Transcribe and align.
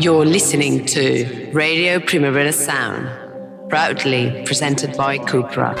You're 0.00 0.24
listening 0.24 0.84
to 0.86 1.50
Radio 1.52 1.98
Primavera 1.98 2.52
Sound, 2.52 3.08
proudly 3.68 4.44
presented 4.46 4.96
by 4.96 5.18
Cupra. 5.18 5.74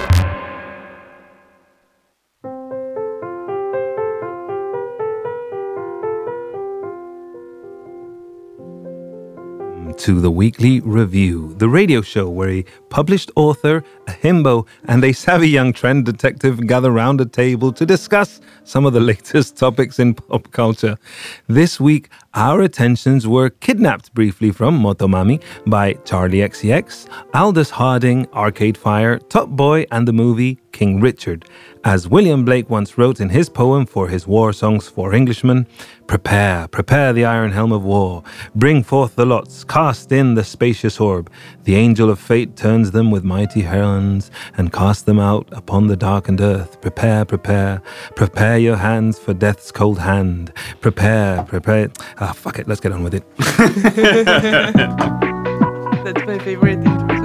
Mm, 9.70 9.96
to 9.98 10.20
the 10.20 10.32
Weekly 10.32 10.80
Review, 10.80 11.54
the 11.54 11.68
radio 11.68 12.00
show 12.00 12.28
where 12.28 12.48
a 12.48 12.64
published 12.90 13.30
author, 13.36 13.84
a 14.08 14.10
himbo, 14.10 14.66
and 14.88 15.04
a 15.04 15.12
savvy 15.12 15.48
young 15.48 15.72
trend 15.72 16.06
detective 16.06 16.66
gather 16.66 16.90
round 16.90 17.20
a 17.20 17.26
table 17.26 17.72
to 17.72 17.86
discuss 17.86 18.40
some 18.64 18.84
of 18.84 18.94
the 18.94 19.00
latest 19.12 19.56
topics 19.56 20.00
in 20.00 20.14
pop 20.14 20.50
culture. 20.50 20.98
This 21.46 21.78
week, 21.78 22.08
our 22.38 22.60
attentions 22.60 23.26
were 23.26 23.50
kidnapped 23.50 24.14
briefly 24.14 24.52
from 24.52 24.80
Motomami 24.80 25.42
by 25.66 25.94
Charli 26.04 26.38
XCX, 26.48 27.08
Aldous 27.34 27.70
Harding, 27.70 28.28
Arcade 28.32 28.78
Fire, 28.78 29.18
Top 29.18 29.48
Boy, 29.48 29.86
and 29.90 30.06
the 30.06 30.12
movie 30.12 30.60
King 30.70 31.00
Richard. 31.00 31.44
As 31.82 32.06
William 32.06 32.44
Blake 32.44 32.70
once 32.70 32.96
wrote 32.96 33.20
in 33.20 33.30
his 33.30 33.48
poem 33.48 33.86
for 33.86 34.06
his 34.06 34.24
war 34.28 34.52
songs 34.52 34.88
for 34.88 35.14
Englishmen, 35.14 35.66
Prepare, 36.06 36.68
prepare 36.68 37.12
the 37.12 37.26
iron 37.26 37.52
helm 37.52 37.70
of 37.70 37.84
war, 37.84 38.22
bring 38.54 38.82
forth 38.82 39.14
the 39.14 39.26
lots, 39.26 39.62
cast 39.62 40.10
in 40.10 40.36
the 40.36 40.42
spacious 40.42 40.98
orb. 41.00 41.30
The 41.64 41.74
angel 41.74 42.08
of 42.08 42.18
fate 42.18 42.56
turns 42.56 42.92
them 42.92 43.10
with 43.10 43.24
mighty 43.24 43.60
hands 43.60 44.30
and 44.56 44.72
cast 44.72 45.04
them 45.04 45.18
out 45.18 45.46
upon 45.52 45.88
the 45.88 45.96
darkened 45.96 46.40
earth. 46.40 46.80
Prepare, 46.80 47.26
prepare, 47.26 47.82
prepare 48.16 48.56
your 48.56 48.76
hands 48.76 49.18
for 49.18 49.34
death's 49.34 49.70
cold 49.70 49.98
hand. 49.98 50.50
Prepare, 50.80 51.42
prepare. 51.42 51.90
Ah, 52.28 52.32
fuck 52.32 52.58
it, 52.58 52.68
let's 52.68 52.78
get 52.78 52.92
on 52.92 53.02
with 53.02 53.14
it. 53.14 53.24
That's 56.04 56.26
my 56.26 56.38
favorite 56.40 56.78
intro 56.84 57.17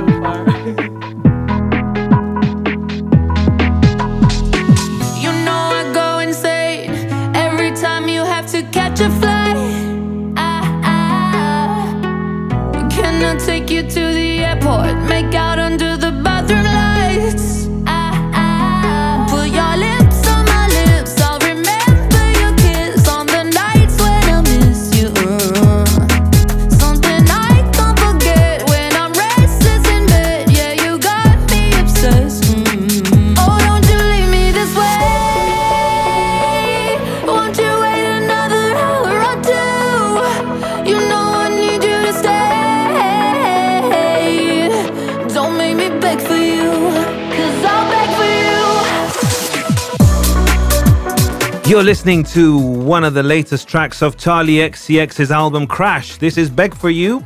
You're 51.73 51.81
listening 51.81 52.23
to 52.25 52.59
one 52.59 53.03
of 53.03 53.15
the 53.15 53.23
latest 53.23 53.67
tracks 53.67 54.03
of 54.03 54.15
Charli 54.15 54.57
XCX's 54.57 55.31
album 55.31 55.65
Crash. 55.65 56.17
This 56.17 56.37
is 56.37 56.47
Beg 56.47 56.75
for 56.75 56.91
You, 56.91 57.23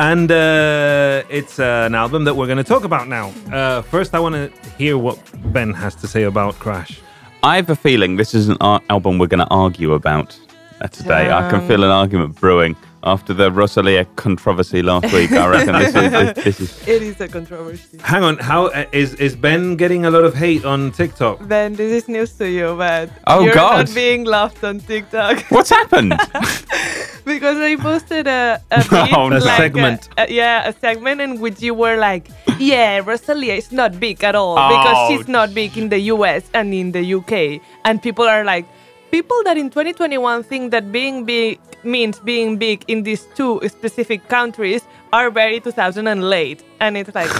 and 0.00 0.32
uh, 0.32 1.22
it's 1.30 1.60
uh, 1.60 1.84
an 1.86 1.94
album 1.94 2.24
that 2.24 2.34
we're 2.34 2.48
going 2.48 2.58
to 2.58 2.64
talk 2.64 2.82
about 2.82 3.06
now. 3.06 3.32
Uh, 3.52 3.82
first, 3.82 4.12
I 4.12 4.18
want 4.18 4.34
to 4.34 4.70
hear 4.70 4.98
what 4.98 5.16
Ben 5.52 5.72
has 5.72 5.94
to 5.94 6.08
say 6.08 6.24
about 6.24 6.56
Crash. 6.56 7.00
I 7.44 7.54
have 7.54 7.70
a 7.70 7.76
feeling 7.76 8.16
this 8.16 8.34
is 8.34 8.48
an 8.48 8.56
ar- 8.60 8.82
album 8.90 9.18
we're 9.18 9.28
going 9.28 9.46
to 9.46 9.54
argue 9.54 9.92
about 9.92 10.36
uh, 10.80 10.88
today. 10.88 11.30
I 11.30 11.48
can 11.48 11.64
feel 11.68 11.84
an 11.84 11.90
argument 11.90 12.34
brewing 12.34 12.74
after 13.04 13.34
the 13.34 13.50
Rosalia 13.52 14.04
controversy 14.16 14.82
last 14.82 15.12
week. 15.12 15.30
I 15.32 15.46
reckon 15.46 15.74
this 15.78 15.94
is, 15.94 16.10
this, 16.10 16.44
this 16.44 16.60
is 16.60 16.88
It 16.88 17.02
is 17.02 17.20
a 17.20 17.28
controversy. 17.28 17.98
Hang 18.02 18.22
on, 18.24 18.38
how 18.38 18.66
uh, 18.66 18.84
is 18.92 19.14
is 19.14 19.36
Ben 19.36 19.76
getting 19.76 20.04
a 20.06 20.10
lot 20.10 20.24
of 20.24 20.34
hate 20.34 20.64
on 20.64 20.90
TikTok? 20.92 21.46
Ben, 21.46 21.74
this 21.74 21.92
is 21.92 22.08
news 22.08 22.32
to 22.38 22.48
you, 22.48 22.74
but 22.76 23.10
Oh, 23.26 23.40
you're 23.44 23.54
God. 23.54 23.86
not 23.86 23.94
being 23.94 24.24
laughed 24.24 24.64
on 24.64 24.80
TikTok 24.80 25.40
what's 25.50 25.70
happened. 25.70 26.10
because 27.24 27.56
I 27.58 27.76
posted 27.76 28.26
a, 28.26 28.60
a, 28.70 28.78
bit, 28.90 29.12
Oh, 29.12 29.28
no. 29.28 29.36
A 29.36 29.38
like 29.38 29.56
segment. 29.56 30.08
a- 30.18 30.32
yeah, 30.32 30.68
a 30.68 30.72
segment 30.72 31.20
in 31.20 31.40
which 31.40 31.62
you 31.62 31.74
were 31.74 31.96
like, 31.96 32.28
"Yeah, 32.58 33.00
Rosalia 33.04 33.54
is 33.54 33.70
not 33.72 33.98
big 34.00 34.22
at 34.24 34.34
all 34.34 34.56
Oh, 34.58 34.68
because 34.68 34.98
she's 35.08 35.28
not 35.28 35.54
big 35.54 35.76
in 35.76 35.88
the 35.88 35.98
US 36.14 36.42
and 36.54 36.72
in 36.74 36.92
the 36.92 37.02
UK," 37.14 37.60
and 37.84 38.02
people 38.02 38.24
are 38.24 38.44
like. 38.44 38.66
People 39.10 39.44
that 39.44 39.56
in 39.56 39.70
2021 39.70 40.42
think 40.42 40.72
that 40.72 40.90
being 40.90 41.24
big 41.24 41.60
means 41.84 42.18
being 42.20 42.56
big 42.56 42.84
in 42.88 43.02
these 43.02 43.26
two 43.34 43.60
specific 43.68 44.28
countries 44.28 44.82
are 45.12 45.30
very 45.30 45.60
2000 45.60 46.06
and 46.06 46.28
late. 46.28 46.62
And 46.80 46.96
it's 46.96 47.14
like, 47.14 47.30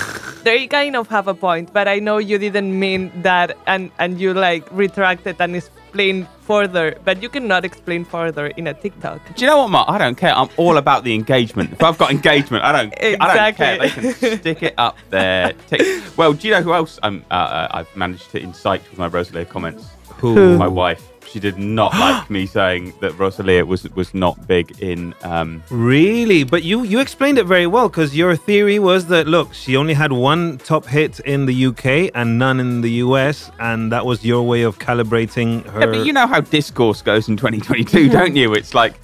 they 0.44 0.66
kind 0.66 0.96
of 0.96 1.08
have 1.08 1.28
a 1.28 1.34
point, 1.34 1.72
but 1.72 1.88
I 1.88 1.98
know 1.98 2.18
you 2.18 2.38
didn't 2.38 2.78
mean 2.78 3.10
that 3.22 3.56
and, 3.66 3.90
and 3.98 4.20
you 4.20 4.34
like 4.34 4.66
retracted 4.70 5.36
and 5.40 5.56
explained 5.56 6.28
further, 6.42 6.96
but 7.04 7.22
you 7.22 7.28
cannot 7.28 7.64
explain 7.64 8.04
further 8.04 8.48
in 8.48 8.66
a 8.66 8.74
TikTok. 8.74 9.20
Do 9.34 9.44
you 9.44 9.50
know 9.50 9.58
what, 9.58 9.70
Mark? 9.70 9.88
I 9.88 9.96
don't 9.96 10.16
care. 10.16 10.34
I'm 10.36 10.50
all 10.56 10.76
about 10.76 11.04
the 11.04 11.14
engagement. 11.14 11.72
If 11.72 11.82
I've 11.82 11.96
got 11.96 12.10
engagement, 12.10 12.64
I 12.64 12.72
don't. 12.72 12.94
I 13.22 13.34
don't 13.34 13.56
care. 13.56 13.78
They 13.78 13.88
can 13.88 14.38
stick 14.38 14.62
it 14.62 14.74
up 14.76 14.96
there. 15.10 15.54
Tick. 15.68 16.02
Well, 16.16 16.34
do 16.34 16.46
you 16.46 16.54
know 16.54 16.62
who 16.62 16.74
else 16.74 16.98
I'm, 17.02 17.24
uh, 17.30 17.34
uh, 17.34 17.68
I've 17.70 17.96
managed 17.96 18.30
to 18.32 18.38
incite 18.40 18.82
with 18.90 18.98
my 18.98 19.06
Rosalia 19.06 19.46
comments? 19.46 19.86
Who? 20.16 20.58
My 20.58 20.68
wife. 20.68 21.10
She 21.34 21.40
did 21.40 21.58
not 21.58 21.92
like 21.98 22.30
me 22.30 22.46
saying 22.46 22.92
that 23.00 23.18
Rosalia 23.18 23.66
was 23.66 23.82
was 23.96 24.14
not 24.14 24.46
big 24.46 24.80
in. 24.80 25.12
Um, 25.24 25.64
Really? 25.68 26.44
But 26.44 26.62
you 26.62 26.84
you 26.84 27.00
explained 27.00 27.38
it 27.38 27.46
very 27.46 27.66
well 27.66 27.88
because 27.88 28.14
your 28.16 28.36
theory 28.36 28.78
was 28.78 29.06
that 29.06 29.26
look, 29.26 29.52
she 29.52 29.76
only 29.76 29.94
had 29.94 30.12
one 30.12 30.58
top 30.58 30.86
hit 30.86 31.18
in 31.18 31.46
the 31.46 31.66
UK 31.66 32.12
and 32.14 32.38
none 32.38 32.60
in 32.60 32.82
the 32.82 32.92
US, 33.06 33.50
and 33.58 33.90
that 33.90 34.06
was 34.06 34.24
your 34.24 34.44
way 34.44 34.62
of 34.62 34.78
calibrating 34.78 35.64
her. 35.70 35.80
Yeah, 35.80 35.86
but 35.86 36.06
you 36.06 36.12
know 36.12 36.28
how 36.28 36.40
discourse 36.40 37.02
goes 37.02 37.28
in 37.28 37.36
2022, 37.36 38.08
don't 38.18 38.36
you? 38.36 38.54
It's 38.54 38.72
like 38.72 38.94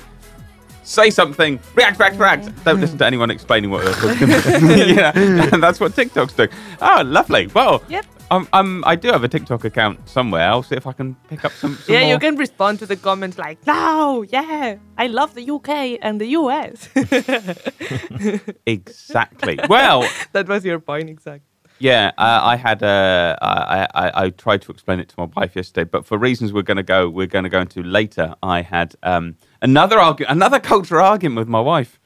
say 0.84 1.10
something, 1.10 1.58
react, 1.74 1.98
react, 1.98 2.16
react. 2.16 2.64
Don't 2.64 2.80
listen 2.80 2.98
to 2.98 3.06
anyone 3.06 3.32
explaining 3.32 3.70
what 3.70 3.84
they're 3.84 3.94
talking 3.94 4.22
about. 4.22 4.62
yeah, 4.88 5.50
and 5.52 5.60
that's 5.60 5.80
what 5.80 5.96
TikTok's 5.96 6.34
doing. 6.34 6.50
Oh, 6.80 7.02
lovely. 7.04 7.48
Well, 7.48 7.82
Yep. 7.88 8.06
Um, 8.30 8.48
um, 8.52 8.84
I 8.86 8.96
do 8.96 9.08
have 9.08 9.24
a 9.24 9.28
TikTok 9.28 9.64
account 9.64 10.08
somewhere. 10.08 10.48
I'll 10.48 10.62
see 10.62 10.76
if 10.76 10.86
I 10.86 10.92
can 10.92 11.16
pick 11.28 11.44
up 11.44 11.52
some. 11.52 11.74
some 11.76 11.94
yeah, 11.94 12.02
more. 12.02 12.10
you 12.10 12.18
can 12.18 12.36
respond 12.36 12.78
to 12.78 12.86
the 12.86 12.96
comments 12.96 13.38
like, 13.38 13.66
no, 13.66 14.22
yeah, 14.22 14.76
I 14.96 15.06
love 15.08 15.34
the 15.34 15.50
UK 15.50 15.98
and 16.00 16.20
the 16.20 16.28
US. 16.38 16.88
Exactly. 18.66 19.58
Well, 19.68 20.08
that 20.32 20.46
was 20.48 20.64
your 20.64 20.78
point, 20.78 21.08
exactly. 21.10 21.46
yeah, 21.78 22.12
uh, 22.18 22.40
I 22.42 22.56
had 22.56 22.82
uh, 22.82 23.36
I, 23.40 23.86
I 23.94 24.24
I 24.24 24.30
tried 24.30 24.62
to 24.62 24.72
explain 24.72 25.00
it 25.00 25.08
to 25.08 25.14
my 25.18 25.28
wife 25.36 25.56
yesterday, 25.56 25.88
but 25.90 26.04
for 26.06 26.18
reasons 26.18 26.52
we're 26.52 26.62
going 26.62 26.76
to 26.76 26.82
go 26.82 27.08
we're 27.08 27.26
going 27.26 27.44
to 27.44 27.50
go 27.50 27.60
into 27.60 27.82
later, 27.82 28.34
I 28.42 28.62
had 28.62 28.94
um, 29.02 29.36
another 29.62 29.98
argument, 29.98 30.32
another 30.32 30.60
cultural 30.72 31.04
argument 31.04 31.38
with 31.38 31.48
my 31.48 31.60
wife. 31.60 31.98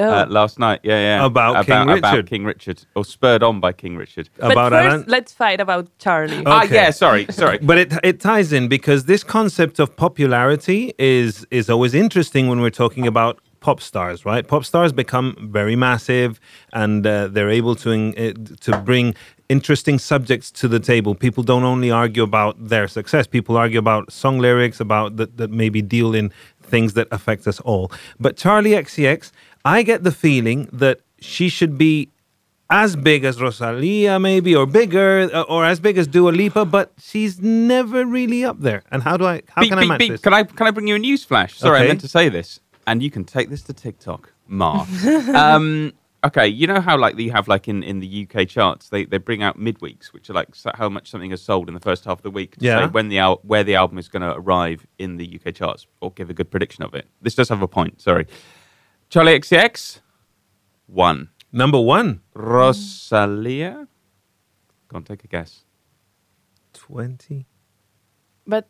Uh, 0.00 0.26
last 0.28 0.58
night, 0.58 0.80
yeah, 0.82 0.98
yeah, 1.18 1.24
About 1.24 1.66
King 1.66 1.88
about 1.90 2.12
Richard. 2.12 2.26
King 2.30 2.44
Richard, 2.44 2.84
or 2.94 3.04
spurred 3.04 3.42
on 3.42 3.60
by 3.60 3.72
King 3.72 3.96
Richard. 3.96 4.28
but 4.38 4.52
about 4.52 4.72
first, 4.72 4.86
Alan. 4.94 5.04
let's 5.08 5.32
fight 5.32 5.60
about 5.60 5.86
Charli. 5.98 6.42
Ah, 6.46 6.64
Okay. 6.64 6.74
yeah, 6.74 6.90
sorry, 6.90 7.26
sorry. 7.30 7.58
But 7.70 7.78
it 7.78 7.92
it 8.02 8.20
ties 8.20 8.52
in 8.52 8.68
because 8.68 9.04
this 9.04 9.22
concept 9.24 9.78
of 9.78 9.94
popularity 9.96 10.92
is 10.98 11.46
is 11.50 11.68
always 11.70 11.94
interesting 11.94 12.48
when 12.48 12.60
we're 12.60 12.70
talking 12.84 13.06
about 13.06 13.40
pop 13.60 13.80
stars, 13.80 14.24
right? 14.24 14.46
Pop 14.48 14.64
stars 14.64 14.92
become 14.92 15.36
very 15.52 15.76
massive, 15.76 16.40
and 16.72 17.06
uh, 17.06 17.28
they're 17.28 17.50
able 17.50 17.74
to 17.76 17.90
in- 17.90 18.14
uh, 18.16 18.32
to 18.60 18.70
bring 18.78 19.14
interesting 19.48 19.98
subjects 19.98 20.50
to 20.52 20.68
the 20.68 20.78
table. 20.80 21.14
People 21.14 21.42
don't 21.42 21.64
only 21.64 21.90
argue 21.90 22.22
about 22.22 22.54
their 22.68 22.88
success; 22.88 23.26
people 23.26 23.56
argue 23.56 23.78
about 23.78 24.10
song 24.12 24.38
lyrics, 24.38 24.80
about 24.80 25.16
that 25.16 25.36
that 25.36 25.50
maybe 25.50 25.82
deal 25.82 26.14
in 26.14 26.32
things 26.70 26.92
that 26.94 27.06
affect 27.10 27.46
us 27.46 27.60
all. 27.60 27.90
But 28.18 28.36
Charli 28.36 28.72
XCX, 28.84 29.32
I 29.64 29.82
get 29.82 30.02
the 30.04 30.12
feeling 30.12 30.68
that 30.72 31.00
she 31.20 31.48
should 31.48 31.76
be 31.76 32.08
as 32.70 32.94
big 32.96 33.24
as 33.24 33.40
Rosalia, 33.40 34.18
maybe, 34.20 34.54
or 34.54 34.64
bigger, 34.64 35.28
uh, 35.34 35.42
or 35.42 35.64
as 35.64 35.80
big 35.80 35.98
as 35.98 36.06
Dua 36.06 36.30
Lipa, 36.30 36.64
but 36.64 36.92
she's 36.98 37.40
never 37.40 38.06
really 38.06 38.44
up 38.44 38.60
there. 38.60 38.82
And 38.92 39.02
how 39.02 39.16
do 39.16 39.26
I? 39.26 39.42
How 39.48 39.62
Beep, 39.62 39.70
can 39.70 39.78
I 39.80 39.86
match 39.86 39.98
beep. 39.98 40.12
this? 40.12 40.20
Can 40.20 40.32
I 40.32 40.44
can 40.44 40.66
I 40.66 40.70
bring 40.70 40.86
you 40.86 40.94
a 40.94 40.98
news 40.98 41.24
flash? 41.24 41.58
Sorry, 41.58 41.80
I 41.80 41.86
meant 41.88 42.00
to 42.02 42.08
say 42.08 42.28
this, 42.28 42.60
and 42.86 43.02
you 43.02 43.10
can 43.10 43.24
take 43.24 43.50
this 43.50 43.62
to 43.62 43.72
TikTok, 43.72 44.32
Mark. 44.46 44.88
um, 45.34 45.92
okay, 46.24 46.46
you 46.46 46.68
know 46.68 46.80
how 46.80 46.96
like 46.96 47.18
you 47.18 47.32
have 47.32 47.48
like 47.48 47.66
in, 47.66 47.82
in 47.82 47.98
the 47.98 48.28
UK 48.30 48.46
charts, 48.46 48.88
they, 48.88 49.04
they 49.04 49.18
bring 49.18 49.42
out 49.42 49.58
midweeks, 49.58 50.06
which 50.12 50.30
are 50.30 50.34
like 50.34 50.50
how 50.74 50.88
much 50.88 51.10
something 51.10 51.30
has 51.30 51.42
sold 51.42 51.66
in 51.66 51.74
the 51.74 51.80
first 51.80 52.04
half 52.04 52.18
of 52.18 52.22
the 52.22 52.30
week. 52.30 52.56
To 52.58 52.64
Yeah. 52.64 52.86
say 52.86 52.90
when 52.92 53.08
the 53.08 53.18
al- 53.18 53.40
where 53.42 53.64
the 53.64 53.74
album 53.74 53.98
is 53.98 54.08
going 54.08 54.22
to 54.22 54.32
arrive 54.36 54.86
in 54.98 55.16
the 55.16 55.40
UK 55.44 55.52
charts, 55.54 55.88
or 56.00 56.12
give 56.12 56.30
a 56.30 56.34
good 56.34 56.50
prediction 56.52 56.84
of 56.84 56.94
it. 56.94 57.08
This 57.20 57.34
does 57.34 57.48
have 57.48 57.62
a 57.62 57.68
point. 57.68 58.00
Sorry. 58.00 58.26
Charli 59.10 59.34
XCX, 59.40 60.00
one. 60.86 61.28
Number 61.52 61.80
one, 61.80 62.20
Rosalia, 62.34 63.88
go 64.88 64.96
on, 64.96 65.02
take 65.02 65.24
a 65.24 65.26
guess. 65.26 65.64
20. 66.74 67.44
But 68.46 68.68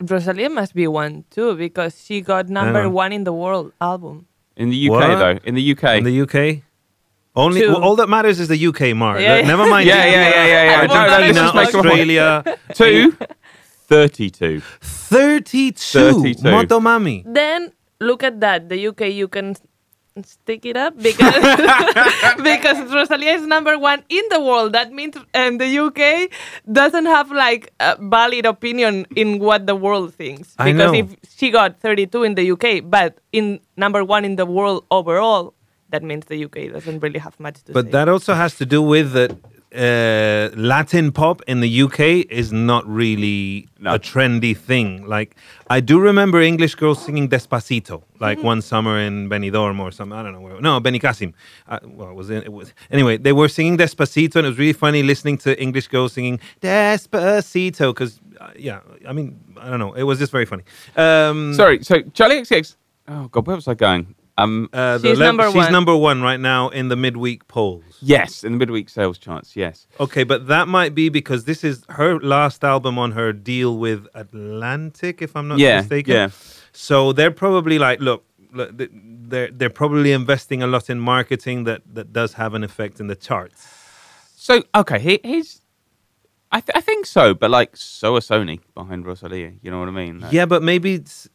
Rosalia 0.00 0.48
must 0.50 0.74
be 0.74 0.86
one 0.86 1.24
too 1.30 1.54
because 1.54 2.02
she 2.02 2.22
got 2.22 2.48
number 2.48 2.80
on. 2.86 2.92
one 2.92 3.12
in 3.12 3.24
the 3.24 3.32
world 3.32 3.72
album. 3.80 4.26
In 4.56 4.70
the 4.70 4.88
UK, 4.88 4.90
What? 4.92 5.18
though. 5.18 5.38
In 5.44 5.54
the 5.54 5.72
UK. 5.72 5.84
In 5.98 6.04
the 6.04 6.20
UK? 6.22 6.62
Only 7.36 7.60
Two. 7.62 7.68
well, 7.72 7.82
all 7.82 7.96
that 7.96 8.08
matters 8.08 8.38
is 8.40 8.48
the 8.48 8.66
UK, 8.66 8.94
Mark. 8.96 9.20
Yeah, 9.20 9.38
yeah. 9.40 9.46
Never 9.46 9.66
mind. 9.66 9.86
Yeah, 9.92 10.04
yeah, 10.06 10.28
yeah, 10.30 10.46
yeah, 10.46 10.64
yeah. 10.64 10.86
No, 10.86 10.94
no, 10.94 11.00
Argentina, 11.00 11.52
let's 11.52 11.52
just 11.52 11.54
make 11.54 11.68
a 11.68 11.72
point. 11.72 11.86
Australia. 11.86 12.58
Two, 12.74 13.16
32. 13.88 14.60
32. 14.80 15.72
32. 15.74 16.42
Motomami. 16.42 17.24
Then 17.26 17.72
look 18.00 18.22
at 18.22 18.40
that. 18.40 18.68
The 18.70 18.86
UK, 18.88 19.00
you 19.12 19.26
can 19.28 19.50
s- 19.50 19.60
stick 20.22 20.64
it 20.64 20.76
up 20.76 20.96
because 20.96 21.34
because 22.42 22.92
Rosalia 22.92 23.32
is 23.32 23.46
number 23.46 23.76
one 23.76 24.04
in 24.08 24.22
the 24.30 24.40
world. 24.40 24.72
That 24.72 24.92
means 24.92 25.16
and 25.34 25.60
the 25.60 25.78
UK 25.78 26.30
doesn't 26.70 27.06
have 27.06 27.32
like 27.32 27.72
a 27.80 27.96
valid 28.00 28.46
opinion 28.46 29.06
in 29.16 29.40
what 29.40 29.66
the 29.66 29.74
world 29.74 30.14
thinks. 30.14 30.54
I 30.58 30.70
Because 30.72 30.94
if 30.94 31.16
she 31.36 31.50
got 31.50 31.80
32 31.80 32.22
in 32.22 32.34
the 32.36 32.48
UK, 32.52 32.88
but 32.88 33.18
in 33.32 33.58
number 33.76 34.04
one 34.04 34.24
in 34.24 34.36
the 34.36 34.46
world 34.46 34.84
overall, 34.92 35.52
that 35.90 36.04
means 36.04 36.26
the 36.26 36.44
UK 36.44 36.72
doesn't 36.72 37.00
really 37.00 37.18
have 37.18 37.38
much 37.40 37.64
to 37.64 37.72
But 37.72 37.86
say. 37.86 37.90
that 37.92 38.08
also 38.08 38.34
has 38.34 38.56
to 38.58 38.66
do 38.66 38.82
with 38.82 39.12
that 39.12 39.32
uh, 39.74 40.50
Latin 40.56 41.10
pop 41.12 41.42
in 41.46 41.60
the 41.60 41.82
UK 41.82 42.00
is 42.30 42.52
not 42.52 42.86
really 42.86 43.68
No. 43.80 43.94
a 43.94 43.98
trendy 43.98 44.56
thing. 44.56 45.06
Like 45.06 45.36
I 45.68 45.80
do 45.80 45.98
remember 46.00 46.40
English 46.40 46.74
girls 46.76 47.04
singing 47.04 47.28
Despacito, 47.28 48.02
like 48.20 48.42
one 48.42 48.62
summer 48.62 48.98
in 48.98 49.28
Benidorm 49.28 49.80
or 49.80 49.90
something. 49.90 50.16
I 50.18 50.22
don't 50.22 50.32
know 50.32 50.40
where. 50.40 50.60
No, 50.60 50.80
Benicassim. 50.80 51.32
Uh, 51.68 51.78
well, 51.84 52.10
it 52.10 52.14
was 52.14 52.30
in, 52.30 52.42
it 52.42 52.52
was 52.52 52.72
anyway. 52.90 53.16
They 53.16 53.32
were 53.32 53.48
singing 53.48 53.76
Despacito, 53.76 54.36
and 54.36 54.46
it 54.46 54.50
was 54.50 54.58
really 54.58 54.72
funny 54.72 55.02
listening 55.02 55.38
to 55.38 55.60
English 55.60 55.88
girls 55.88 56.12
singing 56.12 56.38
Despacito 56.62 57.90
because 57.94 58.20
uh, 58.40 58.50
yeah, 58.56 58.80
I 59.08 59.12
mean 59.12 59.38
I 59.60 59.70
don't 59.70 59.78
know. 59.80 59.92
It 59.94 60.04
was 60.04 60.18
just 60.18 60.32
very 60.32 60.46
funny. 60.46 60.62
Um, 60.96 61.54
Sorry, 61.54 61.82
so 61.82 62.00
Charli 62.16 62.40
XCX. 62.40 62.76
Oh, 63.06 63.28
God, 63.28 63.46
where 63.46 63.56
was 63.56 63.68
I 63.68 63.74
going? 63.74 64.14
Um, 64.36 64.68
uh, 64.72 64.98
the 64.98 65.10
She's 65.10 65.18
number 65.20 65.44
she's 65.46 65.54
one. 65.54 65.72
number 65.72 65.96
one 65.96 66.20
right 66.20 66.40
now 66.40 66.68
in 66.68 66.88
the 66.88 66.96
midweek 66.96 67.46
polls. 67.46 67.84
yes, 68.02 68.42
in 68.42 68.52
the 68.52 68.58
midweek 68.58 68.88
sales 68.88 69.16
charts, 69.16 69.54
yes. 69.54 69.86
Okay, 70.00 70.24
but 70.24 70.48
that 70.48 70.66
might 70.66 70.92
be 70.94 71.08
because 71.08 71.44
this 71.44 71.62
is 71.62 71.84
her 71.90 72.18
last 72.18 72.64
album 72.64 72.98
on 72.98 73.12
her 73.12 73.32
deal 73.32 73.78
with 73.78 74.06
Atlantic, 74.14 75.22
if 75.22 75.36
I'm 75.36 75.46
not 75.48 75.58
Yeah, 75.58 75.80
mistaken. 75.82 76.14
yeah. 76.14 76.28
So 76.72 77.12
they're 77.12 77.30
probably 77.30 77.78
like, 77.78 78.00
look, 78.00 78.24
look, 78.52 78.70
they're 78.76 79.50
they're 79.52 79.70
probably 79.70 80.10
investing 80.12 80.62
a 80.62 80.66
lot 80.66 80.90
in 80.90 80.98
marketing 80.98 81.64
that 81.64 81.82
that 81.94 82.12
does 82.12 82.32
have 82.34 82.54
an 82.54 82.64
effect 82.64 82.98
in 83.00 83.06
the 83.06 83.16
charts. 83.16 83.66
So, 84.36 84.62
okay, 84.74 84.98
he, 84.98 85.20
he's. 85.22 85.60
I, 86.56 86.60
th- 86.60 86.76
I 86.76 86.80
think 86.80 87.04
so, 87.06 87.34
but 87.34 87.50
like, 87.50 87.76
so 87.76 88.14
are 88.16 88.20
Sony 88.20 88.60
behind 88.74 89.04
Rosalia. 89.06 89.52
You 89.62 89.70
know 89.72 89.80
what 89.80 89.88
I 89.88 89.96
mean? 90.02 90.20
Like- 90.20 90.32
Yeah, 90.32 90.46
but 90.46 90.62
maybe 90.62 90.90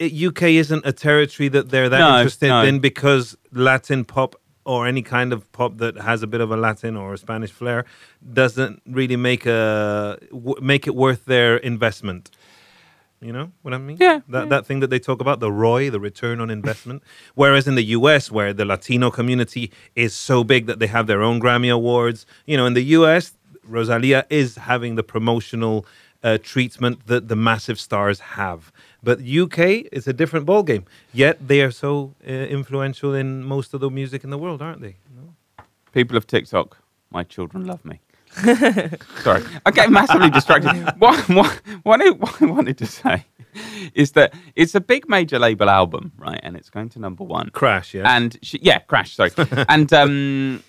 it, 0.05 0.13
UK 0.27 0.43
isn't 0.63 0.83
a 0.85 0.93
territory 0.93 1.49
that 1.49 1.69
they're 1.71 1.89
that 1.89 1.99
No, 1.99 2.17
interested 2.17 2.47
no. 2.49 2.63
in 2.63 2.79
because 2.79 3.25
Latin 3.51 4.05
pop 4.05 4.35
or 4.65 4.87
any 4.87 5.01
kind 5.01 5.33
of 5.33 5.39
pop 5.51 5.77
that 5.83 5.95
has 5.97 6.23
a 6.23 6.27
bit 6.27 6.41
of 6.41 6.51
a 6.51 6.57
Latin 6.57 6.95
or 6.95 7.13
a 7.13 7.17
Spanish 7.17 7.51
flair 7.51 7.85
doesn't 8.41 8.81
really 8.85 9.15
make 9.17 9.45
a 9.45 10.17
w- 10.31 10.61
make 10.61 10.87
it 10.87 10.95
worth 10.95 11.25
their 11.25 11.57
investment. 11.57 12.29
You 13.21 13.33
know 13.33 13.51
what 13.63 13.73
I 13.73 13.77
mean? 13.79 13.97
Yeah, 13.99 14.21
That 14.29 14.47
that 14.47 14.65
thing 14.65 14.79
that 14.79 14.89
they 14.89 14.99
talk 14.99 15.19
about, 15.19 15.41
the 15.41 15.51
ROI, 15.51 15.89
the 15.89 15.99
return 15.99 16.39
on 16.39 16.49
investment. 16.49 17.03
Whereas 17.35 17.67
in 17.67 17.75
the 17.75 17.83
US, 17.97 18.31
where 18.31 18.53
the 18.53 18.63
Latino 18.63 19.11
community 19.11 19.71
is 19.93 20.13
so 20.13 20.45
big 20.45 20.67
that 20.67 20.79
they 20.79 20.87
have 20.87 21.05
their 21.07 21.21
own 21.21 21.41
Grammy 21.41 21.69
awards, 21.79 22.25
you 22.45 22.55
know, 22.55 22.65
in 22.65 22.75
the 22.75 22.85
US, 22.97 23.33
Rosalia 23.63 24.25
is 24.29 24.55
having 24.55 24.95
the 24.95 25.03
promotional 25.03 25.85
uh, 26.23 26.37
treatment 26.41 27.07
that 27.07 27.27
the 27.27 27.35
massive 27.35 27.79
stars 27.79 28.19
have. 28.19 28.71
But 29.01 29.19
UK 29.19 29.85
is 29.91 30.07
a 30.07 30.13
different 30.13 30.45
ballgame. 30.45 30.83
Yet 31.13 31.47
they 31.47 31.61
are 31.61 31.71
so 31.71 32.15
uh, 32.27 32.31
influential 32.31 33.13
in 33.13 33.43
most 33.43 33.73
of 33.73 33.79
the 33.79 33.89
music 33.89 34.23
in 34.23 34.29
the 34.29 34.37
world, 34.37 34.61
aren't 34.61 34.81
they? 34.81 34.95
People 35.93 36.17
of 36.17 36.27
TikTok, 36.27 36.77
my 37.09 37.23
children 37.23 37.65
love 37.65 37.83
me. 37.85 37.99
Sorry, 39.23 39.43
I 39.65 39.71
get 39.71 39.89
massively 39.89 40.29
distracted. 40.29 40.93
What, 40.99 41.27
what, 41.29 41.61
what, 41.83 42.01
I, 42.01 42.09
what 42.11 42.41
I 42.41 42.45
wanted 42.45 42.77
to 42.77 42.85
say 42.85 43.25
is 43.95 44.11
that 44.11 44.33
it's 44.55 44.75
a 44.75 44.81
big 44.81 45.09
major 45.09 45.39
label 45.39 45.69
album, 45.69 46.11
right? 46.17 46.39
And 46.43 46.55
it's 46.55 46.69
going 46.69 46.89
to 46.89 46.99
number 46.99 47.23
one. 47.23 47.49
Crash, 47.49 47.95
yeah. 47.95 48.15
And 48.15 48.37
she, 48.43 48.59
yeah, 48.61 48.79
Crash, 48.79 49.15
sorry. 49.15 49.31
and 49.69 49.91
um, 49.93 50.63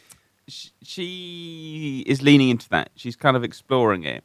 sh- 0.50 0.70
she 0.82 2.04
is 2.06 2.22
leaning 2.22 2.48
into 2.50 2.68
that. 2.70 2.90
She's 2.94 3.16
kind 3.16 3.36
of 3.36 3.44
exploring 3.44 4.04
it. 4.04 4.24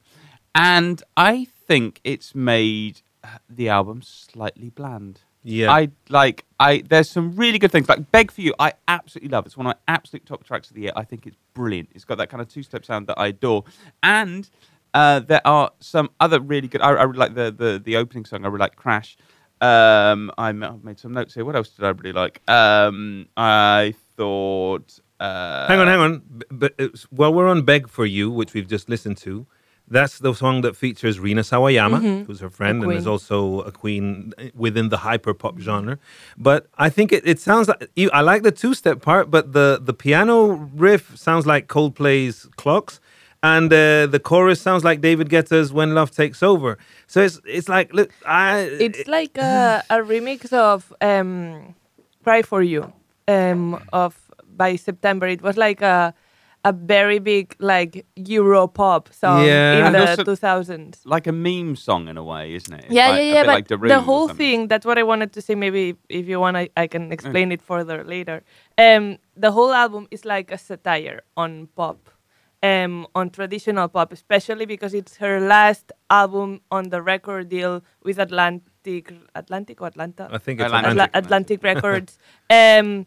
And 0.54 1.02
I 1.18 1.46
think 1.68 2.00
it's 2.04 2.34
made 2.34 3.02
uh, 3.24 3.38
the 3.50 3.70
album 3.70 4.02
slightly 4.02 4.70
bland. 4.70 5.22
Yeah. 5.44 5.72
I 5.72 5.90
like 6.10 6.44
I 6.60 6.84
there's 6.90 7.10
some 7.10 7.36
really 7.36 7.60
good 7.60 7.72
things. 7.72 7.88
Like 7.88 8.12
Beg 8.12 8.32
for 8.32 8.42
You, 8.42 8.56
I 8.58 8.74
absolutely 8.88 9.30
love. 9.30 9.46
It's 9.46 9.56
one 9.56 9.68
of 9.68 9.76
my 9.76 9.94
absolute 9.94 10.26
top 10.26 10.44
tracks 10.44 10.70
of 10.70 10.76
the 10.76 10.82
year. 10.82 10.92
I 10.96 11.04
think 11.04 11.28
it's 11.28 11.38
brilliant. 11.54 11.90
It's 11.94 12.04
got 12.04 12.18
that 12.18 12.30
kind 12.30 12.42
of 12.42 12.48
two 12.48 12.64
step 12.64 12.84
sound 12.84 13.06
that 13.08 13.20
I 13.20 13.28
adore. 13.28 13.64
And 14.02 14.50
uh, 14.96 15.20
there 15.20 15.46
are 15.46 15.72
some 15.80 16.10
other 16.20 16.40
really 16.40 16.68
good 16.68 16.82
I, 16.82 16.92
I 16.92 17.04
really 17.04 17.20
like 17.20 17.36
the, 17.36 17.52
the 17.52 17.82
the 17.84 17.98
opening 17.98 18.26
song, 18.26 18.44
I 18.44 18.48
really 18.48 18.60
like 18.60 18.76
Crash. 18.76 19.18
Um 19.62 20.32
I 20.38 20.52
made 20.52 21.00
some 21.00 21.14
notes 21.14 21.36
here. 21.36 21.46
What 21.46 21.56
else 21.56 21.70
did 21.70 21.86
I 21.86 21.90
really 21.90 22.14
like? 22.14 22.42
Um 22.50 23.28
I 23.38 23.94
thought 24.18 25.00
uh 25.20 25.68
hang 25.68 25.80
on, 25.80 25.88
hang 25.88 26.00
on. 26.00 26.22
B- 26.38 26.46
But 26.52 26.74
it's, 26.78 27.04
while 27.12 27.34
we're 27.34 27.48
on 27.48 27.64
Beg 27.64 27.88
for 27.90 28.06
You, 28.06 28.30
which 28.30 28.54
we've 28.54 28.68
just 28.68 28.90
listened 28.90 29.18
to, 29.20 29.46
that's 29.88 30.20
the 30.20 30.34
song 30.34 30.62
that 30.62 30.76
features 30.76 31.20
Rina 31.20 31.42
Sawayama, 31.42 32.26
who's 32.26 32.40
her 32.40 32.50
friend 32.50 32.84
and 32.84 32.92
is 32.94 33.06
also 33.08 33.62
a 33.62 33.72
queen 33.72 34.34
within 34.56 34.90
the 34.90 34.98
hyper 34.98 35.34
pop 35.34 35.60
genre. 35.60 35.98
But 36.38 36.68
I 36.78 36.90
think 36.90 37.12
it, 37.14 37.24
it 37.26 37.40
sounds 37.40 37.68
like 37.68 37.90
you, 37.96 38.10
I 38.12 38.22
like 38.22 38.42
the 38.44 38.52
two 38.52 38.74
step 38.74 39.02
part, 39.02 39.30
but 39.30 39.54
the 39.54 39.80
the 39.82 39.94
piano 39.94 40.70
riff 40.76 41.16
sounds 41.18 41.46
like 41.46 41.68
Coldplay's 41.68 42.48
Clocks. 42.58 43.00
And 43.44 43.72
uh, 43.72 44.08
the 44.08 44.20
chorus 44.20 44.60
sounds 44.60 44.84
like 44.84 45.02
David 45.02 45.30
Guetta's 45.30 45.72
"When 45.72 45.94
Love 45.94 46.10
Takes 46.10 46.42
Over." 46.42 46.80
So 47.06 47.22
it's 47.22 47.40
it's 47.46 47.70
like 47.70 47.94
look, 47.94 48.10
I 48.26 48.62
it's 48.86 49.08
like 49.08 49.38
a, 49.38 49.84
a 49.92 49.98
remix 50.00 50.52
of 50.52 50.92
um, 51.00 51.76
"Cry 52.24 52.42
for 52.42 52.64
You" 52.64 52.92
um, 53.28 53.80
of 53.94 54.16
by 54.58 54.76
September. 54.76 55.28
It 55.28 55.42
was 55.42 55.58
like 55.58 55.82
a 55.82 56.14
a 56.64 56.74
very 56.74 57.20
big 57.20 57.56
like 57.60 58.08
Euro 58.16 58.66
pop 58.68 59.14
song 59.14 59.46
Yeah. 59.46 59.78
in 59.78 59.86
And 59.86 59.96
the 59.96 60.24
2000s. 60.24 61.02
like 61.06 61.28
a 61.28 61.32
meme 61.32 61.76
song 61.76 62.08
in 62.08 62.18
a 62.18 62.24
way, 62.24 62.56
isn't 62.56 62.74
it? 62.74 62.86
It's 62.86 62.94
yeah, 62.94 63.10
like, 63.10 63.18
yeah, 63.18 63.34
yeah. 63.34 63.44
But 63.44 63.54
like 63.54 63.68
the 63.68 64.00
whole 64.00 64.28
thing, 64.28 64.68
that's 64.68 64.84
what 64.84 64.98
I 64.98 65.04
wanted 65.04 65.32
to 65.34 65.42
say. 65.42 65.54
Maybe 65.54 65.96
if 66.10 66.28
you 66.28 66.40
want, 66.40 66.58
I, 66.58 66.70
I 66.76 66.88
can 66.88 67.12
explain 67.12 67.52
it 67.52 67.62
further 67.62 68.04
later. 68.04 68.42
Um, 68.80 69.20
the 69.38 69.52
whole 69.52 69.74
album 69.74 70.08
is 70.10 70.26
like 70.26 70.52
a 70.52 70.58
satire 70.58 71.22
on 71.38 71.68
pop, 71.76 72.10
um, 72.64 73.06
on 73.14 73.30
traditional 73.30 73.88
pop, 73.88 74.12
especially 74.12 74.66
because 74.66 74.96
it's 74.96 75.18
her 75.18 75.40
last 75.40 75.92
album 76.10 76.62
on 76.72 76.90
the 76.90 77.00
record 77.04 77.50
deal 77.50 77.84
with 78.04 78.18
Atlantic, 78.18 79.14
Atlantic 79.36 79.82
or 79.82 79.88
Atlanta? 79.88 80.30
I 80.32 80.40
think 80.40 80.60
it's 80.60 80.66
Atlantic. 80.66 80.92
Atlantic. 80.94 81.16
Atla- 81.16 81.26
Atlantic 81.28 81.64
Records. 81.64 82.18
Um, 82.50 83.06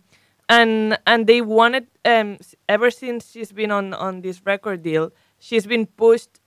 and 0.49 0.99
and 1.07 1.26
they 1.26 1.40
wanted 1.40 1.87
um, 2.05 2.38
ever 2.69 2.90
since 2.90 3.31
she's 3.31 3.52
been 3.52 3.71
on 3.71 3.93
on 3.95 4.23
this 4.23 4.40
record 4.45 4.83
deal, 4.83 5.12
she's 5.38 5.67
been 5.67 5.87
pushed, 5.87 6.40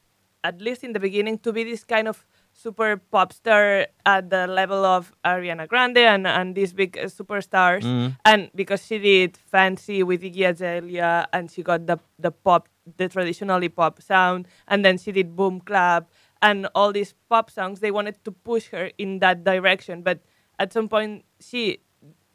at 0.44 0.62
least 0.62 0.84
in 0.84 0.94
the 0.94 1.00
beginning, 1.00 1.38
to 1.40 1.54
be 1.54 1.64
this 1.64 1.84
kind 1.84 2.08
of 2.08 2.26
super 2.54 2.98
pop 2.98 3.32
star 3.32 3.88
at 4.06 4.30
the 4.30 4.46
level 4.48 4.84
of 4.86 5.14
Ariana 5.24 5.68
Grande 5.68 6.00
and 6.00 6.28
and 6.28 6.56
these 6.56 6.74
big 6.74 6.98
uh, 6.98 7.06
superstars. 7.06 7.84
And 8.26 8.50
because 8.56 8.86
she 8.86 8.98
did 9.00 9.38
Fancy 9.38 10.04
with 10.04 10.22
Iggy 10.22 10.50
Azalea, 10.50 11.28
and 11.34 11.52
she 11.52 11.62
got 11.64 11.86
the 11.88 11.98
the 12.20 12.32
pop, 12.32 12.68
the 12.98 13.08
traditionally 13.08 13.70
pop 13.70 14.02
sound, 14.02 14.48
and 14.68 14.84
then 14.84 14.98
she 14.98 15.12
did 15.12 15.36
Boom 15.36 15.62
Clap 15.62 16.10
and 16.42 16.68
all 16.74 16.92
these 16.92 17.14
pop 17.30 17.52
songs. 17.52 17.80
They 17.80 17.92
wanted 17.92 18.24
to 18.26 18.32
push 18.32 18.70
her 18.70 18.92
in 18.98 19.20
that 19.20 19.44
direction, 19.44 20.02
but 20.02 20.22
at 20.58 20.74
some 20.74 20.90
point 20.90 21.24
she 21.40 21.80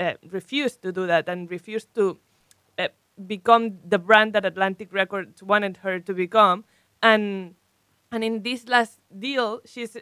uh, 0.01 0.15
refused 0.31 0.83
to 0.83 0.93
do 0.93 1.07
that 1.07 1.29
and 1.29 1.51
refused 1.51 1.95
to 1.95 2.19
uh, 2.79 2.89
become 3.27 3.79
the 3.89 3.99
brand 3.99 4.33
that 4.35 4.45
Atlantic 4.45 4.93
Records 4.93 5.43
wanted 5.43 5.79
her 5.79 6.01
to 6.01 6.15
become. 6.15 6.65
And 7.03 7.55
and 8.13 8.23
in 8.25 8.43
this 8.43 8.69
last 8.69 9.01
deal, 9.19 9.61
she's 9.65 9.97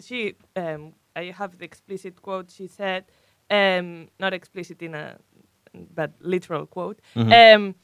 she 0.00 0.34
um, 0.56 0.94
I 1.14 1.32
have 1.36 1.58
the 1.58 1.64
explicit 1.64 2.22
quote. 2.22 2.50
She 2.50 2.66
said, 2.66 3.04
um, 3.50 4.08
not 4.20 4.32
explicit 4.34 4.82
in 4.82 4.94
a 4.94 5.16
but 5.94 6.12
literal 6.20 6.66
quote, 6.66 7.00
um, 7.32 7.74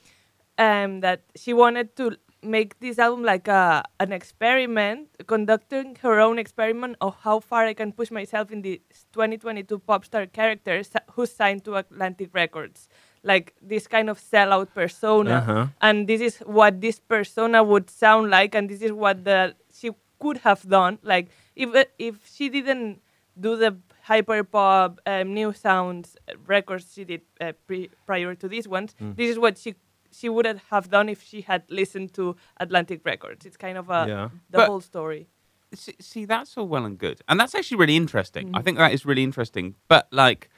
um, 0.58 1.00
that 1.00 1.20
she 1.36 1.52
wanted 1.52 1.94
to 1.96 2.16
make 2.42 2.78
this 2.80 2.98
album 2.98 3.22
like 3.22 3.48
a 3.48 3.84
an 4.00 4.12
experiment, 4.12 5.08
conducting 5.26 5.96
her 6.02 6.20
own 6.20 6.38
experiment 6.38 6.96
of 7.00 7.14
how 7.22 7.40
far 7.40 7.64
I 7.64 7.74
can 7.74 7.92
push 7.92 8.10
myself 8.10 8.50
in 8.50 8.62
the 8.62 8.80
2022 9.12 9.78
pop 9.78 10.04
star 10.04 10.26
characters 10.26 10.90
who 11.12 11.26
signed 11.26 11.64
to 11.64 11.76
Atlantic 11.76 12.30
Records. 12.34 12.88
like 13.24 13.54
this 13.62 13.86
kind 13.86 14.10
of 14.10 14.18
sellout 14.18 14.66
persona, 14.74 15.34
Uh-huh. 15.38 15.66
and 15.80 16.08
this 16.08 16.20
is 16.20 16.38
what 16.38 16.80
this 16.80 16.98
persona 16.98 17.62
would 17.62 17.88
sound 17.88 18.30
like, 18.30 18.52
and 18.58 18.68
this 18.68 18.82
is 18.82 18.90
what 18.90 19.22
the 19.24 19.54
she 19.72 19.90
could 20.18 20.38
have 20.38 20.66
done. 20.68 20.98
Like 21.02 21.28
if 21.54 21.68
if 21.98 22.14
she 22.34 22.48
didn't 22.48 22.98
do 23.38 23.54
the 23.56 23.76
hyper 24.10 24.42
pop 24.42 24.98
um, 25.06 25.34
new 25.34 25.52
sounds 25.52 26.16
uh, 26.26 26.34
records 26.48 26.90
she 26.94 27.04
did 27.04 27.22
uh, 27.40 27.52
pre- 27.68 27.90
prior 28.06 28.34
to 28.34 28.48
these 28.48 28.66
ones, 28.66 28.90
Mm. 29.00 29.14
this 29.14 29.30
is 29.30 29.38
what 29.38 29.54
she 29.56 29.74
she 30.12 30.28
wouldn't 30.28 30.60
have 30.70 30.90
done 30.90 31.08
if 31.08 31.22
she 31.22 31.40
had 31.42 31.62
listened 31.68 32.12
to 32.14 32.36
Atlantic 32.58 33.00
Records. 33.04 33.46
It's 33.46 33.56
kind 33.56 33.78
of 33.78 33.88
a 33.90 34.04
Yeah. 34.08 34.28
the 34.50 34.58
But- 34.58 34.68
whole 34.68 34.80
story. 34.80 35.28
see, 35.74 35.94
see, 36.00 36.24
that's 36.26 36.56
all 36.58 36.68
well 36.68 36.84
and 36.84 36.98
good, 36.98 37.20
and 37.28 37.40
that's 37.40 37.54
actually 37.54 37.78
really 37.78 37.96
interesting. 37.96 38.52
Mm. 38.52 38.58
I 38.58 38.62
think 38.62 38.76
that 38.78 38.92
is 38.92 39.06
really 39.06 39.22
interesting. 39.24 39.74
But 39.88 40.06
like, 40.12 40.50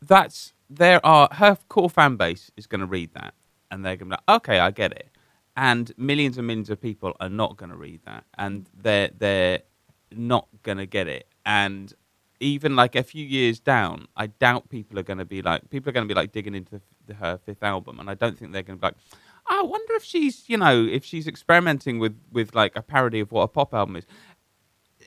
that's 0.00 0.54
there 0.70 1.04
are 1.04 1.28
her 1.32 1.56
core 1.68 1.90
fan 1.90 2.16
base 2.16 2.50
is 2.56 2.66
going 2.66 2.80
to 2.80 2.86
read 2.86 3.14
that, 3.14 3.34
and 3.70 3.84
they're 3.84 3.96
going 3.96 4.10
to 4.10 4.16
be 4.16 4.22
like, 4.28 4.36
okay, 4.42 4.58
I 4.60 4.70
get 4.70 4.92
it. 4.92 5.08
And 5.56 5.92
millions 5.96 6.38
and 6.38 6.46
millions 6.46 6.70
of 6.70 6.80
people 6.80 7.16
are 7.20 7.28
not 7.28 7.56
going 7.56 7.70
to 7.70 7.76
read 7.76 8.00
that, 8.04 8.24
and 8.36 8.68
they're 8.74 9.10
they're 9.16 9.62
not 10.12 10.46
going 10.62 10.78
to 10.78 10.86
get 10.86 11.08
it. 11.08 11.26
And 11.44 11.92
even 12.40 12.76
like 12.76 12.94
a 12.94 13.02
few 13.02 13.24
years 13.24 13.58
down, 13.60 14.06
I 14.16 14.28
doubt 14.28 14.68
people 14.68 14.98
are 14.98 15.02
going 15.02 15.18
to 15.18 15.24
be 15.24 15.42
like 15.42 15.68
people 15.70 15.90
are 15.90 15.92
going 15.92 16.06
to 16.06 16.12
be 16.12 16.18
like 16.18 16.32
digging 16.32 16.54
into 16.54 16.80
the, 17.06 17.14
her 17.14 17.38
fifth 17.44 17.62
album, 17.62 18.00
and 18.00 18.08
I 18.08 18.14
don't 18.14 18.38
think 18.38 18.52
they're 18.52 18.62
going 18.62 18.78
to 18.78 18.80
be 18.80 18.86
like, 18.86 18.96
oh, 19.50 19.60
I 19.60 19.62
wonder 19.62 19.94
if 19.94 20.04
she's 20.04 20.48
you 20.48 20.56
know 20.56 20.84
if 20.84 21.04
she's 21.04 21.26
experimenting 21.26 21.98
with 21.98 22.16
with 22.32 22.54
like 22.54 22.76
a 22.76 22.82
parody 22.82 23.20
of 23.20 23.32
what 23.32 23.42
a 23.42 23.48
pop 23.48 23.74
album 23.74 23.96
is. 23.96 24.06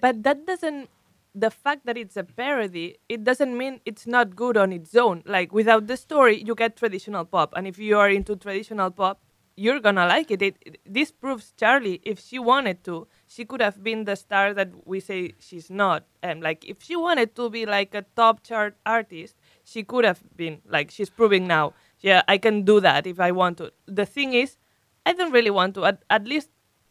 But 0.01 0.23
that 0.23 0.45
doesn't. 0.45 0.89
The 1.33 1.49
fact 1.49 1.85
that 1.85 1.97
it's 1.97 2.17
a 2.17 2.25
parody, 2.25 2.97
it 3.07 3.23
doesn't 3.23 3.57
mean 3.57 3.79
it's 3.85 4.05
not 4.05 4.35
good 4.35 4.57
on 4.57 4.73
its 4.73 4.93
own. 4.95 5.23
Like 5.25 5.53
without 5.53 5.87
the 5.87 5.95
story, 5.95 6.43
you 6.43 6.55
get 6.55 6.75
traditional 6.75 7.23
pop, 7.23 7.53
and 7.55 7.65
if 7.67 7.79
you 7.79 7.97
are 7.97 8.09
into 8.09 8.35
traditional 8.35 8.91
pop, 8.91 9.21
you're 9.55 9.79
gonna 9.79 10.05
like 10.07 10.31
it. 10.31 10.41
it, 10.41 10.79
this 10.85 11.11
proves 11.11 11.53
Charli, 11.57 11.99
if 12.03 12.19
she 12.19 12.39
wanted 12.39 12.83
to, 12.85 13.07
she 13.27 13.45
could 13.45 13.61
have 13.61 13.83
been 13.83 14.05
the 14.05 14.15
star 14.15 14.53
that 14.53 14.69
we 14.87 14.99
say 14.99 15.33
she's 15.39 15.69
not. 15.69 16.05
And 16.23 16.41
like 16.41 16.65
if 16.65 16.81
she 16.83 16.95
wanted 16.95 17.35
to 17.35 17.49
be 17.49 17.65
like 17.65 17.93
a 17.93 18.05
top 18.15 18.43
chart 18.43 18.75
artist, 18.85 19.35
she 19.63 19.83
could 19.83 20.05
have 20.05 20.21
been. 20.35 20.61
Like 20.67 20.91
she's 20.91 21.09
proving 21.09 21.47
now. 21.47 21.73
Yeah, 21.99 22.23
I 22.27 22.37
can 22.37 22.63
do 22.63 22.79
that 22.79 23.05
if 23.07 23.19
I 23.19 23.31
want 23.31 23.57
to. 23.59 23.71
The 23.85 24.05
thing 24.05 24.33
is, 24.33 24.57
I 25.05 25.13
don't 25.13 25.31
really 25.31 25.51
want 25.51 25.75
to. 25.75 25.85
At, 25.85 26.03
at 26.09 26.25
least 26.27 26.49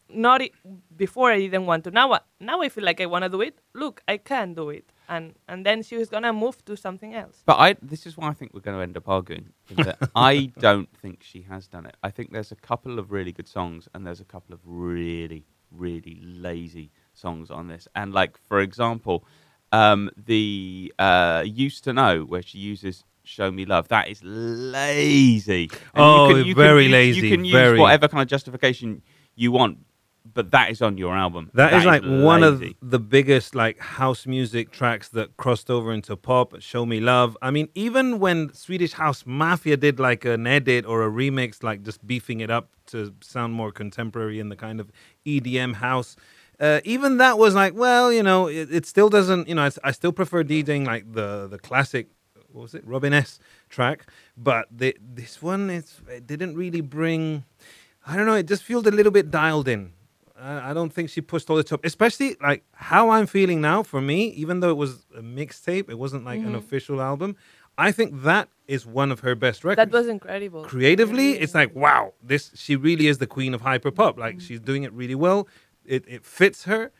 not 0.09 0.41
i- 0.41 0.51
before 0.95 1.31
I 1.31 1.39
didn't 1.39 1.65
want 1.65 1.83
to. 1.85 1.91
Now, 1.91 2.11
uh, 2.11 2.19
now 2.39 2.61
I 2.61 2.69
feel 2.69 2.83
like 2.83 3.01
I 3.01 3.05
want 3.05 3.23
to 3.23 3.29
do 3.29 3.41
it. 3.41 3.59
Look, 3.73 4.01
I 4.07 4.17
can 4.17 4.53
do 4.53 4.69
it, 4.69 4.91
and 5.15 5.25
and 5.51 5.59
then 5.67 5.83
she 5.87 5.95
was 6.01 6.09
gonna 6.15 6.33
move 6.45 6.57
to 6.69 6.73
something 6.85 7.11
else. 7.23 7.37
But 7.49 7.57
I, 7.65 7.69
this 7.91 8.03
is 8.07 8.13
why 8.17 8.27
I 8.29 8.35
think 8.37 8.49
we're 8.53 8.65
going 8.67 8.77
to 8.79 8.83
end 8.87 8.95
up 9.01 9.07
arguing. 9.17 9.45
I 10.31 10.33
don't 10.67 10.89
think 11.01 11.15
she 11.31 11.41
has 11.51 11.63
done 11.75 11.85
it. 11.89 11.95
I 12.07 12.09
think 12.15 12.31
there's 12.35 12.51
a 12.59 12.61
couple 12.69 12.93
of 13.01 13.05
really 13.17 13.33
good 13.39 13.47
songs, 13.57 13.81
and 13.93 13.99
there's 14.05 14.21
a 14.27 14.29
couple 14.35 14.51
of 14.57 14.61
really, 14.65 15.43
really 15.85 16.17
lazy 16.47 16.87
songs 17.23 17.47
on 17.51 17.63
this. 17.67 17.83
And 17.99 18.07
like, 18.13 18.33
for 18.49 18.59
example, 18.67 19.17
um, 19.81 20.09
the 20.31 20.93
uh, 21.07 21.43
"Used 21.65 21.83
to 21.87 21.91
Know," 21.99 22.15
where 22.31 22.41
she 22.49 22.57
uses 22.73 23.03
"Show 23.23 23.49
Me 23.57 23.63
Love," 23.73 23.85
that 23.89 24.05
is 24.13 24.19
lazy. 24.23 25.69
And 25.93 26.03
Oh, 26.03 26.53
very 26.55 26.85
use- 26.85 26.91
lazy, 26.91 27.27
You 27.27 27.35
can 27.35 27.45
use 27.45 27.53
very. 27.53 27.79
whatever 27.79 28.07
kind 28.07 28.21
of 28.21 28.27
justification 28.27 29.01
you 29.35 29.51
want, 29.51 29.77
but 30.25 30.51
that 30.51 30.71
is 30.71 30.81
on 30.81 30.97
your 30.97 31.15
album. 31.15 31.49
That 31.53 31.73
is 31.73 31.85
like 31.85 32.03
one 32.03 32.43
of 32.43 32.61
lazy. 32.61 32.77
the 32.81 32.99
biggest 32.99 33.55
like 33.55 33.79
house 33.79 34.25
music 34.25 34.71
tracks 34.71 35.09
that 35.09 35.35
crossed 35.37 35.69
over 35.69 35.91
into 35.91 36.15
pop. 36.15 36.59
Show 36.61 36.85
Me 36.85 36.99
Love. 36.99 37.37
I 37.41 37.51
mean, 37.51 37.69
even 37.75 38.19
when 38.19 38.53
Swedish 38.53 38.93
House 38.93 39.23
Mafia 39.25 39.77
did 39.77 39.99
like 39.99 40.25
an 40.25 40.47
edit 40.47 40.85
or 40.85 41.03
a 41.03 41.09
remix, 41.09 41.63
like 41.63 41.83
just 41.83 42.05
beefing 42.05 42.39
it 42.39 42.49
up 42.51 42.69
to 42.87 43.13
sound 43.21 43.53
more 43.53 43.71
contemporary 43.71 44.39
in 44.39 44.49
the 44.49 44.55
kind 44.55 44.79
of 44.79 44.91
EDM 45.25 45.75
house. 45.75 46.15
Uh, 46.59 46.79
even 46.83 47.17
that 47.17 47.39
was 47.39 47.55
like, 47.55 47.73
well, 47.73 48.13
you 48.13 48.21
know, 48.21 48.47
it, 48.47 48.71
it 48.71 48.85
still 48.85 49.09
doesn't, 49.09 49.47
you 49.47 49.55
know, 49.55 49.63
I, 49.63 49.71
I 49.83 49.91
still 49.91 50.11
prefer 50.11 50.43
DJing 50.43 50.85
like 50.85 51.11
the 51.11 51.47
the 51.47 51.57
classic, 51.57 52.07
what 52.51 52.61
was 52.61 52.75
it, 52.75 52.85
Robin 52.85 53.13
S 53.13 53.39
track. 53.69 54.05
But 54.37 54.67
the, 54.69 54.95
this 55.01 55.41
one, 55.41 55.71
it's, 55.71 55.99
it 56.07 56.27
didn't 56.27 56.55
really 56.55 56.81
bring, 56.81 57.45
I 58.05 58.15
don't 58.15 58.27
know, 58.27 58.35
it 58.35 58.47
just 58.47 58.61
feels 58.61 58.85
a 58.85 58.91
little 58.91 59.11
bit 59.11 59.31
dialed 59.31 59.67
in. 59.67 59.93
I 60.41 60.71
I 60.71 60.73
don't 60.73 60.91
think 60.91 61.09
she 61.09 61.21
pushed 61.21 61.49
all 61.49 61.55
the 61.55 61.63
top, 61.63 61.85
especially 61.85 62.35
like 62.41 62.63
how 62.73 63.09
I'm 63.09 63.27
feeling 63.27 63.61
now. 63.61 63.83
For 63.83 64.01
me, 64.01 64.27
even 64.29 64.59
though 64.59 64.69
it 64.69 64.77
was 64.77 65.05
a 65.15 65.21
mixtape, 65.21 65.89
it 65.89 65.97
wasn't 65.97 66.25
like 66.25 66.39
an 66.39 66.47
mm-hmm. 66.47 66.55
official 66.55 67.01
album. 67.01 67.35
I 67.77 67.91
think 67.91 68.23
that 68.23 68.49
is 68.67 68.85
one 68.85 69.11
of 69.11 69.21
her 69.21 69.35
best 69.35 69.63
records. 69.63 69.91
That 69.91 69.97
was 69.97 70.07
incredible. 70.07 70.63
creatively. 70.63 71.33
It's 71.33 71.55
like 71.55 71.75
wow, 71.75 72.13
this 72.21 72.51
she 72.55 72.75
really 72.75 73.07
is 73.07 73.19
the 73.19 73.27
queen 73.27 73.53
of 73.53 73.61
hyper 73.61 73.91
pop. 73.91 74.17
Like 74.17 74.35
mm-hmm. 74.35 74.45
she's 74.45 74.59
doing 74.59 74.83
it 74.83 74.91
really 74.93 75.15
well. 75.15 75.47
It 75.85 76.03
it 76.07 76.25
fits 76.25 76.63
her. 76.65 76.91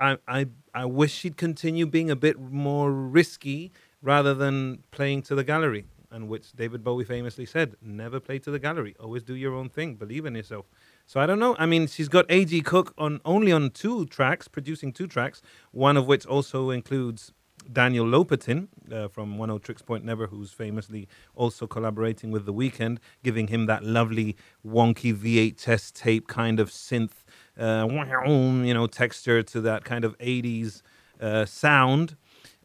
I 0.00 0.18
I 0.26 0.46
I 0.74 0.84
wish 0.86 1.12
she'd 1.12 1.36
continue 1.36 1.86
being 1.86 2.10
a 2.10 2.16
bit 2.16 2.38
more 2.40 2.90
risky 2.92 3.72
rather 4.02 4.34
than 4.34 4.82
playing 4.90 5.22
to 5.22 5.34
the 5.34 5.44
gallery. 5.44 5.86
And 6.10 6.28
which 6.28 6.52
David 6.52 6.84
Bowie 6.84 7.04
famously 7.04 7.44
said, 7.44 7.74
never 7.82 8.20
play 8.20 8.38
to 8.38 8.50
the 8.50 8.60
gallery. 8.60 8.94
Always 9.00 9.24
do 9.24 9.34
your 9.34 9.54
own 9.54 9.68
thing. 9.68 9.96
Believe 9.96 10.24
in 10.24 10.34
yourself. 10.36 10.66
So 11.06 11.20
I 11.20 11.26
don't 11.26 11.38
know. 11.38 11.54
I 11.58 11.66
mean, 11.66 11.86
she's 11.86 12.08
got 12.08 12.26
A.G. 12.28 12.62
Cook 12.62 12.92
on 12.98 13.20
only 13.24 13.52
on 13.52 13.70
two 13.70 14.06
tracks, 14.06 14.48
producing 14.48 14.92
two 14.92 15.06
tracks, 15.06 15.40
one 15.70 15.96
of 15.96 16.06
which 16.06 16.26
also 16.26 16.70
includes 16.70 17.32
Daniel 17.72 18.06
Lopatin 18.06 18.68
uh, 18.92 19.06
from 19.08 19.38
Oneohtrix 19.38 19.84
Point 19.84 20.04
Never, 20.04 20.26
who's 20.26 20.50
famously 20.50 21.08
also 21.36 21.66
collaborating 21.66 22.32
with 22.32 22.44
The 22.44 22.52
Weeknd, 22.52 22.98
giving 23.22 23.46
him 23.48 23.66
that 23.66 23.84
lovely 23.84 24.36
wonky 24.66 25.14
VHS 25.14 25.92
tape 25.92 26.26
kind 26.26 26.58
of 26.58 26.70
synth, 26.70 27.24
uh, 27.58 27.86
you 27.88 28.74
know, 28.74 28.86
texture 28.88 29.42
to 29.44 29.60
that 29.60 29.84
kind 29.84 30.04
of 30.04 30.18
80s 30.18 30.82
uh, 31.20 31.44
sound. 31.44 32.16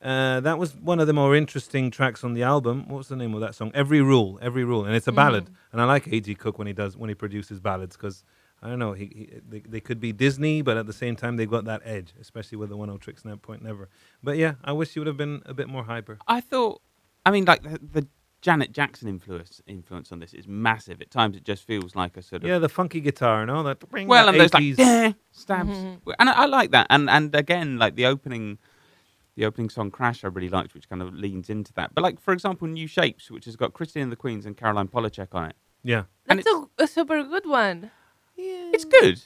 Uh, 0.01 0.39
that 0.39 0.57
was 0.57 0.75
one 0.75 0.99
of 0.99 1.07
the 1.07 1.13
more 1.13 1.35
interesting 1.35 1.91
tracks 1.91 2.23
on 2.23 2.33
the 2.33 2.43
album. 2.43 2.87
What 2.87 2.97
was 2.97 3.07
the 3.07 3.15
name 3.15 3.33
of 3.35 3.41
that 3.41 3.53
song? 3.55 3.71
Every 3.75 4.01
Rule, 4.01 4.39
Every 4.41 4.63
Rule, 4.63 4.85
and 4.85 4.95
it's 4.95 5.07
a 5.07 5.11
ballad. 5.11 5.49
And 5.71 5.79
I 5.81 5.85
like 5.85 6.07
A.G. 6.07 6.33
Cook 6.35 6.57
when 6.57 6.67
he 6.67 6.73
does 6.73 6.97
when 6.97 7.09
he 7.09 7.15
produces 7.15 7.59
ballads 7.59 7.95
because 7.95 8.23
I 8.63 8.69
don't 8.69 8.79
know, 8.79 8.93
he, 8.93 9.05
he 9.05 9.29
they, 9.47 9.59
they 9.59 9.79
could 9.79 9.99
be 9.99 10.11
Disney, 10.11 10.61
but 10.61 10.75
at 10.77 10.85
the 10.87 10.93
same 10.93 11.15
time 11.15 11.35
they've 11.35 11.49
got 11.49 11.65
that 11.65 11.81
edge, 11.85 12.13
especially 12.19 12.57
with 12.57 12.69
the 12.69 12.77
Oneohtrix 12.77 13.25
Net 13.25 13.41
Point 13.41 13.63
Never. 13.63 13.89
But 14.23 14.37
yeah, 14.37 14.53
I 14.63 14.71
wish 14.71 14.91
she 14.91 14.99
would 14.99 15.07
have 15.07 15.17
been 15.17 15.41
a 15.45 15.53
bit 15.53 15.67
more 15.67 15.83
hyper. 15.83 16.17
I 16.27 16.41
thought, 16.41 16.81
I 17.25 17.31
mean, 17.31 17.45
like 17.45 17.61
the, 17.63 17.79
the 18.01 18.07
Janet 18.41 18.71
Jackson 18.71 19.07
influence 19.07 19.61
influence 19.67 20.11
on 20.11 20.17
this 20.19 20.33
is 20.33 20.47
massive. 20.47 20.99
At 21.01 21.11
times, 21.11 21.37
it 21.37 21.43
just 21.43 21.63
feels 21.65 21.95
like 21.95 22.17
a 22.17 22.23
sort 22.23 22.43
of 22.43 22.49
Yeah, 22.49 22.57
the 22.57 22.69
funky 22.69 23.01
guitar 23.01 23.43
and 23.43 23.51
all 23.51 23.63
that. 23.63 23.83
well, 23.91 24.25
that 24.25 24.29
and 24.33 24.41
those 24.41 24.53
like 24.53 24.63
80s 24.63 25.15
stabs, 25.31 25.77
and 26.19 26.29
I, 26.29 26.33
I 26.33 26.45
like 26.45 26.71
that. 26.71 26.87
And 26.89 27.07
and 27.09 27.33
again, 27.35 27.77
like 27.77 27.95
the 27.95 28.07
opening, 28.07 28.57
the 29.41 29.47
opening 29.47 29.69
song 29.69 29.89
"Crash," 29.91 30.23
I 30.23 30.27
really 30.27 30.49
liked, 30.49 30.73
which 30.75 30.87
kind 30.87 31.01
of 31.01 31.13
leans 31.13 31.49
into 31.49 31.73
that. 31.73 31.93
But 31.95 32.03
like 32.03 32.19
for 32.19 32.31
example, 32.33 32.67
"New 32.67 32.87
Shapes," 32.87 33.29
which 33.31 33.45
has 33.45 33.55
got 33.55 33.73
Christine 33.73 34.03
and 34.03 34.11
the 34.11 34.15
Queens 34.15 34.45
and 34.45 34.55
Caroline 34.55 34.87
Polachek 34.87 35.29
on 35.33 35.49
it. 35.49 35.55
yeah. 35.83 36.03
and 36.27 36.39
That's 36.39 36.49
a, 36.49 36.83
a 36.85 36.87
super 36.87 37.23
good 37.23 37.45
one. 37.47 37.91
Yeah. 38.37 38.69
It's 38.75 38.85
good. 38.85 39.21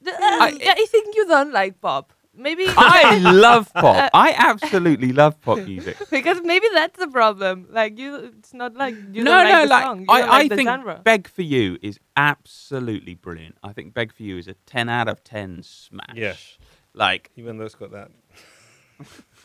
The- 0.00 0.12
uh, 0.12 0.16
I, 0.20 0.58
I 0.82 0.86
think 0.90 1.14
you 1.16 1.26
don't 1.26 1.52
like 1.52 1.80
pop. 1.80 2.12
Maybe 2.36 2.64
I 2.76 3.18
love 3.46 3.72
pop. 3.72 4.10
I 4.12 4.34
absolutely 4.36 5.12
love 5.12 5.40
pop 5.40 5.58
music. 5.58 5.96
because 6.10 6.40
maybe 6.42 6.66
that's 6.74 6.98
the 6.98 7.06
problem. 7.08 7.68
Like 7.70 7.98
you, 7.98 8.16
it's 8.38 8.52
not 8.52 8.74
like 8.74 8.94
you 9.12 9.22
no, 9.22 9.30
don't 9.30 9.44
like 9.44 9.52
no, 9.52 9.60
the 9.62 9.68
like 9.70 9.84
song. 9.84 10.00
You 10.00 10.06
I, 10.10 10.18
don't 10.20 10.28
like 10.28 10.44
I 10.44 10.48
the 10.48 10.56
think 10.56 10.68
genre. 10.68 11.00
"Beg 11.04 11.28
for 11.28 11.42
You" 11.42 11.78
is 11.80 11.98
absolutely 12.16 13.14
brilliant. 13.14 13.56
I 13.62 13.72
think 13.72 13.94
"Beg 13.94 14.12
for 14.12 14.22
You" 14.22 14.36
is 14.36 14.48
a 14.48 14.54
ten 14.66 14.88
out 14.88 15.08
of 15.08 15.22
ten 15.24 15.62
smash. 15.62 16.16
Yeah. 16.16 16.34
like 16.92 17.30
Even 17.36 17.56
though 17.58 17.64
it's 17.64 17.74
got 17.76 17.92
that. 17.92 18.10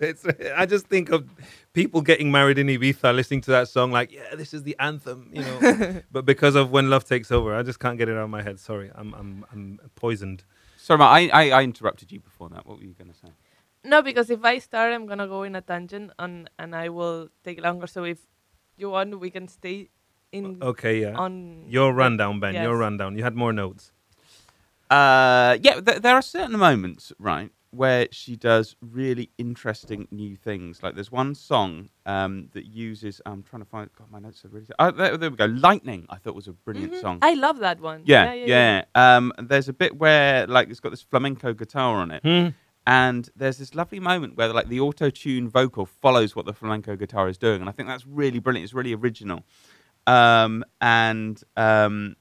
it's, 0.00 0.26
I 0.56 0.66
just 0.66 0.86
think 0.86 1.10
of 1.10 1.28
people 1.72 2.00
getting 2.02 2.30
married 2.30 2.58
in 2.58 2.66
Ibiza 2.66 3.14
listening 3.14 3.40
to 3.42 3.50
that 3.52 3.68
song, 3.68 3.90
like, 3.90 4.12
yeah, 4.12 4.34
this 4.34 4.52
is 4.52 4.62
the 4.64 4.76
anthem, 4.78 5.30
you 5.32 5.42
know. 5.42 6.02
but 6.12 6.24
because 6.24 6.54
of 6.54 6.70
When 6.70 6.90
Love 6.90 7.04
Takes 7.04 7.30
Over, 7.30 7.54
I 7.54 7.62
just 7.62 7.78
can't 7.80 7.96
get 7.98 8.08
it 8.08 8.16
out 8.16 8.24
of 8.24 8.30
my 8.30 8.42
head. 8.42 8.58
Sorry, 8.58 8.90
I'm, 8.94 9.14
I'm, 9.14 9.44
I'm 9.52 9.80
poisoned. 9.94 10.44
sorry, 10.76 10.98
Matt, 10.98 11.10
I, 11.10 11.28
I 11.28 11.50
I 11.60 11.62
interrupted 11.62 12.12
you 12.12 12.20
before 12.20 12.48
that. 12.50 12.66
What 12.66 12.78
were 12.78 12.84
you 12.84 12.94
going 12.98 13.10
to 13.12 13.16
say? 13.16 13.28
No, 13.84 14.02
because 14.02 14.28
if 14.30 14.44
I 14.44 14.58
start, 14.58 14.92
I'm 14.92 15.06
gonna 15.06 15.26
go 15.26 15.42
in 15.44 15.54
a 15.56 15.62
tangent, 15.62 16.10
and 16.18 16.50
and 16.58 16.74
I 16.76 16.90
will 16.90 17.28
take 17.44 17.62
longer. 17.62 17.86
So 17.86 18.04
if 18.04 18.18
you 18.76 18.90
want, 18.90 19.18
we 19.18 19.30
can 19.30 19.48
stay 19.48 19.88
in 20.32 20.58
Okay, 20.60 21.00
yeah. 21.00 21.14
on 21.14 21.64
Your 21.68 21.94
rundown, 21.94 22.40
Ben. 22.40 22.54
Your 22.54 22.76
rundown. 22.76 23.16
You 23.16 23.22
had 23.22 23.34
more 23.34 23.52
notes. 23.54 23.92
Uh, 24.90 25.56
yeah, 25.62 25.80
th- 25.80 26.02
there 26.02 26.14
are 26.14 26.22
certain 26.22 26.58
moments, 26.58 27.12
right, 27.18 27.50
where 27.72 28.08
she 28.10 28.34
does 28.36 28.74
really 28.80 29.30
interesting 29.38 30.08
new 30.10 30.34
things. 30.36 30.82
Like 30.82 30.94
there's 30.94 31.12
one 31.12 31.34
song 31.34 31.88
um, 32.06 32.48
that 32.52 32.66
uses. 32.66 33.20
I'm 33.26 33.42
trying 33.42 33.62
to 33.62 33.68
find. 33.68 33.88
God, 33.96 34.10
my 34.10 34.18
notes 34.18 34.44
are 34.44 34.48
really. 34.48 34.66
Oh, 34.78 34.90
there, 34.90 35.16
there 35.16 35.30
we 35.30 35.36
go. 35.36 35.46
Lightning. 35.46 36.06
I 36.08 36.16
thought 36.16 36.34
was 36.34 36.48
a 36.48 36.52
brilliant 36.52 36.96
song. 37.00 37.18
I 37.22 37.34
love 37.34 37.58
that 37.60 37.80
one. 37.80 38.02
yeah, 38.04 38.32
yeah. 38.32 38.84
Um, 38.94 39.32
there's 39.38 39.68
a 39.68 39.72
bit 39.72 39.96
where 39.98 40.46
like 40.46 40.68
it's 40.68 40.80
got 40.80 40.90
this 40.90 41.02
flamenco 41.02 41.52
guitar 41.54 41.96
on 41.96 42.10
it, 42.10 42.22
Hmm. 42.22 42.48
And 42.86 43.28
there's 43.36 43.58
this 43.58 43.74
lovely 43.74 44.00
moment 44.00 44.36
where 44.36 44.48
like 44.52 44.68
the 44.68 44.80
auto 44.80 45.10
tune 45.10 45.48
vocal 45.48 45.86
follows 45.86 46.34
what 46.34 46.46
the 46.46 46.52
flamenco 46.54 46.96
guitar 46.96 47.28
is 47.28 47.38
doing, 47.38 47.60
and 47.60 47.68
I 47.68 47.72
think 47.72 47.88
that's 47.88 48.06
really 48.06 48.40
brilliant. 48.40 48.64
It's 48.64 48.74
really 48.74 48.94
original. 48.94 49.44
Um, 50.06 50.64
and 50.80 51.40
um, 51.56 52.16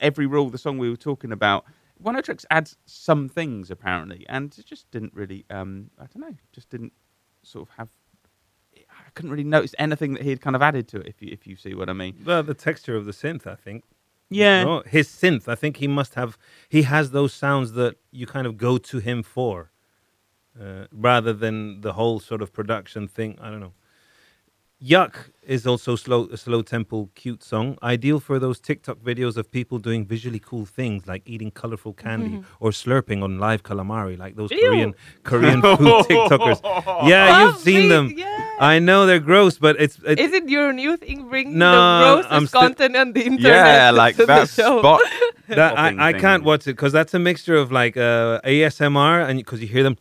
every 0.00 0.26
rule, 0.26 0.50
the 0.50 0.56
song 0.58 0.78
we 0.78 0.88
were 0.88 0.96
talking 0.96 1.32
about, 1.32 1.64
Oneohtrix 2.04 2.44
adds 2.50 2.76
some 2.86 3.28
things 3.28 3.70
apparently, 3.70 4.26
and 4.28 4.54
it 4.58 4.66
just 4.66 4.90
didn't 4.90 5.14
really. 5.14 5.44
Um, 5.50 5.90
I 5.98 6.06
don't 6.06 6.20
know, 6.20 6.36
just 6.52 6.68
didn't 6.70 6.92
sort 7.42 7.68
of 7.68 7.74
have. 7.76 7.88
I 8.76 9.10
couldn't 9.14 9.30
really 9.30 9.44
notice 9.44 9.74
anything 9.78 10.14
that 10.14 10.22
he 10.22 10.30
had 10.30 10.40
kind 10.40 10.56
of 10.56 10.62
added 10.62 10.88
to 10.88 11.00
it. 11.00 11.06
If 11.06 11.22
you 11.22 11.28
if 11.32 11.46
you 11.46 11.56
see 11.56 11.74
what 11.74 11.88
I 11.88 11.92
mean. 11.92 12.22
Well, 12.24 12.42
the 12.42 12.54
texture 12.54 12.96
of 12.96 13.04
the 13.06 13.12
synth, 13.12 13.46
I 13.46 13.54
think. 13.54 13.84
Yeah. 14.30 14.64
No, 14.64 14.82
his 14.86 15.08
synth. 15.08 15.48
I 15.48 15.54
think 15.54 15.78
he 15.78 15.88
must 15.88 16.14
have. 16.14 16.36
He 16.68 16.82
has 16.82 17.10
those 17.10 17.32
sounds 17.32 17.72
that 17.72 17.96
you 18.10 18.26
kind 18.26 18.46
of 18.46 18.56
go 18.56 18.78
to 18.78 18.98
him 18.98 19.22
for, 19.22 19.70
uh, 20.60 20.86
rather 20.92 21.32
than 21.32 21.80
the 21.82 21.94
whole 21.94 22.20
sort 22.20 22.42
of 22.42 22.52
production 22.52 23.08
thing. 23.08 23.38
I 23.40 23.50
don't 23.50 23.60
know. 23.60 23.74
Yuck 24.84 25.14
is 25.46 25.66
also 25.66 25.94
slow, 25.96 26.24
a 26.32 26.36
slow 26.36 26.60
tempo, 26.62 27.08
cute 27.14 27.42
song. 27.42 27.78
Ideal 27.82 28.18
for 28.20 28.38
those 28.38 28.58
TikTok 28.60 28.98
videos 28.98 29.36
of 29.36 29.50
people 29.50 29.78
doing 29.78 30.04
visually 30.04 30.38
cool 30.38 30.66
things 30.66 31.06
like 31.06 31.22
eating 31.26 31.50
colorful 31.50 31.92
candy 31.94 32.42
or 32.60 32.70
slurping 32.70 33.22
on 33.22 33.38
live 33.38 33.62
calamari, 33.62 34.18
like 34.18 34.36
those 34.36 34.50
Ew. 34.50 34.60
Korean 34.60 34.94
Korean 35.22 35.62
food 35.62 35.78
TikTokers. 35.78 37.08
Yeah, 37.08 37.44
you've 37.46 37.58
seen 37.58 37.88
Lovely, 37.88 38.14
them. 38.14 38.18
yeah. 38.18 38.56
I 38.60 38.78
know 38.78 39.06
they're 39.06 39.18
gross, 39.20 39.58
but 39.58 39.76
it's, 39.80 39.98
it's 40.06 40.20
Is 40.20 40.32
it 40.32 40.48
your 40.48 40.72
new 40.72 40.96
thing 40.96 41.28
bringing 41.28 41.58
No, 41.58 41.70
the 41.72 42.04
grossest 42.14 42.32
I'm 42.32 42.46
still- 42.46 42.60
content 42.62 42.96
on 42.96 43.12
the 43.12 43.24
internet? 43.24 43.42
Yeah, 43.66 43.90
to 43.90 43.96
like 43.96 44.16
the 44.16 44.26
that 44.26 44.48
show? 44.50 44.80
spot. 44.80 45.00
that 45.48 45.76
popping 45.76 46.00
I, 46.00 46.08
I 46.08 46.12
can't 46.14 46.42
watch 46.44 46.62
it 46.66 46.72
because 46.72 46.92
that's 46.92 47.14
a 47.14 47.18
mixture 47.18 47.56
of 47.56 47.70
like 47.72 47.96
uh, 47.96 48.40
ASMR 48.44 49.28
and 49.28 49.38
because 49.38 49.60
you 49.60 49.66
hear 49.66 49.82
them 49.82 49.96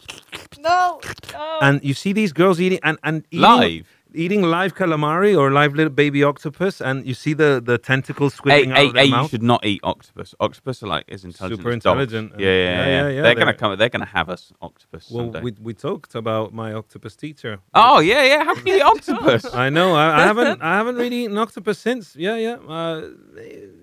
No, 0.59 1.01
no. 1.33 1.57
and 1.61 1.83
you 1.83 1.93
see 1.93 2.13
these 2.13 2.31
girls 2.33 2.59
eating 2.61 2.79
and 2.83 2.97
and 3.03 3.25
eating, 3.29 3.41
Live? 3.41 3.92
Eating 4.15 4.41
live 4.43 4.75
calamari 4.75 5.37
or 5.37 5.51
live 5.51 5.73
little 5.75 5.91
baby 5.93 6.23
octopus 6.23 6.81
and 6.81 7.05
you 7.05 7.13
see 7.13 7.33
the 7.33 7.61
the 7.63 7.77
tentacles 7.77 8.39
A, 8.45 8.49
out 8.71 8.77
a, 8.77 8.87
of 8.87 8.93
their 8.93 9.03
a, 9.03 9.07
you 9.07 9.27
should 9.27 9.43
not 9.43 9.65
eat 9.65 9.81
octopus. 9.83 10.35
Octopus 10.39 10.83
are 10.83 10.87
like 10.87 11.05
is 11.07 11.23
intelligent, 11.25 11.59
Super 11.59 11.71
intelligent 11.71 12.33
Yeah, 12.37 12.47
yeah, 12.47 12.53
yeah, 12.53 12.63
yeah. 12.63 12.85
yeah, 12.85 12.85
yeah, 12.85 13.01
They're, 13.09 13.23
they're- 13.23 13.35
gonna 13.35 13.53
come. 13.53 13.77
They're 13.77 13.89
gonna 13.89 14.05
have 14.05 14.29
us 14.29 14.51
octopus 14.61 15.09
well, 15.11 15.25
someday. 15.25 15.41
we 15.41 15.51
we 15.61 15.73
talked 15.73 16.15
about 16.15 16.53
my 16.53 16.73
octopus 16.73 17.15
teacher. 17.15 17.59
oh 17.73 17.99
yeah, 17.99 18.23
yeah. 18.23 18.43
How 18.43 18.55
can 18.55 18.67
you 18.67 18.75
eat 18.77 18.81
octopus? 18.81 19.45
I 19.65 19.69
know. 19.69 19.95
I, 19.95 20.21
I 20.21 20.23
haven't. 20.23 20.61
I 20.71 20.75
haven't 20.77 20.95
really 20.95 21.23
eaten 21.25 21.37
octopus 21.37 21.79
since. 21.79 22.15
Yeah, 22.15 22.37
yeah. 22.37 22.55
Uh, 22.67 23.09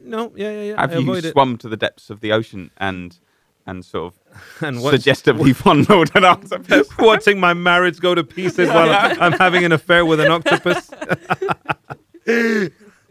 no, 0.05 0.33
yeah, 0.37 0.51
yeah, 0.51 0.63
yeah. 0.63 0.81
have 0.81 0.93
I 0.93 0.95
you 0.97 1.01
avoid 1.01 1.25
it. 1.25 1.33
swum 1.33 1.59
to 1.59 1.69
the 1.69 1.77
depths 1.77 2.11
of 2.11 2.21
the 2.21 2.33
ocean 2.33 2.71
and 2.77 3.19
and 3.67 3.85
sort 3.85 4.15
of 4.15 4.21
And 4.63 4.83
watch- 4.83 4.93
suggestively 4.93 5.53
fondled 5.65 6.11
an 6.15 6.25
octopus? 6.25 6.89
watching 6.99 7.39
my 7.41 7.55
marriage 7.55 8.01
go 8.01 8.15
to 8.15 8.25
pieces 8.25 8.69
while 8.69 8.91
I'm 9.21 9.33
having 9.33 9.65
an 9.65 9.73
affair 9.73 10.05
with 10.07 10.21
an 10.21 10.31
octopus. 10.31 10.91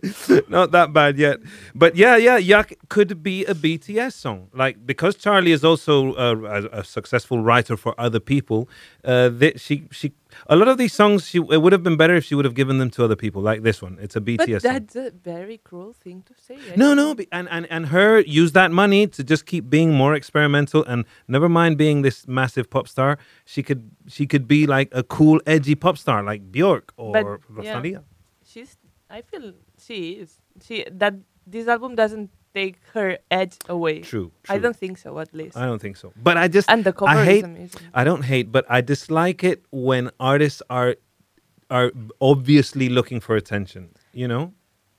Not 0.49 0.71
that 0.71 0.93
bad 0.93 1.17
yet, 1.17 1.39
but 1.75 1.95
yeah, 1.95 2.15
yeah, 2.15 2.39
Yuck 2.39 2.73
could 2.89 3.21
be 3.21 3.45
a 3.45 3.53
BTS 3.53 4.13
song. 4.13 4.47
Like 4.53 4.85
because 4.85 5.15
Charli 5.15 5.49
is 5.49 5.63
also 5.63 6.15
a, 6.15 6.37
a, 6.37 6.79
a 6.79 6.83
successful 6.83 7.39
writer 7.41 7.75
for 7.77 7.93
other 7.99 8.19
people. 8.19 8.69
Uh, 9.03 9.29
that 9.29 9.59
she 9.59 9.87
she 9.91 10.13
a 10.47 10.55
lot 10.55 10.67
of 10.67 10.77
these 10.77 10.93
songs 10.93 11.27
she 11.27 11.37
it 11.39 11.61
would 11.61 11.73
have 11.73 11.83
been 11.83 11.97
better 11.97 12.15
if 12.15 12.23
she 12.25 12.35
would 12.35 12.45
have 12.45 12.53
given 12.53 12.77
them 12.77 12.89
to 12.91 13.03
other 13.03 13.15
people. 13.15 13.41
Like 13.41 13.63
this 13.63 13.81
one, 13.81 13.97
it's 14.01 14.15
a 14.15 14.21
BTS 14.21 14.37
but 14.37 14.61
song. 14.61 14.73
that's 14.73 14.95
a 14.95 15.11
very 15.11 15.57
cruel 15.57 15.93
thing 15.93 16.23
to 16.23 16.33
say. 16.41 16.57
No, 16.75 16.93
no, 16.93 17.15
and, 17.31 17.49
and 17.49 17.65
and 17.69 17.87
her 17.87 18.19
use 18.21 18.51
that 18.53 18.71
money 18.71 19.07
to 19.07 19.23
just 19.23 19.45
keep 19.45 19.69
being 19.69 19.93
more 19.93 20.13
experimental 20.15 20.83
and 20.85 21.05
never 21.27 21.49
mind 21.49 21.77
being 21.77 22.03
this 22.03 22.27
massive 22.27 22.69
pop 22.69 22.87
star. 22.87 23.17
She 23.45 23.63
could 23.63 23.89
she 24.07 24.25
could 24.27 24.47
be 24.47 24.67
like 24.67 24.89
a 24.91 25.03
cool, 25.03 25.41
edgy 25.45 25.75
pop 25.75 25.97
star 25.97 26.23
like 26.23 26.51
Bjork 26.51 26.93
or 26.97 27.11
But, 27.13 27.25
yeah. 27.25 27.73
Rosalia. 27.73 28.03
She's. 28.45 28.77
I 29.09 29.21
feel 29.23 29.53
she 29.89 29.99
is. 30.23 30.29
She 30.65 30.85
that 30.91 31.15
this 31.47 31.67
album 31.67 31.95
doesn't 31.95 32.29
take 32.53 32.77
her 32.93 33.17
edge 33.31 33.55
away. 33.67 34.01
True, 34.01 34.31
I 34.47 34.57
don't 34.63 34.75
think 34.83 34.97
so, 34.97 35.19
at 35.19 35.33
least. 35.33 35.57
I 35.57 35.65
don't 35.65 35.81
think 35.81 35.97
so. 35.97 36.13
But 36.15 36.37
I 36.37 36.47
just 36.47 36.69
and 36.69 36.83
the 36.83 36.93
cover 36.93 37.11
I 37.11 37.25
hate 37.25 37.37
is 37.37 37.43
amazing. 37.43 37.81
I 37.93 38.03
don't 38.03 38.23
hate, 38.33 38.51
but 38.51 38.65
I 38.69 38.81
dislike 38.81 39.43
it 39.43 39.59
when 39.71 40.03
artists 40.19 40.61
are 40.69 40.95
are 41.69 41.91
obviously 42.21 42.87
looking 42.89 43.19
for 43.19 43.35
attention. 43.35 43.89
You 44.13 44.27
know, 44.27 44.53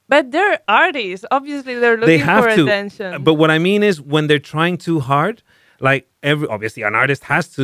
But 0.09 0.31
they're 0.35 0.59
artists. 0.69 1.27
Obviously, 1.31 1.75
they're 1.81 1.97
looking 2.01 2.07
they 2.07 2.19
have 2.19 2.45
for 2.45 2.55
to. 2.57 2.63
attention. 2.65 3.23
But 3.25 3.35
what 3.35 3.51
I 3.51 3.59
mean 3.59 3.83
is 3.83 4.01
when 4.01 4.27
they're 4.29 4.47
trying 4.55 4.77
too 4.79 5.01
hard, 5.01 5.43
like 5.81 6.09
every 6.23 6.47
obviously 6.49 6.83
an 6.85 6.95
artist 6.95 7.25
has 7.25 7.49
to 7.57 7.63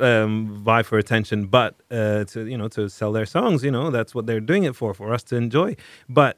um, 0.00 0.32
vie 0.64 0.82
for 0.82 0.98
attention, 0.98 1.46
but 1.46 1.72
uh, 1.90 2.24
to 2.32 2.46
you 2.46 2.58
know 2.60 2.68
to 2.76 2.88
sell 2.88 3.12
their 3.12 3.26
songs, 3.26 3.64
you 3.64 3.70
know 3.70 3.90
that's 3.90 4.14
what 4.14 4.26
they're 4.26 4.46
doing 4.52 4.64
it 4.64 4.74
for, 4.76 4.92
for 4.94 5.12
us 5.14 5.22
to 5.24 5.36
enjoy. 5.36 5.76
But 6.08 6.36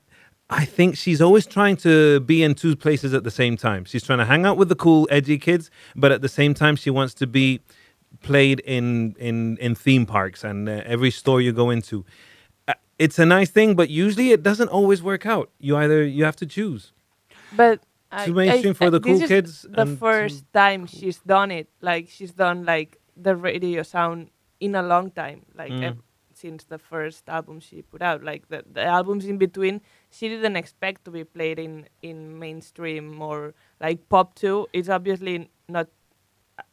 I 0.50 0.64
think 0.64 0.96
she's 0.96 1.20
always 1.20 1.46
trying 1.46 1.76
to 1.78 2.20
be 2.20 2.42
in 2.42 2.54
two 2.54 2.74
places 2.74 3.12
at 3.12 3.22
the 3.22 3.30
same 3.30 3.56
time. 3.56 3.84
She's 3.84 4.02
trying 4.02 4.18
to 4.18 4.24
hang 4.24 4.46
out 4.46 4.56
with 4.56 4.68
the 4.70 4.76
cool, 4.76 5.06
edgy 5.11 5.38
kids, 5.38 5.70
but 5.94 6.11
at 6.11 6.22
the 6.22 6.28
same 6.28 6.54
time 6.54 6.74
she 6.76 6.90
wants 6.90 7.12
to 7.14 7.26
be 7.26 7.61
played 8.22 8.61
in 8.61 9.14
in 9.18 9.58
in 9.58 9.74
theme 9.74 10.06
parks 10.06 10.44
and 10.44 10.68
uh, 10.68 10.82
every 10.87 11.11
store 11.11 11.40
you 11.42 11.52
go 11.52 11.68
into. 11.70 12.04
Uh, 12.66 12.74
It's 12.98 13.18
a 13.18 13.26
nice 13.26 13.50
thing, 13.50 13.76
but 13.76 13.90
usually 13.90 14.32
it 14.32 14.42
doesn't 14.42 14.70
always 14.70 15.02
work 15.02 15.26
out. 15.26 15.50
You 15.58 15.76
either 15.76 16.02
you 16.04 16.24
have 16.24 16.37
to 16.37 16.46
choose. 16.46 16.92
But 17.52 17.80
Too 18.24 18.32
mainstream 18.32 18.72
for 18.74 18.90
the 18.90 18.98
this 19.00 19.12
cool 19.12 19.22
is 19.22 19.28
kids 19.28 19.66
The 19.68 19.84
first 20.06 20.44
time 20.54 20.87
she's 20.87 21.18
done 21.26 21.50
it, 21.50 21.68
like 21.82 22.08
she's 22.08 22.32
done 22.32 22.64
like 22.64 22.96
the 23.22 23.37
radio 23.37 23.82
sound 23.82 24.30
in 24.61 24.74
a 24.74 24.82
long 24.82 25.11
time, 25.11 25.40
like 25.54 25.72
Mm. 25.72 25.98
since 26.32 26.64
the 26.64 26.78
first 26.78 27.28
album 27.28 27.61
she 27.61 27.82
put 27.82 28.00
out. 28.00 28.22
Like 28.24 28.42
the, 28.48 28.64
the 28.72 28.84
albums 28.84 29.24
in 29.26 29.37
between, 29.38 29.80
she 30.11 30.29
didn't 30.29 30.57
expect 30.57 31.05
to 31.05 31.11
be 31.11 31.25
played 31.25 31.59
in 31.59 31.87
in 32.03 32.38
mainstream 32.38 33.21
or 33.23 33.55
like 33.81 34.09
pop 34.09 34.35
too. 34.35 34.66
It's 34.73 34.88
obviously 34.88 35.51
not. 35.68 35.88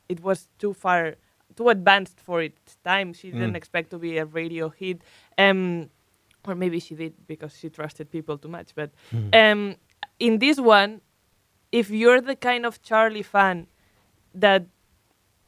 It 0.10 0.22
was 0.22 0.48
too 0.60 0.74
far, 0.74 1.16
too 1.56 1.70
advanced 1.70 2.20
for 2.20 2.42
its 2.42 2.78
time. 2.84 3.14
She 3.14 3.32
didn't 3.32 3.54
Mm. 3.54 3.58
expect 3.58 3.90
to 3.92 3.98
be 4.00 4.18
a 4.18 4.26
radio 4.26 4.70
hit. 4.70 5.02
Um, 5.38 5.90
or 6.48 6.54
maybe 6.56 6.80
she 6.80 6.96
did 6.96 7.14
because 7.28 7.58
she 7.58 7.70
trusted 7.70 8.12
people 8.12 8.38
too 8.38 8.48
much. 8.50 8.76
But 8.76 8.92
Hmm. 9.10 9.30
um, 9.34 9.76
in 10.20 10.38
this 10.40 10.60
one, 10.60 11.02
if 11.72 11.90
you're 11.90 12.22
the 12.22 12.36
kind 12.36 12.66
of 12.66 12.82
Charli 12.84 13.26
fan 13.26 13.68
that 14.34 14.66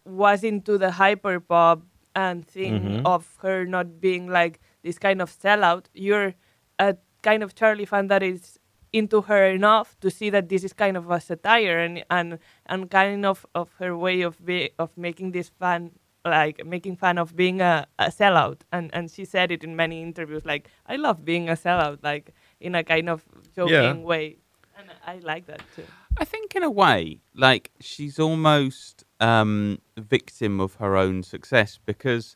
was 0.06 0.44
into 0.44 0.78
the 0.78 0.92
hyper 0.92 1.40
pop 1.40 1.82
and 2.16 2.46
thing 2.48 2.74
Mhm. 2.98 3.02
of 3.06 3.38
her 3.44 3.66
not 3.66 4.00
being 4.02 4.28
like 4.28 4.60
this 4.82 4.98
kind 4.98 5.22
of 5.22 5.30
sellout, 5.30 5.86
you're 5.94 6.34
a 6.80 6.96
kind 7.22 7.44
of 7.44 7.56
Charli 7.56 7.88
fan 7.88 8.08
that 8.08 8.24
is 8.24 8.60
into 8.94 9.22
her 9.22 9.46
enough 9.46 10.00
to 10.00 10.10
see 10.10 10.30
that 10.30 10.50
this 10.50 10.64
is 10.64 10.74
kind 10.74 10.98
of 10.98 11.10
a 11.12 11.20
satire 11.20 11.80
and 11.80 12.04
and, 12.10 12.40
and 12.66 12.90
kind 12.90 13.26
of 13.26 13.46
of 13.54 13.72
her 13.80 13.98
way 13.98 14.22
of 14.22 14.44
be, 14.46 14.72
of 14.80 14.98
making 14.98 15.32
this 15.32 15.50
fan 15.50 15.92
like 16.26 16.66
making 16.66 16.96
fun 16.96 17.18
of 17.18 17.36
being 17.36 17.62
a, 17.62 17.88
a 18.00 18.06
sellout. 18.06 18.62
And 18.72 18.90
and 18.94 19.10
she 19.10 19.26
said 19.26 19.52
it 19.52 19.64
in 19.64 19.76
many 19.76 20.02
interviews 20.02 20.46
like 20.46 20.70
I 20.86 20.96
love 20.96 21.24
being 21.26 21.50
a 21.50 21.54
sellout 21.54 22.00
like 22.04 22.34
in 22.60 22.76
a 22.76 22.84
kind 22.84 23.10
of 23.10 23.24
joking 23.56 24.04
way. 24.04 24.38
And 24.78 24.90
I 25.06 25.18
like 25.20 25.48
that 25.48 25.62
too. 25.76 25.86
I 26.20 26.26
think 26.26 26.56
in 26.56 26.64
a 26.64 26.72
way, 26.72 27.20
like 27.36 27.72
she's 27.80 28.20
almost 28.20 29.04
um, 29.20 29.80
victim 29.98 30.60
of 30.60 30.76
her 30.76 30.96
own 30.96 31.24
success 31.24 31.80
because 31.86 32.36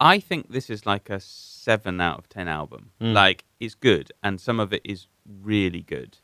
I 0.00 0.18
think 0.18 0.50
this 0.50 0.68
is 0.70 0.86
like 0.86 1.08
a 1.10 1.20
seven 1.20 2.00
out 2.00 2.18
of 2.18 2.28
ten 2.28 2.48
album. 2.48 2.90
Like 3.00 3.44
it's 3.60 3.74
good, 3.74 4.10
and 4.22 4.40
some 4.40 4.60
of 4.60 4.72
it 4.72 4.82
is 4.84 5.06
really 5.42 5.82
good. 5.82 6.18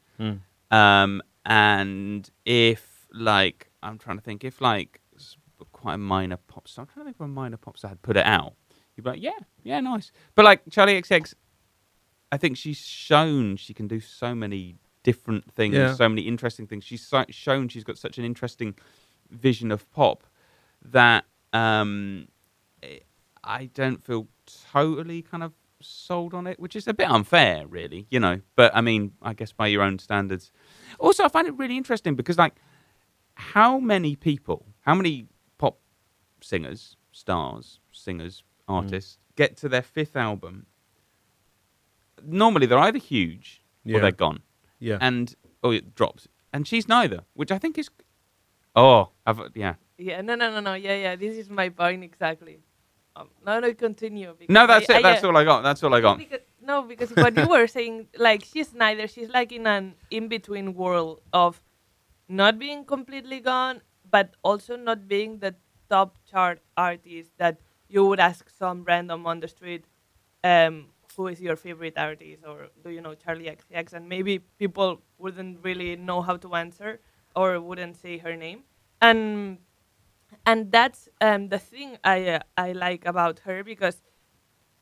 Um, 0.70 1.22
and 1.46 2.28
if 2.44 3.06
like 3.12 3.70
I'm 3.82 3.98
trying 3.98 4.18
to 4.18 4.22
think, 4.22 4.44
if 4.44 4.60
like 4.60 5.00
quite 5.72 5.94
a 5.94 5.98
minor 5.98 6.36
pop 6.36 6.68
star, 6.68 6.82
I'm 6.84 6.88
trying 6.92 7.04
to 7.06 7.08
think 7.08 7.16
of 7.20 7.24
a 7.24 7.28
minor 7.28 7.56
pop 7.56 7.76
star 7.78 7.88
had 7.90 8.02
put 8.02 8.16
it 8.16 8.26
out, 8.26 8.54
you'd 8.96 9.04
be 9.04 9.10
like, 9.10 9.22
yeah, 9.22 9.38
yeah, 9.62 9.80
nice. 9.80 10.12
But 10.34 10.44
like 10.44 10.64
Charli 10.66 10.98
XX, 11.00 11.34
I 12.32 12.36
think 12.36 12.56
she's 12.56 12.78
shown 12.78 13.56
she 13.56 13.72
can 13.74 13.88
do 13.88 14.00
so 14.00 14.34
many 14.34 14.76
different 15.02 15.50
things, 15.52 15.74
Yeah. 15.74 15.94
so 15.94 16.08
many 16.08 16.22
interesting 16.22 16.66
things. 16.66 16.84
She's 16.84 17.06
so, 17.06 17.24
shown 17.30 17.68
she's 17.68 17.84
got 17.84 17.98
such 17.98 18.18
an 18.18 18.24
interesting 18.24 18.74
vision 19.30 19.70
of 19.70 19.90
pop 19.90 20.24
that 20.82 21.24
um, 21.52 22.28
I 23.44 23.66
don't 23.66 24.04
feel 24.04 24.28
totally 24.72 25.22
kind 25.22 25.42
of 25.42 25.52
sold 25.80 26.34
on 26.34 26.46
it, 26.46 26.60
which 26.60 26.76
is 26.76 26.86
a 26.86 26.94
bit 26.94 27.10
unfair, 27.10 27.66
really, 27.66 28.06
you 28.10 28.20
know. 28.20 28.40
But 28.56 28.74
I 28.74 28.80
mean, 28.80 29.12
I 29.22 29.32
guess 29.34 29.52
by 29.52 29.66
your 29.68 29.82
own 29.82 29.98
standards. 29.98 30.52
Also, 30.98 31.24
I 31.24 31.28
find 31.28 31.46
it 31.48 31.56
really 31.56 31.76
interesting 31.76 32.14
because, 32.14 32.38
like, 32.38 32.54
how 33.34 33.78
many 33.78 34.16
people, 34.16 34.66
how 34.80 34.94
many 34.94 35.26
pop 35.58 35.78
singers, 36.42 36.96
stars, 37.12 37.80
singers, 37.92 38.42
hmm. 38.68 38.74
artists 38.74 39.18
get 39.36 39.56
to 39.58 39.68
their 39.68 39.82
fifth 39.82 40.16
album? 40.16 40.66
Normally, 42.22 42.66
they're 42.66 42.78
either 42.78 42.98
huge 42.98 43.62
Yeah. 43.84 43.96
or 43.96 44.00
they're 44.00 44.12
gone 44.12 44.42
Yeah. 44.78 44.98
and 45.00 45.34
oh, 45.62 45.70
it 45.70 45.94
drops. 45.94 46.28
And 46.52 46.66
she's 46.66 46.88
neither, 46.88 47.24
which 47.34 47.50
I 47.50 47.58
think 47.58 47.78
is. 47.78 47.88
Oh, 48.76 49.10
I've, 49.26 49.40
yeah. 49.54 49.74
Yeah, 49.96 50.20
no, 50.20 50.34
no, 50.34 50.50
no, 50.50 50.60
no. 50.60 50.74
Yeah, 50.74 50.96
yeah. 50.96 51.16
This 51.16 51.36
is 51.36 51.48
my 51.48 51.68
point 51.70 52.04
exactly. 52.04 52.60
No, 53.44 53.60
no, 53.60 53.74
continue. 53.74 54.34
because 54.38 54.52
No, 54.52 54.66
that's 54.66 54.88
I- 54.88 54.94
it. 54.94 54.98
I, 54.98 55.02
that's 55.02 55.24
uh, 55.24 55.28
all 55.28 55.36
I 55.36 55.44
got. 55.44 55.62
That's 55.62 55.82
all 55.82 55.94
I 55.94 56.00
got. 56.00 56.18
Because, 56.18 56.40
no, 56.62 56.82
because 56.82 57.10
what 57.10 57.36
you 57.36 57.48
were 57.48 57.66
saying, 57.66 58.08
like 58.18 58.44
she's 58.44 58.72
neither. 58.72 59.06
She's 59.08 59.28
like 59.28 59.52
in 59.52 59.66
an 59.66 59.94
in-between 60.10 60.74
world 60.74 61.20
of 61.32 61.60
not 62.28 62.58
being 62.58 62.84
completely 62.84 63.40
gone, 63.40 63.82
but 64.10 64.34
also 64.42 64.76
not 64.76 65.08
being 65.08 65.38
the 65.38 65.54
top 65.88 66.16
chart 66.30 66.60
artist 66.76 67.30
that 67.38 67.58
you 67.88 68.06
would 68.06 68.20
ask 68.20 68.48
some 68.48 68.84
random 68.84 69.26
on 69.26 69.40
the 69.40 69.48
street, 69.48 69.84
um, 70.44 70.86
who 71.16 71.26
is 71.26 71.40
your 71.40 71.56
favorite 71.56 71.94
artist, 71.98 72.44
or 72.46 72.68
do 72.84 72.90
you 72.90 73.00
know 73.00 73.14
Charli 73.14 73.50
XCX, 73.50 73.92
and 73.94 74.08
maybe 74.08 74.38
people 74.58 75.02
wouldn't 75.18 75.58
really 75.64 75.96
know 75.96 76.22
how 76.22 76.36
to 76.36 76.54
answer 76.54 77.00
or 77.34 77.60
wouldn't 77.60 77.96
say 77.96 78.18
her 78.18 78.36
name, 78.36 78.62
and 79.02 79.58
and 80.46 80.72
that's 80.72 81.08
um, 81.20 81.48
the 81.48 81.58
thing 81.58 81.98
I 82.04 82.28
uh, 82.28 82.40
I 82.56 82.72
like 82.72 83.06
about 83.06 83.40
her 83.40 83.64
because 83.64 84.02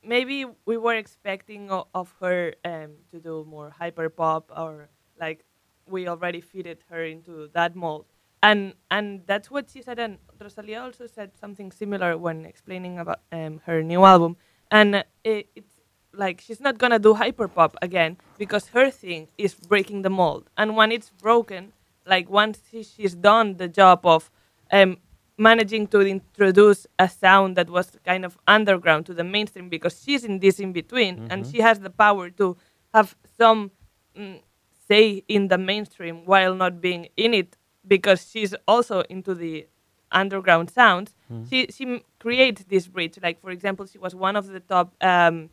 maybe 0.03 0.47
we 0.67 0.77
were 0.77 0.95
expecting 0.95 1.71
o- 1.71 1.89
of 1.95 2.15
her 2.21 2.55
um, 2.65 2.93
to 3.11 3.21
do 3.21 3.45
more 3.49 3.71
hyper 3.71 4.09
pop 4.09 4.51
or 4.57 4.89
like 5.19 5.45
we 5.87 6.07
already 6.09 6.41
fitted 6.41 6.79
her 6.91 7.05
into 7.05 7.49
that 7.55 7.75
mold. 7.75 8.07
And 8.43 8.75
and 8.91 9.23
that's 9.27 9.51
what 9.51 9.71
she 9.71 9.83
said 9.83 9.99
and 9.99 10.19
rosalia 10.41 10.81
also 10.81 11.07
said 11.07 11.33
something 11.37 11.73
similar 11.73 12.17
when 12.17 12.47
explaining 12.47 12.99
about 12.99 13.21
um, 13.33 13.61
her 13.67 13.83
new 13.83 14.05
album. 14.05 14.37
And 14.71 14.95
uh, 14.97 15.03
it, 15.25 15.49
it's 15.57 15.75
like 16.13 16.41
she's 16.41 16.61
not 16.61 16.79
gonna 16.79 16.99
do 16.99 17.15
hyper 17.15 17.49
pop 17.49 17.77
again 17.83 18.17
because 18.39 18.69
her 18.69 18.91
thing 18.91 19.29
is 19.39 19.55
breaking 19.55 20.03
the 20.03 20.11
mold. 20.11 20.51
And 20.57 20.77
when 20.77 20.93
it's 20.93 21.11
broken 21.11 21.73
like 22.07 22.31
once 22.31 22.61
she, 22.71 22.83
she's 22.83 23.15
done 23.15 23.57
the 23.57 23.69
job 23.69 24.07
of 24.07 24.31
um, 24.73 24.99
managing 25.39 25.87
to 25.89 26.01
introduce 26.01 26.87
a 26.99 27.09
sound 27.09 27.57
that 27.57 27.71
was 27.71 27.93
kind 28.05 28.25
of 28.25 28.37
underground 28.47 29.07
to 29.07 29.15
the 29.15 29.25
mainstream 29.25 29.69
because 29.69 30.03
she's 30.03 30.25
in 30.25 30.41
this 30.41 30.59
in 30.61 30.73
between 30.73 31.23
and 31.31 31.47
she 31.47 31.61
has 31.61 31.81
the 31.81 31.91
power 31.91 32.31
to 32.31 32.57
have 32.95 33.17
some 33.39 33.71
mm, 34.19 34.41
say 34.89 35.23
in 35.29 35.49
the 35.49 35.59
mainstream 35.59 36.25
while 36.27 36.55
not 36.55 36.81
being 36.81 37.09
in 37.17 37.35
it 37.35 37.57
because 37.87 38.29
she's 38.31 38.55
also 38.67 39.03
into 39.09 39.35
the 39.35 39.67
underground 40.11 40.71
sounds. 40.71 41.15
She 41.49 41.67
she 41.71 41.85
m- 41.85 42.01
creates 42.19 42.65
this 42.65 42.87
bridge. 42.89 43.19
Like 43.23 43.41
for 43.41 43.51
example 43.51 43.87
she 43.87 43.99
was 43.99 44.15
one 44.15 44.37
of 44.37 44.47
the 44.49 44.61
top 44.61 44.95
um 45.03 45.51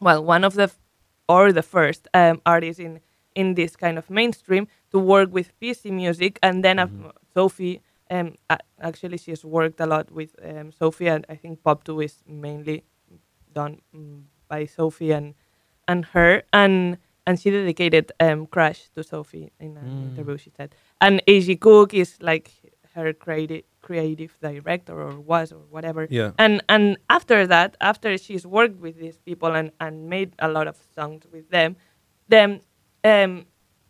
well 0.00 0.24
one 0.24 0.44
of 0.44 0.54
the 0.54 0.64
f- 0.64 0.78
or 1.28 1.52
the 1.52 1.62
first 1.62 2.08
um, 2.14 2.40
artists 2.46 2.80
in 2.80 3.00
in 3.34 3.54
this 3.54 3.76
kind 3.76 3.98
of 3.98 4.10
mainstream 4.10 4.66
to 4.90 4.98
work 4.98 5.32
with 5.32 5.52
PC 5.60 5.90
music 5.90 6.38
and 6.42 6.64
then 6.64 6.78
uh, 6.78 6.88
Sophie 7.34 7.80
um 8.10 8.34
actually 8.80 9.18
she's 9.18 9.44
worked 9.44 9.80
a 9.80 9.86
lot 9.86 10.10
with 10.10 10.34
um, 10.44 10.72
Sophie 10.72 11.08
and 11.08 11.24
I 11.28 11.34
think 11.36 11.62
Pop 11.62 11.84
2 11.84 12.00
is 12.00 12.22
mainly 12.26 12.84
done 13.52 13.80
mm, 13.94 14.22
by 14.48 14.66
Sophie 14.66 15.12
and 15.12 15.34
and 15.86 16.04
her 16.06 16.42
and 16.52 16.98
and 17.26 17.38
she 17.40 17.50
dedicated 17.50 18.12
um 18.20 18.46
Crash 18.46 18.88
to 18.94 19.02
Sophie 19.02 19.52
in 19.60 19.76
an 19.76 19.86
interview 20.16 20.36
she 20.38 20.50
said. 20.56 20.74
And 21.00 21.22
AG 21.26 21.56
Cook 21.56 21.94
is 21.94 22.16
like 22.20 22.50
her 22.94 23.12
creative 23.12 23.64
creative 23.82 24.36
director 24.40 25.00
or 25.00 25.20
was 25.20 25.52
or 25.52 25.60
whatever. 25.70 26.06
Yeah. 26.10 26.32
and 26.38 26.62
and 26.68 26.98
after 27.08 27.46
that 27.46 27.76
after 27.80 28.16
she's 28.18 28.46
worked 28.46 28.80
with 28.80 28.98
these 28.98 29.18
people 29.18 29.54
and 29.54 29.70
and 29.80 30.08
made 30.08 30.34
a 30.38 30.48
lot 30.48 30.66
of 30.66 30.76
songs 30.94 31.24
with 31.32 31.48
them 31.50 31.76
then 32.28 32.60
um 33.04 33.46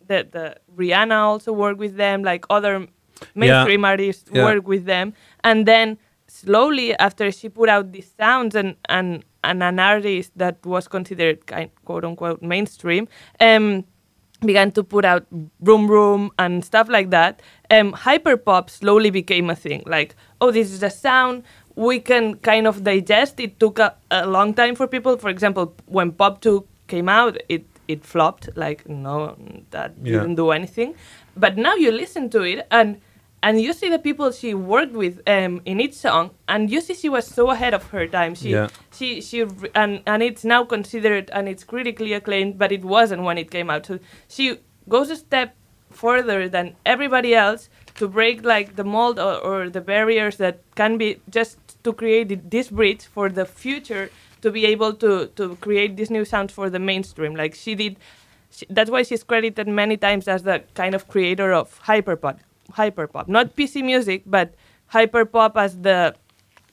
the 0.07 0.27
the 0.31 0.57
Rihanna 0.77 1.17
also 1.17 1.53
worked 1.53 1.79
with 1.79 1.97
them 1.97 2.23
like 2.23 2.45
other 2.51 2.87
mainstream 3.35 3.85
artists 3.85 4.31
Yeah. 4.33 4.45
work 4.45 4.67
with 4.69 4.85
them 4.87 5.13
and 5.45 5.67
then 5.67 5.99
slowly 6.27 6.95
after 6.99 7.31
she 7.33 7.49
put 7.49 7.69
out 7.69 7.93
these 7.93 8.11
sounds 8.19 8.55
and 8.55 8.77
and 8.89 9.25
and 9.45 9.63
an 9.63 9.79
artist 9.79 10.33
that 10.37 10.57
was 10.67 10.89
considered 10.89 11.47
kind 11.47 11.71
quote 11.85 12.05
unquote 12.05 12.43
mainstream 12.43 13.09
um 13.41 13.85
began 14.45 14.71
to 14.71 14.85
put 14.85 15.05
out 15.05 15.27
Room 15.61 15.89
Room 15.91 16.31
and 16.39 16.65
stuff 16.65 16.89
like 16.89 17.11
that, 17.11 17.43
um, 17.73 17.93
hyperpop 17.93 18.71
slowly 18.71 19.11
became 19.11 19.51
a 19.51 19.57
thing. 19.57 19.83
Like, 19.85 20.15
oh, 20.41 20.53
this 20.53 20.71
is 20.71 20.81
a 20.85 20.91
sound 20.91 21.43
we 21.75 21.99
can 21.99 22.37
kind 22.37 22.69
of 22.69 22.85
digest. 22.85 23.41
It 23.41 23.59
took 23.59 23.81
a, 23.81 23.97
a 24.13 24.29
long 24.29 24.55
time 24.55 24.77
for 24.77 24.87
people. 24.87 25.17
For 25.17 25.29
example, 25.29 25.75
when 25.87 26.13
Pop 26.13 26.41
2 26.41 26.65
came 26.87 27.09
out, 27.09 27.37
it, 27.49 27.65
it 27.89 28.05
flopped. 28.05 28.49
Like, 28.55 28.89
no, 28.89 29.37
that 29.71 29.95
Yeah. 30.05 30.21
didn't 30.21 30.37
do 30.37 30.51
anything. 30.53 30.95
But 31.37 31.57
now 31.57 31.75
you 31.75 31.91
listen 31.91 32.31
to 32.31 32.43
it 32.43 32.65
and 32.71 33.01
and 33.43 33.61
you 33.61 33.73
see 33.73 33.89
the 33.89 33.99
people 33.99 34.31
she 34.33 34.53
worked 34.55 34.93
with 34.93 35.21
um, 35.29 35.61
in 35.65 35.81
each 35.81 35.95
song, 35.95 36.31
and 36.49 36.71
you 36.71 36.81
see 36.81 36.95
she 36.95 37.09
was 37.09 37.27
so 37.27 37.51
ahead 37.51 37.75
of 37.75 37.85
her 37.91 38.07
time. 38.07 38.35
She 38.35 38.51
Yeah. 38.51 38.69
she 38.93 39.21
she 39.21 39.47
and 39.75 40.03
and 40.07 40.23
it's 40.23 40.45
now 40.45 40.65
considered 40.65 41.31
and 41.33 41.49
it's 41.49 41.65
critically 41.65 42.13
acclaimed, 42.13 42.59
but 42.59 42.73
it 42.73 42.85
wasn't 42.85 43.23
when 43.23 43.39
it 43.39 43.51
came 43.51 43.71
out. 43.71 43.87
So 43.87 43.99
she 44.29 44.59
goes 44.89 45.11
a 45.11 45.17
step 45.17 45.55
further 45.91 46.49
than 46.49 46.77
everybody 46.85 47.35
else 47.35 47.69
to 47.95 48.09
break 48.09 48.45
like 48.45 48.77
the 48.77 48.85
mold 48.85 49.19
or, 49.19 49.35
or 49.37 49.71
the 49.71 49.81
barriers 49.81 50.37
that 50.37 50.61
can 50.75 50.99
be 50.99 51.21
just 51.31 51.59
to 51.85 51.93
create 51.93 52.51
this 52.51 52.69
bridge 52.69 53.05
for 53.07 53.29
the 53.29 53.45
future 53.47 54.11
to 54.43 54.51
be 54.51 54.67
able 54.67 54.93
to 54.95 55.27
to 55.37 55.57
create 55.57 55.97
these 55.97 56.11
new 56.11 56.25
sounds 56.25 56.53
for 56.53 56.69
the 56.71 56.79
mainstream. 56.79 57.35
Like 57.35 57.55
she 57.55 57.75
did. 57.75 57.97
She, 58.51 58.67
that's 58.71 58.91
why 58.91 59.03
she's 59.03 59.23
credited 59.23 59.69
many 59.69 59.97
times 59.97 60.27
as 60.27 60.43
the 60.43 60.63
kind 60.75 60.95
of 60.95 61.07
creator 61.07 61.53
of 61.53 61.81
hyperpop, 61.85 62.39
hyperpop, 62.75 63.29
not 63.29 63.57
PC 63.57 63.83
music, 63.85 64.23
but 64.27 64.55
hyperpop 64.93 65.57
as 65.57 65.79
the 65.79 66.15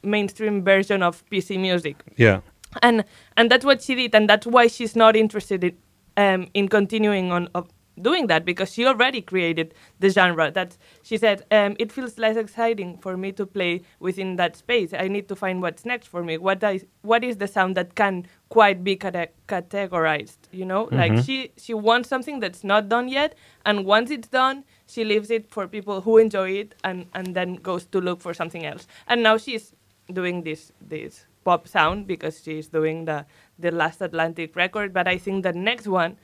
mainstream 0.03 0.63
version 0.63 1.01
of 1.03 1.23
PC 1.29 1.59
music. 1.59 2.03
Yeah. 2.17 2.41
and 2.81 3.05
and 3.37 3.49
that's 3.49 3.63
what 3.63 3.81
she 3.81 3.95
did 3.95 4.13
and 4.13 4.27
that's 4.29 4.45
why 4.45 4.67
she's 4.67 4.95
not 4.97 5.15
interested 5.15 5.63
in 5.63 5.77
um, 6.17 6.47
in 6.53 6.67
continuing 6.67 7.31
on 7.31 7.49
of 7.55 7.69
doing 8.01 8.27
that 8.27 8.43
because 8.43 8.73
she 8.73 8.85
already 8.85 9.21
created 9.21 9.73
the 9.99 10.09
genre. 10.09 10.51
That 10.51 10.77
she 11.01 11.17
said 11.17 11.45
um, 11.51 11.75
it 11.79 11.91
feels 11.91 12.17
less 12.17 12.35
exciting 12.35 12.97
for 12.97 13.15
me 13.17 13.31
to 13.33 13.45
play 13.45 13.81
within 13.99 14.35
that 14.35 14.55
space. 14.57 14.93
I 14.93 15.07
need 15.07 15.27
to 15.29 15.35
find 15.35 15.61
what's 15.61 15.85
next 15.85 16.07
for 16.07 16.23
me. 16.23 16.37
What 16.37 16.61
is 16.63 16.85
what 17.01 17.23
is 17.23 17.37
the 17.37 17.47
sound 17.47 17.75
that 17.77 17.95
can 17.95 18.27
quite 18.49 18.83
be 18.83 18.95
cate- 18.97 19.31
categorized 19.47 20.37
you 20.51 20.65
know? 20.65 20.89
Like 20.91 21.23
she 21.23 21.51
she 21.57 21.73
wants 21.73 22.09
something 22.09 22.39
that's 22.39 22.63
not 22.63 22.89
done 22.89 23.07
yet 23.07 23.35
and 23.65 23.85
once 23.85 24.11
it's 24.11 24.27
done 24.27 24.63
she 24.87 25.03
leaves 25.03 25.31
it 25.31 25.49
for 25.49 25.67
people 25.67 26.01
who 26.01 26.17
enjoy 26.17 26.49
it 26.51 26.75
and 26.83 27.05
and 27.13 27.35
then 27.35 27.55
goes 27.55 27.85
to 27.85 27.99
look 27.99 28.21
for 28.21 28.33
something 28.33 28.65
else 28.65 28.87
and 29.07 29.23
now 29.23 29.37
she's 29.37 29.73
doing 30.13 30.43
this 30.43 30.71
this 30.81 31.25
pop 31.45 31.67
sound 31.67 32.07
because 32.07 32.41
she's 32.43 32.67
doing 32.67 33.05
the 33.05 33.25
the 33.57 33.71
last 33.71 34.01
Atlantic 34.01 34.55
record. 34.55 34.93
But 34.93 35.07
I 35.07 35.17
think 35.17 35.43
the 35.43 35.53
next 35.53 35.87
one, 35.87 36.17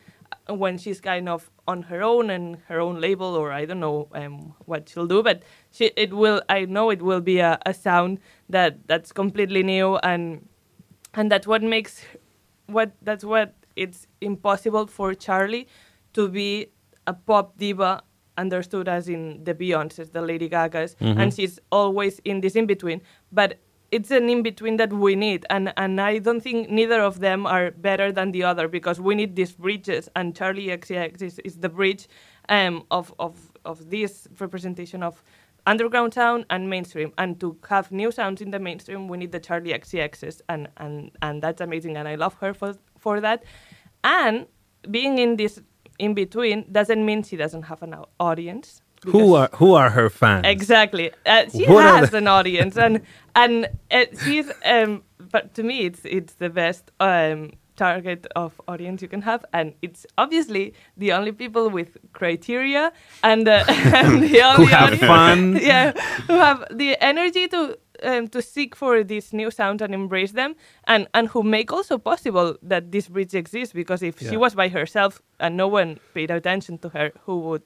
uh, 0.50 0.54
when 0.54 0.78
she's 0.78 1.00
kind 1.00 1.30
of 1.30 1.50
on 1.67 1.84
her 1.84 2.04
own 2.04 2.30
and 2.30 2.58
her 2.67 2.80
own 2.80 3.00
label, 3.00 3.36
or 3.36 3.52
I 3.54 3.65
don't 3.65 3.80
know 3.80 4.08
um, 4.13 4.54
what 4.65 4.89
she'll 4.89 5.08
do, 5.08 5.24
but 5.24 5.43
she 5.71 5.91
it 5.95 6.13
will. 6.13 6.41
I 6.50 6.65
know 6.65 6.89
it 6.89 7.02
will 7.02 7.21
be 7.21 7.39
a, 7.39 7.58
a 7.65 7.74
sound 7.74 8.19
that 8.50 8.88
that's 8.88 9.12
completely 9.12 9.63
new 9.63 9.97
and 9.97 10.47
and 11.13 11.32
that's 11.32 11.47
what 11.47 11.63
makes 11.63 12.04
what 12.67 12.91
that's 13.02 13.24
what 13.24 13.56
it's 13.76 14.08
impossible 14.19 14.88
for 14.88 15.13
Charli 15.13 15.67
to 16.13 16.28
be 16.28 16.67
a 17.08 17.13
pop 17.13 17.58
diva 17.58 18.04
understood 18.41 18.88
as 18.97 19.08
in 19.08 19.43
the 19.47 19.54
Beyonces, 19.54 20.12
the 20.12 20.21
Lady 20.32 20.49
Gagas, 20.49 20.95
and 21.19 21.34
she's 21.34 21.60
always 21.71 22.19
in 22.32 22.41
this 22.41 22.56
in 22.56 22.65
between. 22.65 23.01
But 23.32 23.60
it's 23.91 24.12
an 24.12 24.30
in 24.30 24.41
between 24.41 24.77
that 24.77 24.91
we 24.93 25.15
need, 25.15 25.45
and 25.49 25.73
and 25.77 25.99
I 25.99 26.19
don't 26.19 26.41
think 26.47 26.69
neither 26.69 27.01
of 27.10 27.19
them 27.19 27.45
are 27.45 27.71
better 27.71 28.12
than 28.12 28.32
the 28.32 28.43
other 28.51 28.67
because 28.77 29.01
we 29.08 29.15
need 29.15 29.36
these 29.36 29.51
bridges, 29.51 30.10
and 30.15 30.34
Charli 30.34 30.67
XCX 30.80 31.21
is, 31.21 31.39
is 31.39 31.58
the 31.58 31.69
bridge 31.69 32.08
um, 32.49 32.84
of 32.89 33.13
of 33.19 33.36
of 33.65 33.89
this 33.89 34.27
representation 34.39 35.04
of 35.04 35.23
underground 35.65 36.13
sound 36.13 36.45
and 36.49 36.69
mainstream. 36.69 37.12
And 37.17 37.39
to 37.39 37.58
have 37.69 37.91
new 37.91 38.12
sounds 38.12 38.41
in 38.41 38.51
the 38.51 38.60
mainstream, 38.60 39.08
we 39.08 39.17
need 39.17 39.32
the 39.32 39.39
Charli 39.39 39.71
XCXs, 39.82 40.41
and 40.47 40.69
and 40.77 41.12
and 41.21 41.41
that's 41.41 41.62
amazing, 41.62 41.97
and 41.97 42.08
I 42.08 42.15
love 42.15 42.36
her 42.36 42.54
for 42.54 42.75
for 42.97 43.21
that. 43.21 43.43
And 44.04 44.47
being 44.89 45.19
in 45.19 45.38
this 45.38 45.62
in 46.05 46.13
between 46.13 46.57
doesn't 46.71 47.03
mean 47.05 47.23
she 47.23 47.37
doesn't 47.43 47.63
have 47.71 47.81
an 47.87 47.93
audience. 48.19 48.81
Who 49.13 49.35
are 49.39 49.49
who 49.59 49.69
are 49.81 49.89
her 49.97 50.09
fans? 50.09 50.45
Exactly. 50.55 51.07
Uh, 51.25 51.45
she 51.51 51.65
What 51.65 51.85
has 51.85 52.13
an 52.13 52.27
audience, 52.27 52.75
and 52.85 53.01
and 53.41 53.53
uh, 53.97 54.05
she's. 54.23 54.47
Um, 54.73 55.03
but 55.33 55.43
to 55.55 55.63
me, 55.63 55.75
it's 55.87 56.01
it's 56.17 56.33
the 56.35 56.49
best 56.49 56.83
um, 56.99 57.51
target 57.75 58.27
of 58.35 58.51
audience 58.67 59.01
you 59.01 59.09
can 59.09 59.21
have, 59.23 59.41
and 59.53 59.73
it's 59.81 60.05
obviously 60.17 60.73
the 60.97 61.13
only 61.17 61.31
people 61.31 61.65
with 61.77 61.97
criteria 62.13 62.91
and, 63.23 63.47
uh, 63.47 63.63
and 63.99 64.21
the 64.23 64.41
only 64.49 64.65
Who 64.65 64.71
have 64.77 64.89
audience- 64.93 65.07
fun. 65.15 65.39
yeah, 65.71 65.91
who 66.27 66.33
have 66.47 66.59
the 66.69 66.95
energy 67.03 67.47
to 67.47 67.77
um, 68.03 68.27
to 68.29 68.41
seek 68.41 68.75
for 68.75 69.03
these 69.03 69.33
new 69.33 69.51
sounds 69.51 69.81
and 69.81 69.93
embrace 69.93 70.31
them, 70.33 70.55
and 70.87 71.07
and 71.13 71.27
who 71.29 71.43
make 71.43 71.71
also 71.71 71.97
possible 71.97 72.55
that 72.69 72.91
this 72.91 73.07
bridge 73.09 73.33
exists. 73.35 73.73
Because 73.73 74.01
if 74.03 74.21
Yeah. 74.21 74.29
she 74.31 74.37
was 74.37 74.55
by 74.55 74.69
herself 74.69 75.21
and 75.39 75.55
no 75.57 75.67
one 75.67 75.97
paid 76.13 76.31
attention 76.31 76.77
to 76.79 76.89
her, 76.89 77.11
who 77.25 77.39
would 77.39 77.63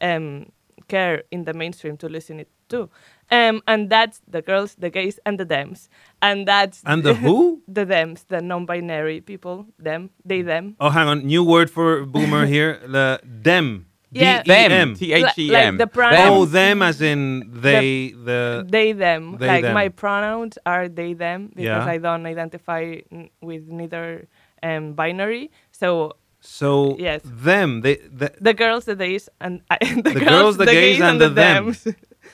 um, 0.00 0.46
care 0.88 1.22
in 1.30 1.44
the 1.44 1.52
mainstream 1.54 1.96
to 1.98 2.08
listen 2.08 2.40
it 2.40 2.48
to? 2.68 2.88
Um, 3.32 3.62
and 3.66 3.88
that's 3.90 4.20
the 4.26 4.42
girls, 4.42 4.74
the 4.74 4.90
gays, 4.90 5.20
and 5.24 5.38
the 5.38 5.44
thems. 5.44 5.88
And 6.20 6.48
that's 6.48 6.82
And 6.84 7.02
the 7.04 7.14
who? 7.22 7.62
the 7.68 7.86
thems, 7.86 8.24
the 8.24 8.40
non-binary 8.40 9.20
people, 9.20 9.66
them, 9.78 10.10
they, 10.24 10.42
them. 10.42 10.74
Oh, 10.80 10.90
hang 10.90 11.06
on. 11.08 11.26
New 11.26 11.44
word 11.44 11.70
for 11.70 12.04
boomer 12.06 12.46
here. 12.46 12.80
The 12.90 13.20
them. 13.24 13.86
Yeah. 14.12 14.42
D-E-M. 14.42 14.70
Them. 14.70 14.94
T 14.96 15.12
H 15.12 15.38
E 15.38 15.54
M. 15.54 15.78
Like 15.78 15.78
the 15.78 15.86
pronoun- 15.86 16.28
Oh, 16.32 16.44
them 16.44 16.82
as 16.82 17.00
in 17.00 17.48
they, 17.62 18.10
the. 18.10 18.66
they 18.68 18.90
them 18.92 19.36
They, 19.38 19.46
like 19.46 19.62
them. 19.62 19.74
my 19.74 19.88
pronouns 19.88 20.58
are 20.66 20.88
they 20.88 21.12
them 21.14 21.52
because 21.54 21.86
Yeah. 21.86 21.94
i 21.94 21.98
don't 21.98 22.26
identify 22.26 22.82
n- 23.12 23.30
with 23.40 23.68
neither 23.68 24.26
um, 24.62 24.94
binary 24.94 25.50
so 25.70 26.16
So 26.42 26.96
Yes. 26.98 27.20
them, 27.22 27.82
they, 27.82 27.96
the, 28.20 28.32
the 28.40 28.54
girls 28.54 28.84
the 28.86 28.96
days 28.96 29.28
and 29.44 29.60
I, 29.70 29.76
the, 30.06 30.10
The 30.16 30.24
girls, 30.24 30.56
the 30.56 30.64
gays, 30.66 30.98
and 31.00 31.20
the 31.20 31.28
thems. 31.30 31.84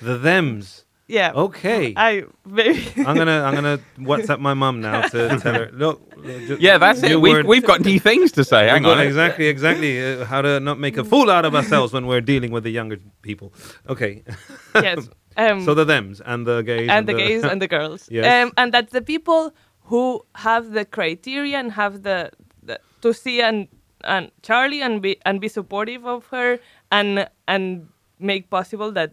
the 0.00 0.16
thems. 0.18 0.85
Yeah 1.08 1.32
Okay. 1.34 1.92
i 1.96 2.24
maybe 2.44 2.82
I'm 3.06 3.16
gonna 3.16 3.42
I'm 3.44 3.54
gonna 3.54 3.78
WhatsApp 3.98 4.40
my 4.40 4.54
mum 4.54 4.80
now 4.80 5.02
to 5.02 5.38
tell 5.42 5.54
her. 5.54 5.70
Look. 5.72 6.00
ju- 6.24 6.56
Yeah, 6.58 6.78
that's 6.78 7.02
it. 7.02 7.20
We've, 7.20 7.32
word. 7.34 7.46
we've 7.46 7.64
got 7.64 7.80
new 7.80 8.00
things 8.00 8.32
to 8.32 8.44
say. 8.44 8.66
Hang 8.68 8.84
on. 8.86 8.98
Exactly, 9.00 9.46
exactly. 9.46 9.92
Uh, 10.04 10.24
how 10.24 10.42
to 10.42 10.58
not 10.60 10.78
make 10.80 10.96
a 10.96 11.04
fool 11.04 11.30
out 11.30 11.44
of 11.44 11.54
ourselves 11.54 11.92
when 11.92 12.06
we're 12.06 12.20
dealing 12.20 12.50
with 12.50 12.64
the 12.64 12.70
younger 12.70 12.98
people. 13.22 13.52
Okay. 13.88 14.24
yes 14.74 15.08
um, 15.36 15.64
so 15.64 15.74
the 15.74 15.84
thems 15.84 16.20
and 16.24 16.46
the 16.46 16.62
gays 16.62 16.88
and 16.90 17.06
the 17.06 17.14
gays 17.14 17.44
and 17.44 17.60
the 17.62 17.68
girls 17.68 18.08
Yes. 18.10 18.24
um, 18.46 18.52
and 18.56 18.72
that's 18.74 18.92
the 18.92 19.02
people 19.02 19.52
who 19.84 20.24
have 20.34 20.72
the 20.72 20.84
criteria 20.84 21.56
and 21.58 21.70
have 21.72 22.02
the, 22.02 22.30
the 22.62 22.80
to 23.02 23.12
see 23.12 23.40
and 23.42 23.68
and 24.04 24.30
Charli 24.42 24.80
and 24.82 25.00
be 25.02 25.18
and 25.26 25.40
be 25.40 25.48
supportive 25.48 26.04
of 26.06 26.26
her 26.28 26.58
and 26.90 27.28
and 27.46 27.88
make 28.18 28.48
possible 28.50 28.90
that 28.92 29.12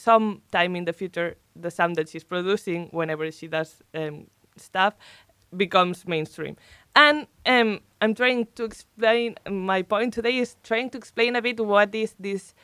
sometime 0.00 0.76
in 0.76 0.84
the 0.84 0.92
future 0.92 1.36
the 1.64 1.70
sound 1.70 1.96
that 1.96 2.08
she's 2.08 2.24
producing 2.24 2.88
whenever 2.92 3.30
she 3.30 3.46
does 3.48 3.70
um, 3.94 4.26
stuff 4.56 4.94
becomes 5.56 6.06
mainstream 6.06 6.56
and 6.94 7.26
um, 7.46 7.80
i'm 8.00 8.14
trying 8.14 8.46
to 8.54 8.64
explain 8.64 9.34
my 9.50 9.82
point 9.82 10.14
today 10.14 10.36
is 10.38 10.56
trying 10.62 10.88
to 10.90 10.96
explain 10.98 11.36
a 11.36 11.42
bit 11.42 11.58
what 11.72 11.94
is 11.94 12.14
this 12.20 12.54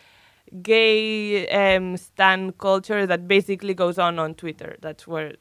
gay 0.63 1.47
um, 1.49 1.97
stan 1.97 2.53
culture 2.53 3.07
that 3.07 3.27
basically 3.29 3.75
goes 3.75 3.99
on 3.99 4.19
on 4.19 4.35
twitter 4.35 4.77
that's 4.81 5.07
where 5.07 5.33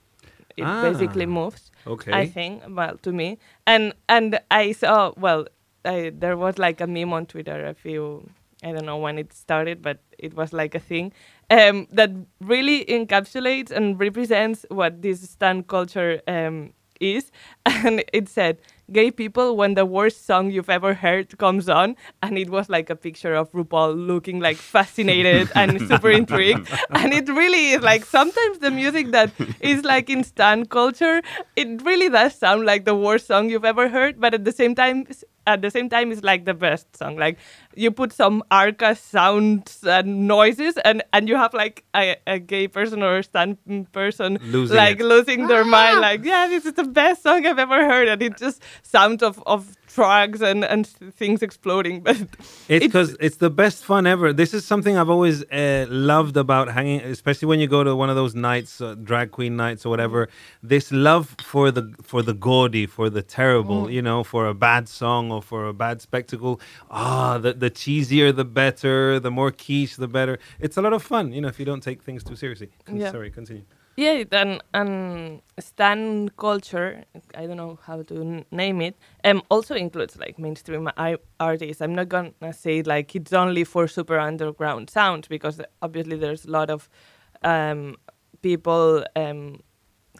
it 0.58 0.63
Ah. 0.63 0.81
basically 0.89 1.25
moves 1.25 1.71
Okay. 1.86 2.12
I 2.13 2.25
think, 2.27 2.63
well, 2.69 2.97
to 3.05 3.12
me, 3.12 3.38
and 3.67 3.93
and 4.10 4.39
I 4.49 4.71
saw, 4.71 5.12
well, 5.17 5.45
I, 5.84 6.12
there 6.17 6.36
was 6.38 6.58
like 6.58 6.81
a 6.81 6.88
meme 6.88 7.13
on 7.13 7.25
Twitter 7.27 7.63
a 7.65 7.73
few, 7.75 8.27
I 8.65 8.71
don't 8.71 8.86
know 8.86 8.97
when 8.97 9.19
it 9.19 9.32
started, 9.32 9.82
but 9.82 9.99
it 10.17 10.34
was 10.34 10.51
like 10.51 10.73
a 10.73 10.80
thing 10.80 11.13
um, 11.51 11.88
that 11.91 12.12
really 12.41 12.84
encapsulates 12.86 13.69
and 13.69 13.99
represents 13.99 14.65
what 14.69 15.04
this 15.04 15.21
stan 15.30 15.63
culture 15.63 16.21
um, 16.28 16.73
is, 16.99 17.32
and 17.65 18.04
it 18.12 18.28
said, 18.28 18.58
"Gay 18.91 19.12
people 19.12 19.56
when 19.56 19.75
the 19.75 19.86
worst 19.86 20.25
song 20.25 20.49
you've 20.49 20.69
ever 20.69 20.95
heard 20.95 21.38
comes 21.38 21.69
on," 21.69 21.95
and 22.23 22.39
it 22.39 22.49
was 22.49 22.67
like 22.67 22.89
a 22.89 22.95
picture 22.95 23.36
of 23.36 23.51
RuPaul 23.51 23.95
looking 24.08 24.39
like 24.39 24.58
fascinated 24.58 25.51
and 25.56 25.80
super 25.88 26.10
intrigued, 26.10 26.67
and 26.89 27.13
it 27.13 27.30
really 27.30 27.71
is 27.71 27.84
like 27.84 28.04
sometimes 28.06 28.60
the 28.60 28.71
music 28.71 29.12
that 29.12 29.32
is 29.60 29.84
like 29.84 30.10
in 30.10 30.23
stan 30.23 30.65
culture, 30.65 31.21
it 31.56 31.82
really 31.84 32.10
does 32.10 32.34
sound 32.34 32.65
like 32.65 32.86
the 32.86 32.95
worst 32.95 33.28
song 33.28 33.49
you've 33.49 33.65
ever 33.65 33.89
heard, 33.89 34.19
but 34.19 34.34
at 34.34 34.43
the 34.45 34.51
same 34.51 34.73
time. 34.73 35.06
At 35.47 35.62
the 35.62 35.69
same 35.69 35.89
time, 35.89 36.12
it's 36.12 36.23
like 36.23 36.45
the 36.45 36.53
best 36.53 36.95
song. 36.97 37.17
Like 37.17 37.38
you 37.75 37.91
put 37.91 38.12
some 38.13 38.43
arca 38.49 38.95
sounds 38.95 39.84
and 39.84 40.27
noises, 40.27 40.77
and 40.84 41.03
and 41.13 41.27
you 41.29 41.36
have 41.36 41.53
like 41.53 41.84
a, 41.95 42.15
a 42.25 42.39
gay 42.39 42.67
person 42.67 43.03
or 43.03 43.17
a 43.17 43.23
stan 43.23 43.58
person 43.91 44.39
Losing 44.41 44.77
like 44.77 44.99
it. 44.99 45.05
losing 45.05 45.47
their 45.47 45.63
mind. 45.65 45.97
Ah. 45.97 46.01
Like 46.01 46.25
yeah, 46.25 46.47
this 46.47 46.65
is 46.65 46.73
the 46.73 46.84
best 46.84 47.23
song 47.23 47.45
I've 47.45 47.60
ever 47.60 47.86
heard, 47.86 48.08
and 48.08 48.21
it 48.21 48.38
just 48.38 48.62
sounds 48.84 49.21
of 49.23 49.41
of 49.45 49.75
trucks 49.88 50.41
and 50.41 50.63
and 50.63 50.88
things 51.17 51.41
exploding. 51.41 52.02
But 52.06 52.17
It's 52.67 52.86
because 52.86 53.15
it's 53.19 53.38
the 53.38 53.50
best 53.50 53.84
fun 53.86 54.06
ever. 54.08 54.34
This 54.34 54.54
is 54.54 54.65
something 54.65 54.98
I've 54.98 55.10
always 55.10 55.43
uh, 55.52 55.86
loved 55.89 56.38
about 56.38 56.67
hanging, 56.71 57.02
especially 57.02 57.48
when 57.48 57.60
you 57.60 57.67
go 57.67 57.84
to 57.84 57.95
one 57.95 58.10
of 58.10 58.15
those 58.15 58.36
nights, 58.36 58.82
uh, 58.82 58.95
drag 58.95 59.32
queen 59.32 59.56
nights 59.56 59.86
or 59.86 59.89
whatever. 59.89 60.30
This 60.63 60.91
love 60.91 61.36
for 61.41 61.71
the 61.71 61.93
for 62.02 62.21
the 62.21 62.34
gaudy, 62.34 62.86
for 62.88 63.10
the 63.10 63.21
terrible, 63.21 63.89
you 63.89 64.02
know, 64.02 64.24
for 64.24 64.48
a 64.48 64.54
bad 64.54 64.88
song 64.89 65.32
or 65.32 65.41
for 65.41 65.67
a 65.67 65.74
bad 65.74 66.02
spectacle. 66.02 66.60
Ah, 66.89 67.38
the 67.38 67.54
the 67.54 67.69
cheesier 67.71 68.36
the 68.36 68.45
better, 68.45 69.19
the 69.19 69.32
more 69.32 69.52
quiche 69.52 69.95
the 69.98 70.08
better. 70.08 70.39
It's 70.60 70.78
a 70.78 70.82
lot 70.82 70.93
of 70.93 71.04
fun, 71.04 71.32
you 71.34 71.41
know, 71.41 71.48
if 71.50 71.60
you 71.60 71.65
don't 71.65 71.82
take 71.84 72.02
things 72.04 72.24
too 72.24 72.36
seriously. 72.36 72.69
Con- 72.86 72.98
Yeah. 72.98 73.12
Sorry, 73.12 73.30
continue. 73.32 73.63
Yeah, 73.97 74.23
and 74.31 74.62
and 74.73 75.41
stan 75.58 76.27
culture, 76.38 77.05
I 77.34 77.45
don't 77.47 77.55
know 77.55 77.79
how 77.84 78.01
to 78.03 78.43
name 78.51 78.81
it, 78.81 78.95
um, 79.23 79.41
also 79.49 79.73
includes 79.73 80.17
like 80.17 80.38
mainstream 80.38 80.89
artists. 81.39 81.81
I'm 81.81 81.95
not 81.95 82.10
gonna 82.10 82.34
say 82.51 82.81
like 82.84 83.15
it's 83.15 83.31
only 83.31 83.63
for 83.63 83.88
super 83.88 84.19
underground 84.19 84.89
sounds 84.89 85.29
because 85.29 85.62
obviously 85.81 86.17
there's 86.17 86.43
a 86.43 86.51
lot 86.51 86.69
of 86.69 86.89
um, 87.43 87.95
people 88.41 89.05
um, 89.15 89.62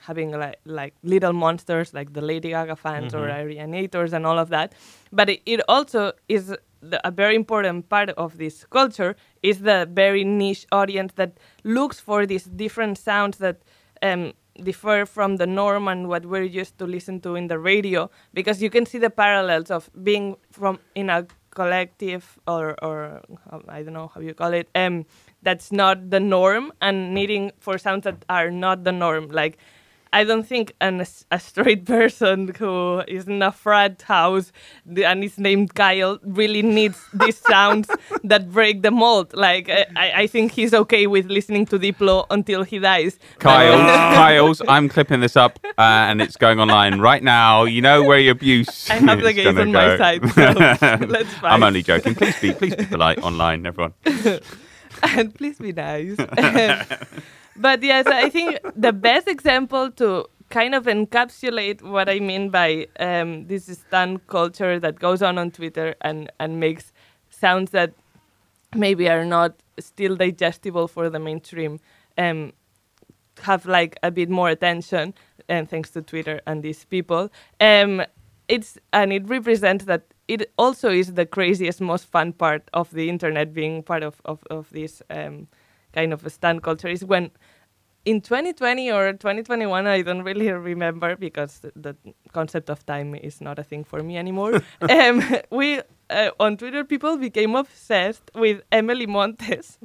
having 0.08 0.32
like 0.32 0.60
like 0.66 0.94
little 1.04 1.34
monsters 1.34 1.94
like 1.94 2.14
the 2.14 2.22
Lady 2.22 2.50
Gaga 2.50 2.76
fans 2.76 3.14
or 3.14 3.28
Arianators 3.28 4.14
and 4.14 4.26
all 4.26 4.40
of 4.40 4.50
that. 4.50 4.74
But 5.12 5.30
it, 5.30 5.42
it 5.46 5.62
also 5.68 6.14
is 6.30 6.54
the, 6.82 7.08
a 7.08 7.12
very 7.12 7.36
important 7.36 7.90
part 7.90 8.10
of 8.12 8.38
this 8.38 8.66
culture 8.66 9.16
is 9.42 9.60
the 9.60 9.88
very 9.92 10.24
niche 10.24 10.66
audience 10.72 11.14
that 11.16 11.38
looks 11.64 12.00
for 12.00 12.26
these 12.26 12.46
different 12.46 12.98
sounds 12.98 13.38
that 13.40 13.58
um, 14.02 14.34
differ 14.64 15.06
from 15.06 15.38
the 15.38 15.48
norm 15.48 15.88
and 15.88 16.08
what 16.08 16.26
we're 16.26 16.44
used 16.44 16.78
to 16.78 16.86
listen 16.86 17.20
to 17.22 17.36
in 17.36 17.48
the 17.48 17.60
radio. 17.60 18.10
Because 18.34 18.62
you 18.62 18.70
can 18.70 18.86
see 18.86 19.00
the 19.00 19.10
parallels 19.10 19.72
of 19.72 19.90
being 20.04 20.38
from 20.52 20.80
in 20.94 21.10
a 21.10 21.28
collective 21.56 22.38
or 22.48 22.76
or 22.84 23.22
I 23.70 23.82
don't 23.82 23.94
know 23.94 24.12
how 24.14 24.20
you 24.20 24.34
call 24.34 24.54
it 24.54 24.68
um 24.76 25.06
that's 25.42 25.72
not 25.72 26.10
the 26.10 26.20
norm 26.20 26.74
and 26.82 27.14
needing 27.14 27.52
for 27.60 27.78
sounds 27.78 28.04
that 28.04 28.26
are 28.30 28.52
not 28.52 28.84
the 28.84 28.92
norm. 28.92 29.30
Like 29.30 29.58
I 30.16 30.24
don't 30.24 30.48
think 30.48 30.74
an, 30.80 31.06
a 31.30 31.40
straight 31.40 31.86
person 31.98 32.54
who 32.58 33.04
is 33.06 33.28
in 33.28 33.42
a 33.42 33.52
frat 33.52 34.02
house 34.04 34.54
and 34.86 35.24
is 35.26 35.38
named 35.38 35.76
Kyle 35.76 36.20
really 36.24 36.62
needs 36.62 36.98
these 37.14 37.38
sounds 37.50 37.90
that 38.24 38.50
break 38.50 38.82
the 38.82 38.92
mold. 38.92 39.34
Like 39.34 39.70
I, 39.70 39.86
I 39.98 40.12
I 40.22 40.28
think 40.28 40.54
he's 40.54 40.74
okay 40.74 41.06
with 41.06 41.26
listening 41.26 41.66
to 41.66 41.78
Diplo 41.78 42.26
until 42.30 42.64
he 42.64 42.80
dies. 42.80 43.20
Kyle's, 43.40 43.82
Kyle's, 44.20 44.62
I'm 44.70 44.88
clipping 44.88 45.20
this 45.20 45.36
up 45.36 45.60
uh, 45.78 46.08
and 46.10 46.22
it's 46.22 46.38
going 46.38 46.62
online 46.62 47.02
right 47.02 47.22
now. 47.22 47.66
You 47.66 47.82
know 47.82 48.02
where 48.02 48.20
your 48.20 48.32
abuse 48.32 48.90
I 48.90 48.96
have 48.96 49.20
the 49.20 49.28
is 49.28 49.36
gays 49.36 49.46
gonna 49.46 49.62
on 49.62 49.72
my 49.74 49.98
side, 49.98 50.22
so 50.32 51.06
let's 51.08 51.34
fight. 51.34 51.52
I'm 51.52 51.64
only 51.64 51.84
joking. 51.84 52.16
Please 52.16 52.40
be, 52.40 52.54
please 52.54 52.76
be 52.76 52.86
polite 52.86 53.20
online, 53.22 53.66
everyone. 53.66 53.94
and 55.04 55.36
please 55.36 55.58
be 55.60 55.74
nice. 55.74 56.16
But 57.56 57.84
yes, 57.84 58.06
I 58.08 58.30
think 58.30 58.60
the 58.76 58.94
best 58.94 59.28
example 59.28 59.92
to 59.92 60.28
kind 60.50 60.76
of 60.76 60.86
encapsulate 60.86 61.82
what 61.82 62.08
I 62.10 62.20
mean 62.20 62.50
by 62.50 62.88
um, 63.00 63.48
this 63.48 63.66
stan 63.66 64.20
culture 64.28 64.80
that 64.80 65.00
goes 65.00 65.22
on 65.22 65.38
on 65.38 65.52
Twitter 65.52 65.96
and, 66.02 66.32
and 66.40 66.60
makes 66.60 66.94
sounds 67.30 67.72
that 67.72 67.94
maybe 68.76 69.10
are 69.10 69.26
not 69.26 69.56
still 69.80 70.16
digestible 70.16 70.88
for 70.88 71.10
the 71.10 71.20
mainstream 71.20 71.80
um, 72.18 72.54
have 73.42 73.66
like 73.66 73.98
a 74.04 74.12
bit 74.12 74.30
more 74.30 74.50
attention 74.50 75.14
and 75.50 75.70
thanks 75.70 75.90
to 75.92 76.02
Twitter 76.02 76.42
and 76.46 76.64
these 76.64 76.86
people. 76.86 77.32
Um, 77.60 78.04
it's 78.48 78.78
and 78.94 79.12
it 79.12 79.28
represents 79.28 79.86
that 79.86 80.04
it 80.28 80.52
also 80.58 80.90
is 80.90 81.14
the 81.14 81.26
craziest, 81.26 81.82
most 81.82 82.06
fun 82.06 82.34
part 82.34 82.70
of 82.74 82.92
the 82.92 83.10
internet 83.10 83.54
being 83.54 83.84
part 83.84 84.04
of 84.04 84.22
of, 84.26 84.44
of 84.50 84.70
this 84.70 85.02
um, 85.10 85.48
kind 85.96 86.14
of 86.14 86.26
a 86.26 86.30
stan 86.30 86.60
culture 86.60 86.88
is 86.88 87.04
when 87.04 87.32
in 88.06 88.22
2020 88.22 88.92
or 88.92 89.14
2021 89.14 89.88
i 89.88 90.02
don't 90.02 90.22
really 90.22 90.52
remember 90.52 91.16
because 91.16 91.60
the, 91.60 91.72
the 91.76 92.14
concept 92.34 92.70
of 92.70 92.86
time 92.86 93.16
is 93.16 93.42
not 93.42 93.58
a 93.58 93.64
thing 93.64 93.84
for 93.84 94.04
me 94.04 94.18
anymore. 94.18 94.62
Um, 94.82 95.24
we 95.50 95.82
uh, 96.10 96.30
on 96.40 96.58
twitter 96.58 96.84
people 96.84 97.18
became 97.18 97.56
obsessed 97.56 98.30
with 98.36 98.62
emily 98.72 99.08
montes 99.08 99.80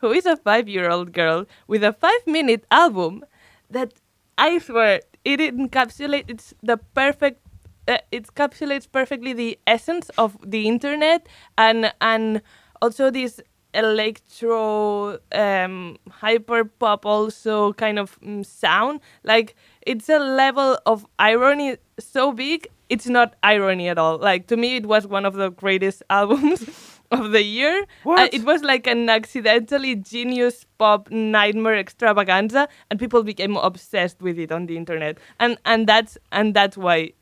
who 0.00 0.12
is 0.12 0.26
a 0.26 0.36
five 0.36 0.68
year 0.68 0.90
old 0.90 1.12
girl 1.12 1.46
with 1.66 1.82
a 1.82 1.92
five 1.92 2.26
minute 2.26 2.64
album 2.70 3.24
that 3.70 3.94
i 4.36 4.58
swear 4.58 5.00
it 5.24 5.40
encapsulates 5.40 6.52
the 6.62 6.76
perfect 7.00 7.40
uh, 7.88 7.98
it 8.10 8.26
encapsulates 8.26 8.86
perfectly 8.90 9.32
the 9.32 9.58
essence 9.66 10.10
of 10.18 10.36
the 10.44 10.68
internet 10.68 11.26
and 11.56 11.92
and 12.00 12.42
also 12.82 13.10
this 13.10 13.40
electro 13.74 15.18
um, 15.32 15.96
hyper 16.10 16.64
pop 16.64 17.06
also 17.06 17.72
kind 17.74 17.98
of 17.98 18.20
mm, 18.20 18.44
sound 18.44 19.00
like 19.24 19.54
it's 19.82 20.08
a 20.08 20.18
level 20.18 20.78
of 20.86 21.06
irony 21.18 21.76
so 21.98 22.32
big 22.32 22.68
it's 22.88 23.06
not 23.06 23.34
irony 23.42 23.88
at 23.88 23.98
all 23.98 24.18
like 24.18 24.46
to 24.46 24.56
me 24.56 24.76
it 24.76 24.86
was 24.86 25.06
one 25.06 25.24
of 25.24 25.34
the 25.34 25.50
greatest 25.50 26.02
albums 26.10 26.92
of 27.12 27.30
the 27.32 27.42
year. 27.42 27.86
Uh, 28.06 28.28
it 28.32 28.44
was 28.44 28.62
like 28.62 28.86
an 28.86 29.08
accidentally 29.08 29.94
genius 29.94 30.66
pop 30.78 31.10
nightmare 31.10 31.76
extravaganza, 31.76 32.68
and 32.90 32.98
people 32.98 33.22
became 33.22 33.56
obsessed 33.56 34.20
with 34.20 34.38
it 34.38 34.50
on 34.50 34.66
the 34.66 34.76
internet. 34.76 35.18
And 35.38 35.58
and 35.64 35.86
that's 35.86 36.18
and 36.32 36.54
that's 36.54 36.76
why 36.76 37.12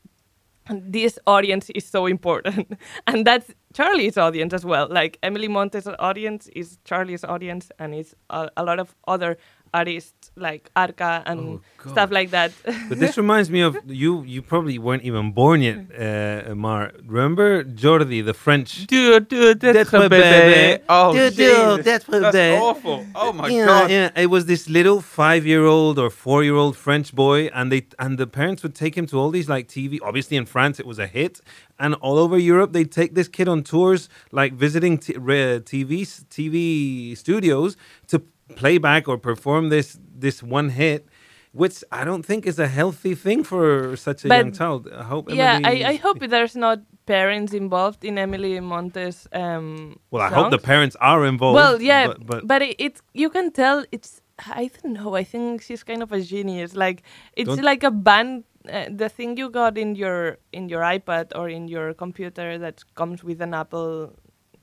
this 0.69 1.17
audience 1.27 1.69
is 1.71 1.85
so 1.85 2.05
important, 2.05 2.77
and 3.07 3.25
that's 3.25 3.51
Charli's 3.73 4.17
audience 4.17 4.53
as 4.53 4.65
well. 4.65 4.87
Like 4.89 5.17
Emily 5.23 5.47
Montes' 5.47 5.87
audience 5.99 6.47
is 6.55 6.77
Charli's 6.85 7.23
audience, 7.23 7.71
and 7.79 7.93
it's 7.95 8.15
a, 8.29 8.49
a 8.57 8.63
lot 8.63 8.79
of 8.79 8.95
other 9.07 9.37
artists 9.73 10.31
like 10.35 10.69
Arca 10.75 11.23
and 11.25 11.39
Oh, 11.85 11.89
stuff 11.91 12.11
like 12.11 12.29
that. 12.31 12.51
But 12.89 12.99
this 12.99 13.17
reminds 13.17 13.49
me 13.49 13.61
of 13.61 13.75
you. 13.87 14.23
You 14.23 14.41
probably 14.41 14.77
weren't 14.77 15.03
even 15.03 15.31
born 15.31 15.61
yet, 15.61 15.79
uh, 15.97 16.55
Mar. 16.55 16.91
Remember 17.05 17.63
Jordy, 17.63 18.21
the 18.21 18.33
French. 18.33 18.85
Dude, 18.87 19.27
dude, 19.29 19.59
That's 19.59 19.91
my 19.91 20.07
baby. 20.07 20.83
Oh, 20.89 21.13
Dude, 21.13 21.35
dude, 21.35 21.83
that's 21.85 22.07
my 22.07 22.19
That's 22.19 22.61
awful. 22.61 23.05
Oh 23.15 23.31
my 23.33 23.47
yeah, 23.49 23.65
god. 23.65 23.89
yeah. 23.91 24.11
It 24.15 24.27
was 24.29 24.45
this 24.45 24.69
little 24.69 25.01
five-year-old 25.01 25.97
or 25.97 26.09
four-year-old 26.09 26.75
French 26.77 27.13
boy, 27.15 27.49
and 27.53 27.71
they 27.71 27.87
and 27.97 28.17
the 28.17 28.27
parents 28.27 28.61
would 28.63 28.75
take 28.75 28.95
him 28.95 29.05
to 29.07 29.17
all 29.19 29.31
these 29.31 29.49
like 29.49 29.67
TV. 29.67 29.99
Obviously, 30.03 30.37
in 30.37 30.45
France, 30.45 30.79
it 30.79 30.85
was 30.85 30.99
a 30.99 31.07
hit, 31.07 31.41
and 31.79 31.95
all 31.95 32.17
over 32.17 32.37
Europe, 32.37 32.73
they 32.73 32.83
take 32.83 33.15
this 33.15 33.27
kid 33.27 33.47
on 33.47 33.63
tours, 33.63 34.07
like 34.31 34.53
visiting 34.53 34.97
t- 34.97 35.15
re- 35.17 35.59
TV 35.71 36.05
TV 36.35 37.17
studios 37.17 37.75
to 38.07 38.21
play 38.55 38.77
back 38.77 39.07
or 39.07 39.17
perform 39.17 39.69
this 39.69 39.97
this 40.19 40.41
one 40.43 40.69
hit. 40.69 41.05
Which 41.53 41.83
I 41.91 42.05
don't 42.05 42.25
think 42.25 42.45
is 42.47 42.59
a 42.59 42.67
healthy 42.67 43.13
thing 43.13 43.43
for 43.43 43.97
such 43.97 44.23
a 44.23 44.29
But- 44.29 44.37
young 44.37 44.51
child. 44.53 44.87
I 44.87 45.03
hope. 45.03 45.29
yeah, 45.29 45.55
Emily- 45.55 45.83
I, 45.83 45.89
I 45.89 45.95
hope 45.95 46.19
there's 46.29 46.55
not 46.55 46.79
parents 47.05 47.51
involved 47.53 48.05
in 48.05 48.17
Emily 48.17 48.57
Montes. 48.61 49.27
Um, 49.33 49.99
Well, 50.11 50.21
I 50.21 50.29
hope 50.29 50.49
the 50.51 50.57
parents 50.73 50.95
are 51.01 51.25
involved. 51.25 51.55
Well, 51.55 51.81
yeah, 51.81 52.07
but, 52.07 52.25
but 52.25 52.47
but 52.47 52.61
it, 52.61 52.75
it's 52.79 53.01
you 53.13 53.29
can 53.29 53.51
tell 53.51 53.83
it's. 53.91 54.21
I 54.39 54.69
don't 54.81 54.93
know. 54.93 55.13
I 55.19 55.25
think 55.25 55.61
she's 55.61 55.83
kind 55.83 56.01
of 56.01 56.11
a 56.13 56.21
genius. 56.21 56.73
Like 56.75 57.03
it's 57.35 57.49
Don't- 57.55 57.65
like 57.71 57.83
a 57.83 57.91
band. 57.91 58.43
Uh, 58.71 58.85
the 59.01 59.09
thing 59.09 59.37
you 59.37 59.49
got 59.49 59.77
in 59.77 59.95
your 59.95 60.37
in 60.53 60.69
your 60.69 60.83
iPad 60.95 61.25
or 61.35 61.49
in 61.49 61.67
your 61.67 61.93
computer 61.93 62.57
that 62.59 62.75
comes 62.95 63.23
with 63.25 63.41
an 63.41 63.53
Apple 63.53 64.13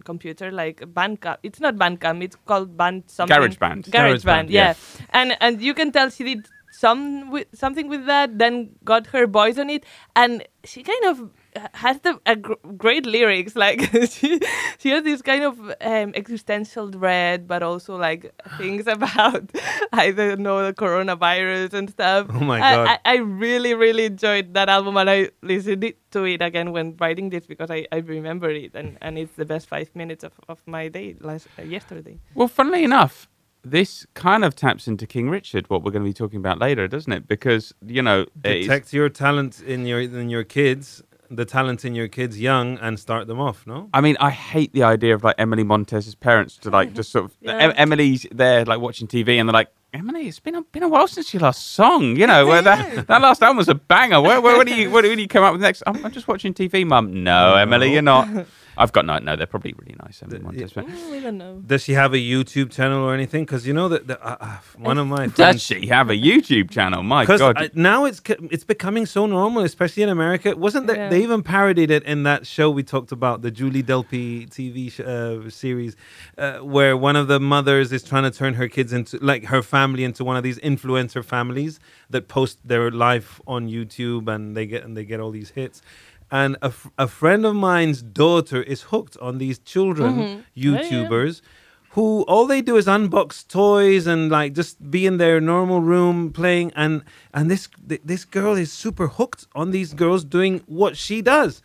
computer, 0.05 0.51
like 0.51 0.81
Bandcamp. 0.81 1.39
It's 1.43 1.61
not 1.61 1.77
Bandcamp. 1.77 2.23
It's 2.23 2.37
called 2.47 2.77
Band 2.77 3.05
something. 3.07 3.37
GarageBand. 3.37 3.89
GarageBand. 3.91 4.21
GarageBand, 4.21 4.51
yeah. 4.51 4.69
yeah. 4.69 4.75
And 5.11 5.37
and 5.41 5.61
you 5.63 5.75
can 5.75 5.93
tell 5.93 6.11
she 6.11 6.25
did 6.25 6.49
some 6.73 7.31
with 7.31 7.47
something 7.55 7.89
with 7.89 8.07
that. 8.07 8.39
Then 8.39 8.71
got 8.85 9.09
her 9.09 9.27
voice 9.27 9.59
on 9.59 9.71
it, 9.71 9.85
and 10.17 10.47
she 10.65 10.83
kind 10.83 11.05
of 11.05 11.31
has 11.75 12.01
the 12.01 12.21
a 12.27 12.37
gr- 12.37 12.55
great 12.77 13.07
lyrics. 13.07 13.57
Like 13.57 13.81
she 14.11 14.41
she 14.79 14.91
has 14.91 15.05
this 15.05 15.23
kind 15.23 15.45
of 15.45 15.59
um, 15.81 16.13
existential 16.15 16.89
dread, 16.89 17.47
but 17.47 17.63
also 17.63 17.97
like 17.97 18.33
things 18.59 18.87
about 18.87 19.51
I 19.93 20.11
don't 20.11 20.41
know 20.41 20.65
the 20.65 20.73
coronavirus 20.75 21.73
and 21.75 21.91
stuff. 21.91 22.27
Oh 22.31 22.41
my 22.41 22.61
I, 22.61 22.75
God. 22.77 22.89
I, 22.89 22.99
I 23.05 23.17
really 23.17 23.75
really 23.75 24.05
enjoyed 24.07 24.55
that 24.55 24.69
album, 24.69 24.97
and 24.97 25.09
I 25.11 25.31
listened 25.43 25.85
it, 25.85 25.99
to 26.13 26.25
it 26.25 26.43
again 26.43 26.73
when 26.73 26.97
writing 26.99 27.31
this 27.31 27.47
because 27.47 27.71
I, 27.71 27.87
I 27.93 27.99
remember 27.99 28.51
it, 28.51 28.73
and, 28.75 28.99
and 29.01 29.19
it's 29.19 29.35
the 29.37 29.45
best 29.45 29.69
five 29.69 29.95
minutes 29.95 30.25
of, 30.25 30.33
of 30.49 30.63
my 30.67 30.89
day 30.89 31.17
last 31.21 31.49
uh, 31.59 31.63
yesterday. 31.63 32.19
Well, 32.35 32.49
funnily 32.49 32.85
enough, 32.85 33.29
this 33.65 34.07
kind 34.15 34.45
of 34.45 34.55
taps 34.55 34.87
into 34.89 35.07
King 35.07 35.31
Richard, 35.31 35.69
what 35.69 35.83
we're 35.83 35.91
going 35.91 36.05
to 36.05 36.09
be 36.09 36.15
talking 36.15 36.39
about 36.39 36.59
later, 36.59 36.89
doesn't 36.89 37.13
it? 37.13 37.29
Because 37.29 37.75
you 37.85 38.03
know, 38.03 38.23
it's- 38.45 38.63
detect 38.67 38.93
your 38.93 39.09
talent 39.09 39.61
in 39.63 39.87
your 39.87 40.01
in 40.01 40.29
your 40.31 40.45
kids, 40.45 41.03
the 41.31 41.45
talent 41.45 41.85
in 41.85 41.95
your 41.95 42.09
kids 42.09 42.41
young, 42.41 42.79
and 42.79 42.99
start 42.99 43.27
them 43.27 43.41
off. 43.41 43.67
No. 43.67 43.89
I 43.93 44.01
mean, 44.01 44.17
I 44.21 44.31
hate 44.31 44.73
the 44.73 44.83
idea 44.83 45.15
of 45.15 45.25
like 45.25 45.37
Emily 45.39 45.65
Montez's 45.65 46.15
parents 46.15 46.57
to 46.59 46.71
like 46.71 46.95
just 46.95 47.11
sort 47.11 47.27
of 47.27 47.37
Yeah. 47.41 47.57
Em- 47.57 47.73
Emily's 47.77 48.27
there 48.33 48.65
like 48.65 48.81
watching 48.81 49.07
TV 49.07 49.39
and 49.39 49.49
they're 49.49 49.55
like. 49.55 49.69
Emily, 49.95 50.29
it's 50.29 50.39
been 50.39 50.55
a, 50.55 50.61
been 50.61 50.83
a 50.83 50.89
while 50.89 51.09
since 51.09 51.33
your 51.33 51.41
last 51.41 51.69
song. 51.69 52.15
You 52.15 52.27
know, 52.27 52.47
where 52.47 52.61
that, 52.61 53.07
that 53.07 53.23
last 53.23 53.43
album 53.43 53.57
was 53.57 53.71
a 53.71 53.75
banger. 53.75 54.21
Where, 54.21 54.39
where, 54.39 54.55
what 54.55 54.67
do 54.67 54.75
you 54.75 54.91
what 54.91 55.01
do 55.01 55.11
you 55.11 55.27
come 55.27 55.43
up 55.43 55.53
with 55.53 55.63
next? 55.63 55.83
I'm, 55.87 56.05
I'm 56.05 56.13
just 56.13 56.29
watching 56.29 56.53
TV, 56.53 56.87
Mum. 56.87 57.25
No, 57.25 57.55
Emily, 57.55 57.95
you're 57.95 58.03
not. 58.03 58.29
I've 58.79 58.93
got 58.93 59.05
no. 59.05 59.19
No, 59.19 59.37
they're 59.37 59.47
probably 59.47 59.75
really 59.79 59.97
nice. 60.05 60.23
Emily 60.23 60.39
Montez, 60.41 60.73
but 60.73 60.87
Mm, 60.87 61.11
we 61.11 61.21
don't 61.21 61.37
know. 61.37 61.61
Does 61.67 61.83
she 61.83 61.93
have 61.93 62.15
a 62.15 62.19
YouTube 62.19 62.71
channel 62.71 63.03
or 63.03 63.13
anything? 63.13 63.45
Because 63.45 63.67
you 63.67 63.75
know 63.75 63.89
that 63.89 64.07
the, 64.07 64.17
uh, 64.25 64.37
uh, 64.41 64.57
one 64.79 64.99
of 64.99 65.07
my 65.07 65.27
does 65.27 65.37
friends. 65.37 65.63
she 65.63 65.87
have 65.89 66.09
a 66.11 66.15
YouTube 66.15 66.71
channel? 66.71 67.03
My 67.03 67.23
Because 67.29 67.41
God, 67.41 67.71
now 67.75 68.05
it's 68.05 68.23
it's 68.51 68.65
becoming 68.65 69.05
so 69.07 69.27
normal, 69.27 69.65
especially 69.65 70.03
in 70.05 70.09
America. 70.09 70.57
Wasn't 70.57 70.87
there? 70.87 70.97
Yeah. 70.97 71.09
They 71.11 71.23
even 71.23 71.43
parodied 71.43 71.91
it 71.91 72.05
in 72.05 72.23
that 72.23 72.47
show 72.47 72.71
we 72.71 72.83
talked 72.83 73.13
about, 73.13 73.43
the 73.43 73.51
Julie 73.51 73.83
Delpy 73.83 74.49
TV 74.49 74.91
sh- 74.93 75.01
uh, 75.01 75.51
series, 75.51 75.97
uh, 76.39 76.59
where 76.59 76.97
one 76.97 77.17
of 77.17 77.27
the 77.29 77.41
mothers 77.41 77.93
is 77.93 78.03
trying 78.03 78.23
to 78.25 78.31
turn 78.31 78.55
her 78.55 78.69
kids 78.69 78.93
into 78.93 79.19
like 79.21 79.47
her 79.47 79.63
family 79.63 80.05
into 80.05 80.23
one 80.25 80.37
of 80.37 80.43
these 80.45 80.59
influencer 80.61 81.25
families 81.25 81.81
that 82.11 82.29
post 82.29 82.59
their 82.67 82.91
life 82.91 83.41
on 83.47 83.69
YouTube 83.69 84.29
and 84.35 84.57
they 84.57 84.67
get 84.67 84.85
and 84.85 84.97
they 84.97 85.05
get 85.05 85.19
all 85.21 85.31
these 85.33 85.51
hits. 85.51 85.83
And 86.31 86.57
a, 86.63 86.67
f- 86.67 86.91
a 86.99 87.09
friend 87.09 87.47
of 87.47 87.55
mine's 87.55 88.03
daughter 88.03 88.63
is 88.63 88.83
hooked 88.83 89.17
on 89.21 89.39
these 89.39 89.59
children 89.59 90.13
Mm-hmm. 90.15 90.41
Yeah, 90.55 90.73
yeah. 90.83 90.83
YouTubers 90.83 91.41
who 91.93 92.23
all 92.29 92.47
they 92.47 92.61
do 92.61 92.77
is 92.77 92.87
unbox 92.87 93.47
toys 93.49 94.07
and 94.07 94.31
like 94.31 94.53
just 94.53 94.91
be 94.91 95.07
in 95.07 95.17
their 95.17 95.41
normal 95.41 95.81
room 95.81 96.31
playing 96.33 96.71
and 96.77 97.03
and 97.33 97.51
this 97.51 97.67
th- 97.89 98.03
this 98.05 98.25
girl 98.27 98.55
is 98.55 98.71
super 98.71 99.07
hooked 99.09 99.47
on 99.55 99.71
these 99.71 99.95
girls 99.95 100.23
doing 100.23 100.61
what 100.67 100.97
she 100.99 101.23
does 101.23 101.63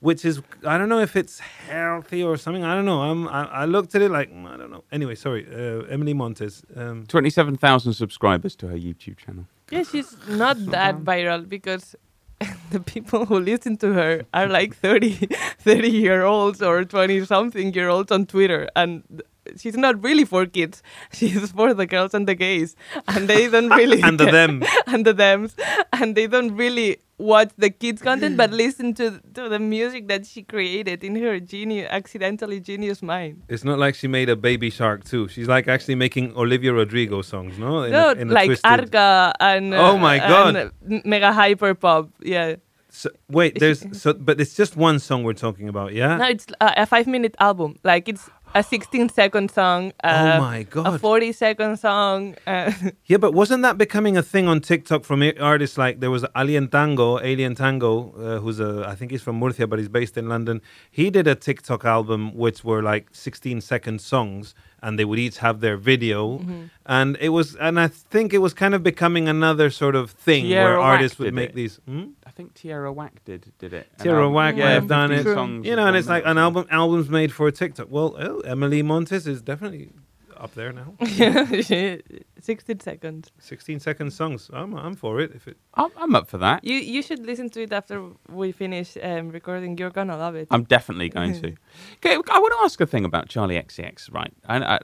which 0.00 0.24
is 0.24 0.40
I 0.66 0.78
don't 0.78 0.88
know 0.88 1.00
if 1.00 1.14
it's 1.14 1.38
healthy 1.40 2.22
or 2.22 2.36
something 2.38 2.64
I 2.64 2.74
don't 2.74 2.86
know 2.86 3.00
I'm 3.02 3.28
I, 3.28 3.42
I 3.62 3.64
looked 3.66 3.94
at 3.94 4.00
it 4.00 4.10
like 4.10 4.32
mm, 4.32 4.46
I 4.52 4.56
don't 4.56 4.70
know 4.70 4.84
anyway 4.90 5.14
sorry 5.14 5.46
uh, 5.46 5.82
Emily 5.94 6.14
Montes 6.14 6.62
um, 6.74 7.04
twenty-seven 7.06 7.56
thousand 7.56 7.92
subscribers 7.92 8.56
to 8.56 8.68
her 8.68 8.76
YouTube 8.76 9.18
channel. 9.18 9.44
Yeah, 9.70 9.82
she's 9.82 10.16
not 10.28 10.56
that 10.76 10.94
viral 11.04 11.46
because 11.48 11.94
the 12.70 12.80
people 12.80 13.26
who 13.26 13.38
listen 13.40 13.76
to 13.78 13.92
her 13.92 14.22
are 14.34 14.48
like 14.48 14.76
30, 14.76 15.10
30 15.58 15.88
year 15.90 16.24
olds 16.24 16.62
or 16.62 16.84
20 16.84 17.24
something 17.24 17.72
year 17.72 17.88
olds 17.88 18.12
on 18.12 18.26
Twitter. 18.26 18.68
And 18.76 19.22
she's 19.58 19.76
not 19.76 20.02
really 20.02 20.24
for 20.24 20.46
kids. 20.46 20.82
She's 21.12 21.52
for 21.52 21.74
the 21.74 21.86
girls 21.86 22.14
and 22.14 22.26
the 22.26 22.34
gays. 22.34 22.76
And 23.08 23.28
they 23.28 23.48
don't 23.48 23.70
really. 23.70 24.00
and 24.08 24.18
the 24.18 24.26
them 24.26 24.62
and 24.86 25.04
the 25.04 25.14
thems. 25.14 25.54
And 25.92 26.14
they 26.14 26.26
don't 26.26 26.56
really 26.56 26.98
watch 27.18 27.50
the 27.56 27.70
kids' 27.70 28.02
content 28.02 28.36
but 28.36 28.50
listen 28.64 28.92
to, 28.92 29.20
to 29.32 29.48
the 29.48 29.58
music 29.58 30.06
that 30.08 30.26
she 30.26 30.42
created 30.42 31.02
in 31.02 31.16
her 31.16 31.40
genius, 31.40 31.88
accidentally 31.90 32.60
genius 32.60 33.02
mind. 33.02 33.42
it's 33.48 33.64
not 33.64 33.78
like 33.78 33.94
she 33.94 34.06
made 34.06 34.28
a 34.28 34.36
baby 34.36 34.68
shark 34.68 35.02
too 35.02 35.26
she's 35.28 35.48
like 35.48 35.66
actually 35.66 35.94
making 35.94 36.36
Olivia 36.36 36.74
Rodrigo 36.74 37.22
songs 37.22 37.58
no 37.58 37.84
in 37.84 37.92
no, 37.92 38.12
a, 38.12 38.24
like 38.26 38.48
twisted- 38.48 38.66
Arca 38.70 39.32
and. 39.40 39.72
Oh 39.74 39.96
my 39.96 40.18
God. 40.18 40.56
and, 40.56 40.70
uh, 40.92 41.00
Mega 41.06 41.32
hyper 41.32 41.74
pop. 41.74 42.10
Yeah. 42.20 42.56
so, 42.90 43.08
wait 43.30 43.58
there's 43.58 43.84
so 43.98 44.12
but 44.12 44.38
it's 44.40 44.54
just 44.54 44.76
one 44.76 44.98
song 44.98 45.22
we're 45.22 45.32
talking 45.32 45.68
about 45.68 45.92
yeah 45.94 46.16
No, 46.18 46.26
it's 46.26 46.46
uh, 46.60 46.72
a 46.76 46.86
five 46.86 47.06
minute 47.06 47.34
album. 47.40 47.78
Like 47.82 48.08
it's 48.10 48.28
a 48.58 48.62
16 48.62 49.08
second 49.10 49.50
song. 49.50 49.92
Uh, 50.02 50.38
Oh 50.38 50.40
my 50.40 50.62
god! 50.64 50.94
A 50.94 50.98
40 50.98 51.32
second 51.32 51.76
song. 51.78 52.34
Uh, 52.46 52.72
Yeah, 53.04 53.18
but 53.18 53.32
wasn't 53.34 53.62
that 53.62 53.76
becoming 53.78 54.16
a 54.16 54.22
thing 54.22 54.48
on 54.48 54.60
TikTok 54.60 55.04
from 55.04 55.22
artists 55.40 55.76
like 55.78 56.00
there 56.00 56.10
was 56.10 56.24
Alien 56.34 56.68
Tango, 56.68 57.18
Alien 57.20 57.54
Tango, 57.54 57.92
uh, 58.18 58.38
who's 58.42 58.58
a 58.60 58.84
I 58.92 58.94
think 58.96 59.10
he's 59.12 59.22
from 59.22 59.36
Murcia, 59.38 59.66
but 59.66 59.78
he's 59.78 59.88
based 60.00 60.16
in 60.16 60.28
London. 60.28 60.60
He 60.90 61.10
did 61.10 61.26
a 61.26 61.34
TikTok 61.34 61.84
album 61.84 62.34
which 62.34 62.64
were 62.64 62.82
like 62.82 63.04
16 63.12 63.60
second 63.60 64.00
songs, 64.00 64.54
and 64.82 64.98
they 64.98 65.04
would 65.04 65.18
each 65.18 65.38
have 65.38 65.60
their 65.60 65.76
video, 65.76 66.40
and 66.86 67.16
it 67.20 67.30
was, 67.30 67.56
and 67.56 67.78
I 67.78 67.88
think 67.88 68.32
it 68.32 68.38
was 68.46 68.54
kind 68.54 68.74
of 68.74 68.82
becoming 68.82 69.28
another 69.28 69.68
sort 69.70 69.94
of 69.94 70.10
thing 70.26 70.48
where 70.48 70.78
artists 70.92 71.18
would 71.18 71.34
make 71.34 71.50
it. 71.50 71.54
these. 71.56 71.80
Hmm? 71.86 72.06
I 72.36 72.38
think 72.38 72.52
Tierra 72.52 72.92
Whack 72.92 73.24
did 73.24 73.50
did 73.56 73.72
it. 73.72 73.88
An 73.98 74.04
Tierra 74.04 74.18
album- 74.18 74.34
Whack 74.34 74.56
yeah, 74.56 74.64
might 74.64 74.70
have 74.72 74.88
done 74.88 75.10
it. 75.10 75.24
songs 75.24 75.66
You 75.66 75.74
know, 75.74 75.86
and 75.86 75.96
it's 75.96 76.06
like 76.06 76.26
an 76.26 76.36
album, 76.36 76.66
albums 76.70 77.08
made 77.08 77.32
for 77.32 77.48
a 77.48 77.52
TikTok. 77.52 77.86
Well, 77.88 78.14
oh, 78.18 78.40
Emily 78.40 78.82
Montes 78.82 79.26
is 79.26 79.40
definitely 79.40 79.88
up 80.36 80.52
there 80.52 80.70
now. 80.70 80.92
16 81.00 82.80
seconds. 82.80 83.30
16 83.38 83.80
second 83.80 84.10
songs. 84.10 84.50
I'm, 84.52 84.76
I'm 84.76 84.96
for 84.96 85.18
it. 85.18 85.32
If 85.34 85.48
it 85.48 85.56
I'm, 85.72 85.90
I'm 85.96 86.14
up 86.14 86.28
for 86.28 86.36
that. 86.36 86.62
You 86.62 86.76
you 86.76 87.00
should 87.00 87.24
listen 87.24 87.48
to 87.48 87.62
it 87.62 87.72
after 87.72 88.04
we 88.28 88.52
finish 88.52 88.98
um, 89.02 89.30
recording. 89.30 89.78
You're 89.78 89.88
gonna 89.88 90.18
love 90.18 90.34
it. 90.34 90.48
I'm 90.50 90.64
definitely 90.64 91.08
going 91.08 91.40
to. 91.40 91.54
Okay, 92.04 92.16
I 92.16 92.38
want 92.38 92.52
to 92.52 92.64
ask 92.64 92.78
a 92.82 92.86
thing 92.86 93.06
about 93.06 93.30
Charli 93.30 93.56
XCX, 93.64 94.12
right? 94.12 94.34
And 94.44 94.62
uh, 94.62 94.78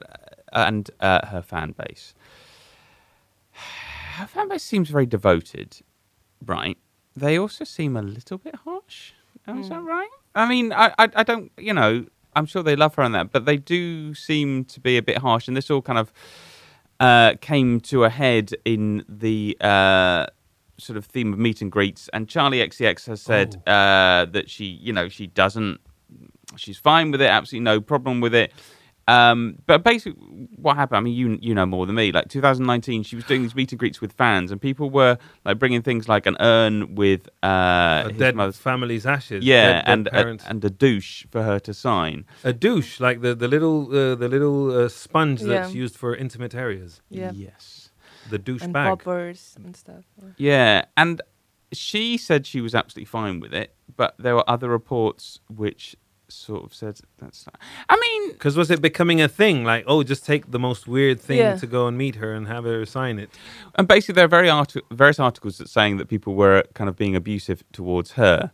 and 0.53 0.89
uh, 0.99 1.27
her 1.27 1.43
fan 1.43 1.75
base. 1.77 2.15
Her 4.17 4.27
fan 4.27 4.47
base 4.47 4.63
seems 4.63 4.89
very 4.89 5.07
devoted, 5.07 5.81
right? 6.45 6.77
They 7.15 7.37
also 7.37 7.63
seem 7.63 7.95
a 7.95 8.01
little 8.01 8.37
bit 8.37 8.55
harsh. 8.55 9.13
Is 9.47 9.69
that 9.69 9.81
right? 9.83 10.09
I 10.35 10.47
mean, 10.47 10.71
I, 10.71 10.93
I 10.97 11.09
I 11.15 11.23
don't, 11.23 11.51
you 11.57 11.73
know, 11.73 12.05
I'm 12.35 12.45
sure 12.45 12.63
they 12.63 12.75
love 12.75 12.95
her 12.95 13.03
and 13.03 13.13
that, 13.13 13.31
but 13.31 13.45
they 13.45 13.57
do 13.57 14.13
seem 14.13 14.65
to 14.65 14.79
be 14.79 14.97
a 14.97 15.01
bit 15.01 15.17
harsh, 15.19 15.47
and 15.47 15.55
this 15.55 15.69
all 15.69 15.81
kind 15.81 15.99
of 15.99 16.13
uh, 16.99 17.33
came 17.41 17.79
to 17.81 18.05
a 18.05 18.09
head 18.09 18.51
in 18.65 19.03
the 19.09 19.57
uh, 19.61 20.27
sort 20.77 20.97
of 20.97 21.05
theme 21.05 21.33
of 21.33 21.39
meet 21.39 21.61
and 21.61 21.71
greets. 21.71 22.09
And 22.13 22.27
Charli 22.27 22.65
XCX 22.65 23.07
has 23.07 23.21
said 23.21 23.61
uh, 23.67 24.25
that 24.31 24.49
she, 24.49 24.65
you 24.65 24.93
know, 24.93 25.09
she 25.09 25.27
doesn't 25.27 25.79
she's 26.55 26.77
fine 26.77 27.11
with 27.11 27.21
it, 27.21 27.27
absolutely 27.27 27.63
no 27.63 27.81
problem 27.81 28.21
with 28.21 28.33
it. 28.33 28.51
Um, 29.07 29.57
but 29.65 29.83
basically, 29.83 30.21
what 30.55 30.75
happened? 30.77 30.97
I 30.97 31.01
mean, 31.01 31.13
you 31.13 31.37
you 31.41 31.53
know 31.53 31.65
more 31.65 31.85
than 31.85 31.95
me. 31.95 32.11
Like 32.13 32.29
2019, 32.29 33.03
she 33.03 33.15
was 33.17 33.25
doing 33.25 33.41
these 33.41 33.53
meet 33.53 33.71
and 33.73 33.79
greets 33.79 33.99
with 33.99 34.13
fans, 34.13 34.49
and 34.51 34.61
people 34.61 34.89
were 34.89 35.17
like 35.43 35.59
bringing 35.59 35.81
things 35.81 36.07
like 36.07 36.25
an 36.25 36.37
urn 36.39 36.95
with 36.95 37.27
uh, 37.43 38.03
A 38.05 38.09
his 38.09 38.17
dead 38.17 38.35
mother's- 38.35 38.57
family's 38.57 39.05
ashes. 39.05 39.43
yeah, 39.43 39.81
dead- 39.83 40.05
dead 40.05 40.27
and 40.27 40.41
a, 40.41 40.49
and 40.49 40.65
a 40.65 40.69
douche 40.69 41.25
for 41.31 41.43
her 41.43 41.59
to 41.59 41.73
sign. 41.73 42.25
a 42.45 42.53
douche, 42.53 42.99
like 43.01 43.19
the 43.21 43.35
the 43.35 43.47
little 43.49 43.87
uh, 43.87 44.15
the 44.15 44.29
little 44.29 44.71
uh, 44.85 44.87
sponge 44.87 45.41
that's 45.41 45.73
used 45.73 45.97
for 45.97 46.15
intimate 46.15 46.55
areas. 46.55 47.01
Yeah. 47.09 47.31
Yes. 47.33 47.91
The 48.29 48.37
douche 48.39 48.63
And 48.63 48.71
bag. 48.71 48.87
poppers 48.99 49.53
and 49.57 49.75
stuff. 49.75 50.05
yeah. 50.17 50.29
Yeah, 50.37 50.85
and 50.95 51.21
she 51.73 52.15
said 52.17 52.45
she 52.45 52.61
was 52.61 52.73
absolutely 52.73 53.05
fine 53.05 53.41
with 53.41 53.53
it, 53.53 53.75
but 53.97 54.15
there 54.17 54.35
were 54.35 54.49
other 54.49 54.69
reports 54.69 55.41
which 55.49 55.97
sort 56.33 56.63
of 56.63 56.73
said 56.73 56.99
that's. 57.17 57.45
Not... 57.45 57.55
I 57.89 57.95
mean, 57.99 58.31
Because 58.33 58.57
was 58.57 58.69
it 58.71 58.81
becoming 58.81 59.21
a 59.21 59.27
thing? 59.27 59.63
Like, 59.63 59.83
oh, 59.87 60.03
just 60.03 60.25
take 60.25 60.51
the 60.51 60.59
most 60.59 60.87
weird 60.87 61.19
thing 61.21 61.37
Yeah. 61.37 61.55
to 61.55 61.67
go 61.67 61.87
and 61.87 61.97
meet 61.97 62.15
her 62.15 62.33
and 62.33 62.47
have 62.47 62.63
her 62.65 62.85
sign 62.85 63.19
it. 63.19 63.29
and 63.75 63.87
basically 63.87 64.15
there 64.15 64.25
are 64.25 64.35
very 64.39 64.49
arti- 64.49 64.81
various 64.91 65.19
articles 65.19 65.57
that 65.59 65.69
saying 65.69 65.97
that 65.97 66.07
people 66.07 66.35
were 66.35 66.63
kind 66.73 66.89
of 66.89 66.95
being 66.95 67.15
abusive 67.15 67.63
towards 67.71 68.11
her. 68.13 68.51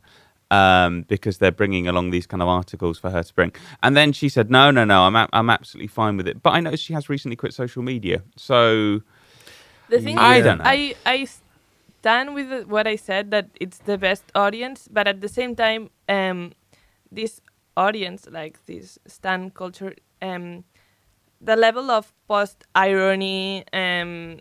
Um, 0.52 1.04
because 1.08 1.38
they're 1.38 1.52
bringing 1.52 1.88
along 1.88 2.10
these 2.10 2.26
kind 2.26 2.42
of 2.42 2.48
articles 2.48 2.98
for 2.98 3.12
her 3.12 3.22
to 3.22 3.34
bring, 3.36 3.52
and 3.84 3.96
then 3.96 4.12
she 4.14 4.30
said, 4.30 4.50
"No, 4.50 4.72
no, 4.72 4.84
no, 4.84 5.04
I'm 5.04 5.16
a- 5.16 5.30
I'm 5.32 5.48
absolutely 5.48 5.90
fine 5.90 6.18
with 6.18 6.28
it." 6.28 6.42
But 6.42 6.54
I 6.56 6.60
noticed 6.60 6.84
she 6.84 6.94
has 6.94 7.08
recently 7.08 7.36
quit 7.36 7.54
social 7.54 7.84
media, 7.84 8.24
so 8.36 9.02
The 9.90 10.02
thing 10.02 10.18
I 10.18 10.38
is, 10.38 10.46
don't 10.46 10.58
know. 10.58 10.64
I 10.66 10.96
I 11.06 11.28
stand 12.00 12.34
with 12.34 12.66
what 12.66 12.88
I 12.88 12.96
said 12.96 13.30
that 13.30 13.46
it's 13.62 13.78
the 13.78 14.00
best 14.00 14.24
audience, 14.34 14.88
but 14.92 15.08
at 15.08 15.22
the 15.22 15.28
same 15.30 15.56
time, 15.56 15.92
um, 16.08 16.54
this 17.12 17.42
audience, 17.80 18.28
like 18.32 18.66
this 18.66 19.00
stan 19.08 19.52
culture, 19.52 19.94
um, 20.22 20.64
the 21.42 21.56
level 21.56 21.90
of 21.92 22.14
post 22.28 22.66
irony, 22.76 23.64
um, 23.74 24.40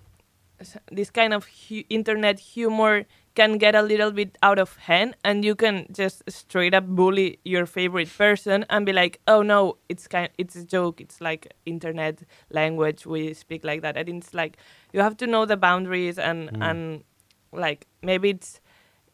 this 0.90 1.10
kind 1.10 1.32
of 1.32 1.46
hu- 1.46 1.84
internet 1.88 2.38
humor 2.40 3.04
can 3.34 3.58
get 3.58 3.74
a 3.76 3.82
little 3.82 4.10
bit 4.10 4.36
out 4.42 4.58
of 4.58 4.76
hand, 4.76 5.14
and 5.24 5.44
you 5.44 5.54
can 5.54 5.86
just 5.92 6.22
straight 6.28 6.74
up 6.74 6.86
bully 6.88 7.38
your 7.44 7.66
favorite 7.66 8.10
person 8.18 8.64
and 8.68 8.84
be 8.84 8.92
like, 8.92 9.20
"Oh 9.28 9.42
no, 9.42 9.76
it's 9.88 10.08
kind, 10.08 10.30
it's 10.38 10.56
a 10.56 10.64
joke. 10.64 11.00
It's 11.00 11.20
like 11.20 11.54
internet 11.64 12.22
language. 12.50 13.06
We 13.06 13.34
speak 13.34 13.62
like 13.64 13.82
that." 13.82 13.96
And 13.96 14.08
it's 14.08 14.34
like 14.34 14.56
you 14.92 15.00
have 15.00 15.16
to 15.18 15.26
know 15.26 15.46
the 15.46 15.56
boundaries 15.56 16.18
and 16.18 16.50
and 16.60 17.04
like 17.52 17.86
maybe 18.02 18.30
it's 18.30 18.60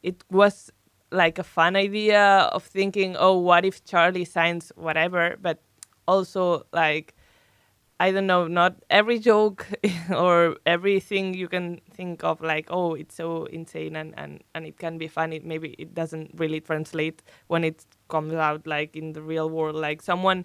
it 0.03 0.25
was 0.31 0.73
like 1.15 1.39
a 1.39 1.45
fun 1.45 1.77
idea 1.77 2.51
of 2.53 2.65
thinking, 2.65 3.17
"Oh, 3.19 3.39
what 3.39 3.65
if 3.65 3.85
Charli 3.85 4.27
signs 4.27 4.73
whatever?" 4.77 5.37
But 5.41 5.61
also 6.07 6.67
like 6.73 7.15
I 8.01 8.11
don't 8.11 8.27
know, 8.27 8.49
not 8.49 8.77
every 8.91 9.19
joke 9.21 9.67
or 10.15 10.57
everything 10.67 11.33
you 11.35 11.49
can 11.49 11.81
think 11.93 12.25
of 12.25 12.41
like, 12.41 12.67
oh, 12.69 12.95
it's 12.95 13.15
so 13.15 13.45
insane 13.47 13.95
and, 13.95 14.13
and, 14.19 14.43
and 14.55 14.67
it 14.67 14.79
can 14.79 14.99
be 14.99 15.07
funny. 15.07 15.41
Maybe 15.43 15.77
it 15.79 15.95
doesn't 15.95 16.33
really 16.35 16.61
translate 16.61 17.23
when 17.47 17.63
it 17.63 17.87
comes 18.09 18.35
out 18.35 18.67
like 18.67 18.97
in 18.97 19.13
the 19.13 19.23
real 19.23 19.49
world. 19.49 19.77
Like 19.77 20.03
someone 20.03 20.45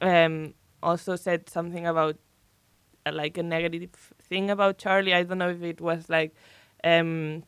um, 0.00 0.54
also 0.82 1.14
said 1.14 1.50
something 1.50 1.86
about 1.86 2.16
uh, 3.04 3.12
like 3.12 3.36
a 3.36 3.42
negative 3.42 3.90
thing 4.20 4.50
about 4.50 4.78
Charli. 4.78 5.14
I 5.14 5.24
don't 5.24 5.38
know 5.38 5.50
if 5.50 5.62
it 5.62 5.80
was 5.80 6.08
like 6.08 6.34
um, 6.84 7.42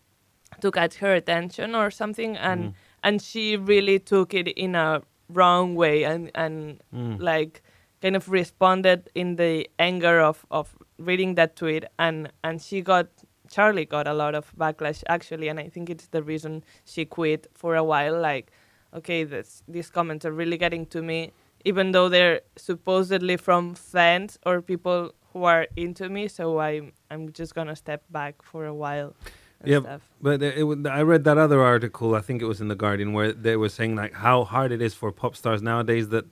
to 0.61 0.71
catch 0.71 0.97
her 0.97 1.15
attention 1.15 1.75
or 1.75 1.91
something, 1.91 2.37
and 2.37 2.61
mm-hmm. 2.61 2.77
and 3.03 3.23
she 3.23 3.57
really 3.57 3.99
took 3.99 4.35
it 4.35 4.49
in 4.49 4.75
a 4.75 5.03
wrong 5.29 5.75
way 5.75 6.05
and 6.05 6.31
and 6.35 6.81
mm. 6.95 7.21
like 7.21 7.63
kind 8.03 8.17
of 8.17 8.29
responded 8.29 9.11
in 9.15 9.37
the 9.37 9.69
anger 9.79 10.21
of 10.21 10.45
of 10.51 10.77
reading 10.99 11.35
that 11.37 11.57
tweet, 11.57 11.85
and 11.99 12.31
and 12.43 12.61
she 12.63 12.81
got. 12.81 13.09
Charli 13.47 13.87
got 13.87 14.09
a 14.09 14.15
lot 14.15 14.35
of 14.35 14.51
backlash 14.57 15.05
actually, 15.07 15.49
and 15.49 15.61
I 15.61 15.69
think 15.69 15.91
it's 15.91 16.07
the 16.09 16.23
reason 16.23 16.65
she 16.87 17.05
quit 17.05 17.47
for 17.53 17.77
a 17.77 17.85
while. 17.85 18.19
Like, 18.19 18.51
okay, 18.95 19.23
this, 19.23 19.63
these 19.69 19.91
comments 19.91 20.25
are 20.25 20.33
really 20.33 20.57
getting 20.57 20.87
to 20.87 21.03
me, 21.03 21.31
even 21.65 21.93
though 21.93 22.09
they're 22.09 22.41
supposedly 22.57 23.37
from 23.37 23.75
fans 23.75 24.39
or 24.47 24.63
people 24.63 25.13
who 25.33 25.45
are 25.45 25.67
into 25.77 26.09
me. 26.09 26.27
So 26.27 26.59
I'm 26.59 26.93
I'm 27.11 27.33
just 27.33 27.55
gonna 27.55 27.77
step 27.77 28.03
back 28.11 28.43
for 28.43 28.65
a 28.65 28.75
while. 28.75 29.15
Yeah, 29.67 29.81
stuff. 29.81 30.03
But 30.21 30.43
it, 30.43 30.59
it, 30.59 30.87
I 30.87 31.03
read 31.03 31.25
that 31.25 31.39
other 31.39 31.61
article, 31.61 32.15
I 32.15 32.21
think 32.21 32.43
it 32.43 32.47
was 32.47 32.61
in 32.61 32.69
The 32.69 32.75
Guardian, 32.75 33.13
where 33.13 33.33
they 33.33 33.57
were 33.57 33.69
saying 33.69 33.97
like 33.97 34.15
how 34.15 34.45
hard 34.45 34.73
it 34.73 34.81
is 34.81 34.95
for 34.95 35.13
pop 35.13 35.37
stars 35.37 35.63
nowadays 35.63 36.09
that 36.09 36.27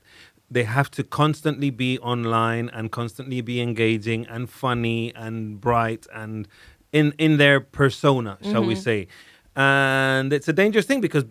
they 0.51 0.65
have 0.65 0.91
to 0.93 1.03
constantly 1.03 1.71
be 1.71 1.99
online 2.01 2.69
and 2.71 2.91
constantly 2.91 3.41
be 3.41 3.61
engaging 3.61 4.27
and 4.27 4.51
funny 4.51 5.15
and 5.15 5.61
bright 5.61 6.07
and 6.13 6.47
in, 6.93 7.15
in 7.19 7.39
their 7.39 7.59
persona, 7.59 8.39
shall 8.43 8.65
we 8.65 8.75
mm-hmm. 8.75 8.83
say. 8.83 9.09
And 9.57 10.33
it's 10.33 10.49
a 10.49 10.53
dangerous 10.53 10.87
thing 10.87 11.01
because 11.01 11.25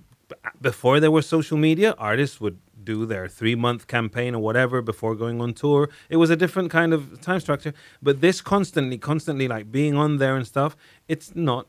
before 0.59 0.99
there 0.99 1.11
was 1.11 1.27
social 1.27 1.57
media, 1.57 1.93
artists 1.97 2.41
would 2.41 2.59
do 2.83 3.05
their 3.05 3.27
three 3.27 3.55
month 3.55 3.87
campaign 3.87 4.35
or 4.35 4.41
whatever 4.41 4.81
before 4.81 5.15
going 5.15 5.39
on 5.41 5.53
tour. 5.53 5.89
It 6.09 6.17
was 6.17 6.29
a 6.29 6.35
different 6.35 6.71
kind 6.71 6.93
of 6.93 7.21
time 7.21 7.39
structure. 7.39 7.73
But 8.01 8.21
this 8.21 8.41
constantly, 8.41 8.97
constantly 8.97 9.47
like 9.47 9.71
being 9.71 9.95
on 9.95 10.17
there 10.17 10.35
and 10.35 10.47
stuff, 10.47 10.75
it's 11.07 11.35
not 11.35 11.67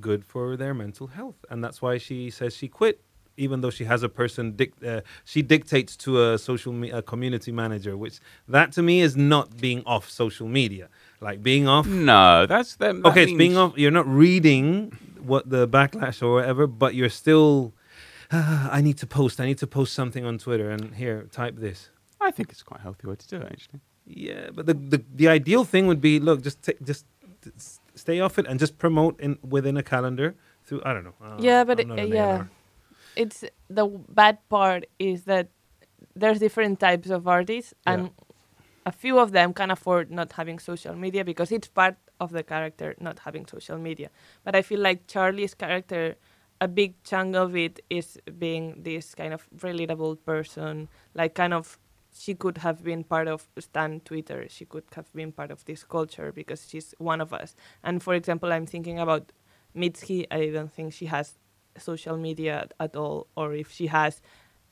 good 0.00 0.24
for 0.24 0.56
their 0.56 0.74
mental 0.74 1.08
health. 1.08 1.44
And 1.50 1.62
that's 1.64 1.80
why 1.82 1.98
she 1.98 2.30
says 2.30 2.56
she 2.56 2.68
quit. 2.68 3.00
Even 3.36 3.62
though 3.62 3.70
she 3.70 3.84
has 3.84 4.04
a 4.04 4.08
person, 4.08 4.52
dic- 4.54 4.74
uh, 4.86 5.00
she 5.24 5.42
dictates 5.42 5.96
to 5.96 6.22
a 6.32 6.38
social 6.38 6.72
me- 6.72 6.92
a 6.92 7.02
community 7.02 7.50
manager, 7.50 7.96
which 7.96 8.20
that 8.46 8.70
to 8.72 8.80
me 8.82 9.00
is 9.00 9.16
not 9.16 9.56
being 9.56 9.82
off 9.86 10.08
social 10.08 10.46
media. 10.46 10.88
Like 11.20 11.42
being 11.42 11.66
off 11.66 11.84
no, 11.86 12.46
that's 12.46 12.76
them. 12.76 13.02
that 13.02 13.08
okay, 13.08 13.24
it's 13.24 13.32
being 13.32 13.56
off. 13.56 13.72
You're 13.76 13.90
not 13.90 14.06
reading 14.06 14.96
what 15.20 15.50
the 15.50 15.66
backlash 15.66 16.22
or 16.22 16.32
whatever, 16.34 16.68
but 16.68 16.94
you're 16.94 17.08
still. 17.24 17.74
"Ah, 18.30 18.68
I 18.78 18.80
need 18.80 18.98
to 18.98 19.06
post. 19.06 19.40
I 19.40 19.46
need 19.46 19.58
to 19.58 19.66
post 19.66 19.94
something 19.94 20.24
on 20.24 20.38
Twitter, 20.38 20.70
and 20.70 20.94
here, 20.94 21.26
type 21.32 21.56
this. 21.56 21.90
I 22.20 22.30
think 22.30 22.50
it's 22.52 22.62
quite 22.62 22.78
a 22.80 22.82
healthy 22.84 23.08
way 23.08 23.16
to 23.16 23.26
do 23.28 23.36
it, 23.38 23.48
actually. 23.50 23.80
Yeah, 24.06 24.50
but 24.54 24.66
the 24.66 24.74
the, 24.74 25.02
the 25.12 25.26
ideal 25.28 25.64
thing 25.64 25.88
would 25.88 26.00
be 26.00 26.20
look, 26.20 26.40
just 26.42 26.62
just 26.84 27.04
t- 27.42 27.50
s- 27.56 27.80
stay 27.94 28.20
off 28.20 28.38
it 28.38 28.46
and 28.46 28.58
just 28.58 28.78
promote 28.78 29.18
in 29.20 29.38
within 29.42 29.76
a 29.76 29.82
calendar 29.82 30.34
through. 30.64 30.82
I 30.84 30.92
don't 30.92 31.04
know. 31.04 31.14
uh, 31.22 31.36
yeah, 31.38 31.64
but 31.64 31.80
it, 31.80 31.88
yeah, 32.08 32.36
A&R. 32.36 32.50
it's 33.16 33.44
the 33.68 33.86
bad 34.08 34.38
part 34.48 34.86
is 34.98 35.24
that 35.24 35.48
there's 36.16 36.38
different 36.38 36.80
types 36.80 37.10
of 37.10 37.26
artists, 37.26 37.74
Yeah. 37.86 37.92
and 37.94 38.10
a 38.86 38.92
few 38.92 39.18
of 39.18 39.32
them 39.32 39.52
can 39.54 39.70
afford 39.70 40.10
not 40.10 40.32
having 40.32 40.58
social 40.58 40.94
media 40.94 41.24
because 41.24 41.50
it's 41.52 41.68
part 41.68 41.96
of 42.20 42.30
the 42.32 42.42
character 42.42 42.94
not 43.00 43.18
having 43.20 43.46
social 43.46 43.78
media. 43.78 44.10
But 44.44 44.54
I 44.54 44.62
feel 44.62 44.80
like 44.80 45.06
Charli's 45.06 45.54
character, 45.54 46.16
a 46.60 46.68
big 46.68 47.02
chunk 47.02 47.34
of 47.34 47.56
it 47.56 47.80
is 47.90 48.18
being 48.38 48.82
this 48.82 49.14
kind 49.14 49.32
of 49.34 49.48
relatable 49.58 50.18
person, 50.24 50.88
like 51.14 51.34
kind 51.34 51.54
of. 51.54 51.78
She 52.16 52.34
could 52.34 52.58
have 52.58 52.84
been 52.84 53.02
part 53.04 53.26
of 53.28 53.48
Stan 53.58 54.00
Twitter. 54.00 54.46
She 54.48 54.64
could 54.64 54.84
have 54.94 55.12
been 55.12 55.32
part 55.32 55.50
of 55.50 55.64
this 55.64 55.82
culture 55.82 56.32
because 56.32 56.68
she's 56.68 56.94
one 56.98 57.20
of 57.20 57.32
us. 57.32 57.56
And 57.82 58.02
for 58.02 58.14
example, 58.14 58.52
I'm 58.52 58.66
thinking 58.66 59.00
about 59.00 59.32
Mitski. 59.76 60.26
I 60.30 60.46
don't 60.50 60.72
think 60.72 60.92
she 60.92 61.06
has 61.06 61.34
social 61.76 62.16
media 62.16 62.68
at 62.78 62.94
all, 62.94 63.26
or 63.36 63.54
if 63.54 63.72
she 63.72 63.88
has, 63.88 64.22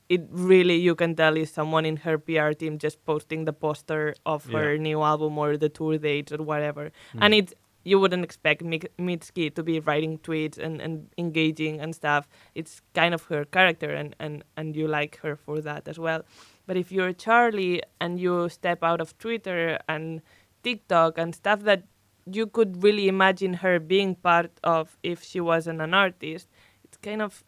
it 0.07 0.21
really 0.29 0.75
you 0.75 0.95
can 0.95 1.15
tell 1.15 1.35
is 1.35 1.51
someone 1.51 1.85
in 1.85 1.97
her 1.97 2.17
PR 2.17 2.51
team 2.51 2.77
just 2.77 3.03
posting 3.05 3.45
the 3.45 3.53
poster 3.53 4.15
of 4.25 4.45
her 4.45 4.77
new 4.77 5.01
album 5.01 5.37
or 5.37 5.57
the 5.57 5.69
tour 5.69 5.97
dates 5.97 6.31
or 6.31 6.41
whatever. 6.43 6.91
Hmm. 7.11 7.23
And 7.23 7.33
it's 7.33 7.53
you 7.83 7.99
wouldn't 7.99 8.23
expect 8.23 8.63
Mitski 8.63 9.53
to 9.55 9.63
be 9.63 9.79
writing 9.79 10.17
tweets 10.19 10.57
and, 10.57 10.81
and 10.81 11.09
engaging 11.17 11.81
and 11.81 11.93
stuff. 11.93 12.27
It's 12.55 12.81
kind 12.93 13.13
of 13.13 13.23
her 13.23 13.45
character, 13.45 13.89
and, 13.89 14.15
and, 14.19 14.43
and 14.55 14.75
you 14.75 14.87
like 14.87 15.17
her 15.17 15.35
for 15.35 15.59
that 15.61 15.87
as 15.87 15.99
well. 15.99 16.23
But 16.65 16.77
if 16.77 16.91
you're 16.91 17.13
Charli 17.13 17.81
and 17.99 18.19
you 18.19 18.49
step 18.49 18.83
out 18.83 19.01
of 19.01 19.17
Twitter 19.17 19.79
and 19.87 20.21
TikTok 20.63 21.17
and 21.17 21.35
stuff 21.35 21.61
that 21.63 21.83
you 22.25 22.47
could 22.47 22.81
really 22.83 23.07
imagine 23.09 23.55
her 23.55 23.79
being 23.79 24.15
part 24.15 24.51
of 24.63 24.97
if 25.03 25.23
she 25.23 25.41
wasn't 25.41 25.81
an 25.81 25.93
artist, 25.93 26.47
it's 26.85 26.97
kind 26.97 27.21
of 27.21 27.43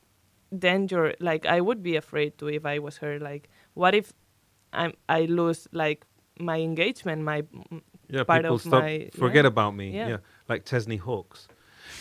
danger. 0.57 1.13
Like 1.19 1.45
I 1.45 1.61
would 1.61 1.81
be 1.81 1.95
afraid 1.95 2.37
to 2.39 2.47
if 2.49 2.65
I 2.65 2.79
was 2.79 2.97
her. 2.97 3.19
Like 3.19 3.49
what 3.73 3.95
if 3.95 4.11
I'm 4.73 4.93
I 5.07 5.21
lose 5.25 5.67
like 5.71 6.05
my 6.39 6.59
engagement, 6.59 7.23
my 7.23 7.43
Yeah, 8.09 8.23
part 8.25 8.43
people 8.43 8.55
of 8.55 8.61
stop 8.61 8.83
my- 8.83 9.09
forget 9.15 9.45
yeah. 9.45 9.47
about 9.53 9.75
me. 9.75 9.91
Yeah. 9.95 10.07
Yeah. 10.09 10.17
like 10.49 10.65
Chesney 10.65 10.97
Hawkes. 10.97 11.47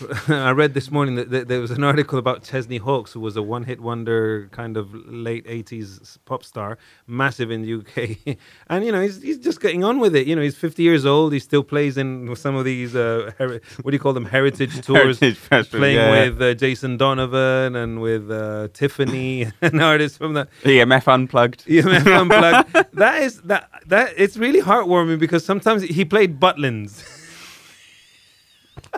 I 0.28 0.50
read 0.50 0.74
this 0.74 0.90
morning 0.90 1.16
that, 1.16 1.48
there 1.48 1.60
was 1.60 1.70
an 1.70 1.84
article 1.84 2.18
about 2.18 2.42
Chesney 2.42 2.78
Hawkes, 2.78 3.12
who 3.12 3.20
was 3.20 3.36
a 3.36 3.42
one-hit 3.42 3.80
wonder 3.80 4.48
kind 4.52 4.76
of 4.76 4.94
late 4.94 5.46
'80s 5.46 6.18
pop 6.24 6.44
star, 6.44 6.78
massive 7.06 7.50
in 7.50 7.62
the 7.62 7.74
UK, 7.74 8.36
and 8.68 8.84
you 8.84 8.92
know 8.92 9.00
he's 9.00 9.22
he's 9.22 9.38
just 9.38 9.60
getting 9.60 9.84
on 9.84 9.98
with 9.98 10.14
it. 10.16 10.26
You 10.26 10.36
know 10.36 10.42
he's 10.42 10.56
50 10.56 10.82
years 10.82 11.06
old. 11.06 11.32
He 11.32 11.38
still 11.38 11.62
plays 11.62 11.96
in 11.96 12.34
some 12.36 12.54
of 12.54 12.64
these 12.64 12.96
uh, 12.96 13.32
heri- 13.38 13.60
what 13.82 13.90
do 13.90 13.94
you 13.94 14.00
call 14.00 14.12
them 14.12 14.24
heritage 14.24 14.80
tours, 14.86 15.20
Heritage 15.20 15.38
Festival, 15.38 15.80
playing 15.80 15.96
yeah. 15.96 16.28
with 16.28 16.42
uh, 16.42 16.54
Jason 16.54 16.96
Donovan 16.96 17.76
and 17.76 18.00
with 18.00 18.30
uh, 18.30 18.68
Tiffany, 18.72 19.50
an 19.60 19.80
artist 19.80 20.18
from 20.18 20.34
that. 20.34 20.48
EMF 20.62 21.12
unplugged. 21.12 21.64
EMF 21.66 22.20
Unplugged. 22.20 22.94
that 22.94 23.22
is 23.22 23.40
that 23.42 23.70
that 23.86 24.12
it's 24.16 24.36
really 24.36 24.60
heartwarming 24.60 25.18
because 25.18 25.44
sometimes 25.44 25.82
he 25.82 26.04
played 26.04 26.40
Butlins. 26.40 27.13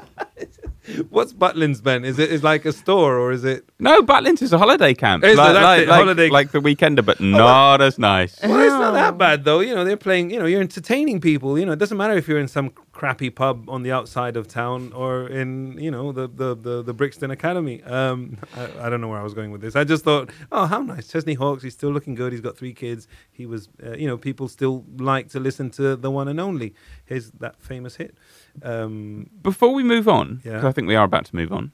What's 1.11 1.33
Butlins, 1.33 1.83
Ben? 1.83 2.05
Is 2.05 2.19
it 2.19 2.31
is 2.31 2.45
like 2.45 2.65
a 2.65 2.73
store 2.73 3.19
or 3.19 3.33
is 3.33 3.45
it? 3.45 3.69
No, 3.81 4.03
Butlins 4.03 4.41
is 4.41 4.53
a 4.53 4.59
holiday 4.59 4.95
camp. 4.95 5.25
Is 5.25 5.37
like, 5.37 5.53
That's 5.53 5.63
like, 5.63 5.89
like, 5.89 5.99
holiday- 5.99 6.31
like 6.31 6.53
the 6.53 6.61
weekender, 6.61 7.05
but 7.05 7.21
oh, 7.21 7.25
not 7.25 7.81
as 7.83 7.99
nice. 7.99 8.41
Well, 8.41 8.61
it's 8.61 8.71
not 8.71 8.93
that 8.93 9.15
oh. 9.15 9.17
bad 9.17 9.45
though. 9.45 9.61
You 9.61 9.75
know, 9.75 9.85
they're 9.85 9.97
playing. 9.97 10.31
You 10.31 10.39
know, 10.39 10.47
you're 10.47 10.61
entertaining 10.61 11.21
people. 11.21 11.59
You 11.59 11.67
know, 11.67 11.73
it 11.73 11.79
doesn't 11.79 11.97
matter 11.97 12.15
if 12.15 12.29
you're 12.29 12.39
in 12.39 12.49
some 12.49 12.71
crappy 12.97 13.29
pub 13.29 13.69
on 13.69 13.83
the 13.83 13.93
outside 13.93 14.39
of 14.39 14.49
town 14.49 14.91
or 14.95 15.29
in 15.29 15.77
you 15.79 15.91
know 15.91 16.13
the 16.13 16.27
the 16.27 16.57
the, 16.57 16.83
the 16.83 16.95
Brixton 16.95 17.31
Academy. 17.31 17.83
Um, 17.83 18.39
I, 18.57 18.87
I 18.87 18.89
don't 18.89 19.01
know 19.03 19.09
where 19.09 19.19
I 19.21 19.23
was 19.23 19.35
going 19.35 19.51
with 19.53 19.61
this. 19.61 19.77
I 19.77 19.85
just 19.85 20.03
thought, 20.03 20.31
oh, 20.51 20.65
how 20.65 20.81
nice, 20.81 21.07
Chesney 21.09 21.35
Hawkes. 21.35 21.63
He's 21.63 21.75
still 21.75 21.91
looking 21.91 22.15
good. 22.15 22.33
He's 22.33 22.41
got 22.41 22.57
three 22.57 22.73
kids. 22.73 23.07
He 23.31 23.45
was, 23.45 23.69
uh, 23.85 23.93
you 23.93 24.07
know, 24.07 24.17
people 24.17 24.49
still 24.49 24.85
like 24.99 25.29
to 25.31 25.41
listen 25.41 25.71
to 25.73 25.95
the 25.97 26.11
one 26.11 26.27
and 26.29 26.41
only. 26.41 26.75
His 27.05 27.31
that 27.33 27.61
famous 27.61 27.97
hit. 27.97 28.17
Um, 28.63 29.29
Before 29.43 29.75
we 29.75 29.83
move 29.85 30.09
on, 30.09 30.41
Yeah. 30.45 30.67
I 30.67 30.73
think 30.73 30.89
we 30.89 30.97
are 30.97 31.05
about 31.05 31.27
to 31.27 31.37
move 31.37 31.53
on, 31.53 31.73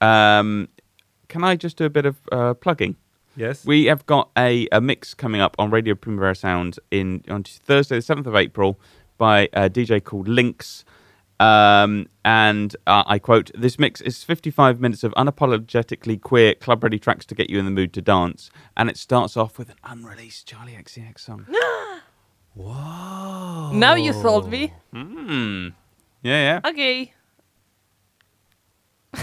um, 0.00 0.68
can 1.28 1.44
I 1.44 1.56
just 1.56 1.76
do 1.76 1.84
a 1.84 1.90
bit 1.90 2.06
of 2.06 2.16
uh, 2.32 2.54
plugging? 2.54 2.96
yes. 3.36 3.64
We 3.64 3.84
have 3.84 4.04
got 4.06 4.30
a, 4.36 4.66
a 4.72 4.80
mix 4.80 5.14
coming 5.14 5.40
up 5.40 5.54
on 5.58 5.70
Radio 5.70 5.94
Primavera 5.94 6.34
Sound 6.34 6.78
in 6.90 7.22
on 7.28 7.44
Thursday, 7.44 7.96
the 7.96 8.02
seventh 8.02 8.26
of 8.26 8.34
April, 8.34 8.80
by 9.18 9.48
a 9.52 9.68
DJ 9.68 10.02
called 10.02 10.28
Lynx. 10.28 10.84
Um, 11.40 12.08
and 12.24 12.74
uh, 12.86 13.04
I 13.06 13.18
quote: 13.18 13.50
"This 13.54 13.78
mix 13.78 14.00
is 14.00 14.24
55 14.24 14.80
minutes 14.80 15.04
of 15.04 15.12
unapologetically 15.12 16.20
queer, 16.20 16.54
club-ready 16.54 16.98
tracks 16.98 17.24
to 17.26 17.34
get 17.34 17.48
you 17.48 17.58
in 17.58 17.64
the 17.64 17.70
mood 17.70 17.92
to 17.92 18.02
dance." 18.02 18.50
And 18.76 18.88
it 18.90 18.96
starts 18.96 19.36
off 19.36 19.58
with 19.58 19.68
an 19.70 19.76
unreleased 19.84 20.48
Charli 20.48 20.76
XCX 20.76 21.20
song. 21.20 21.46
Whoa. 22.54 23.70
Now 23.72 23.94
you 23.94 24.12
sold 24.12 24.50
me. 24.50 24.72
Hmm. 24.92 25.68
Yeah, 26.22 26.60
yeah. 26.64 26.68
Okay. 26.68 27.14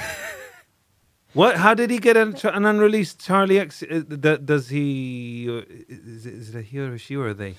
What? 1.34 1.58
How 1.58 1.74
did 1.74 1.90
he 1.92 2.00
get 2.00 2.16
an, 2.16 2.34
an 2.46 2.66
unreleased 2.66 3.20
Charli 3.20 3.60
X? 3.60 3.84
uh, 3.84 4.38
Does 4.38 4.70
he? 4.70 5.48
Is 5.90 6.26
it, 6.26 6.34
is 6.34 6.56
it 6.56 6.60
a 6.60 6.62
he 6.62 6.80
or 6.80 6.94
a 6.94 6.98
she 6.98 7.18
or 7.18 7.28
a 7.28 7.34
they? 7.34 7.56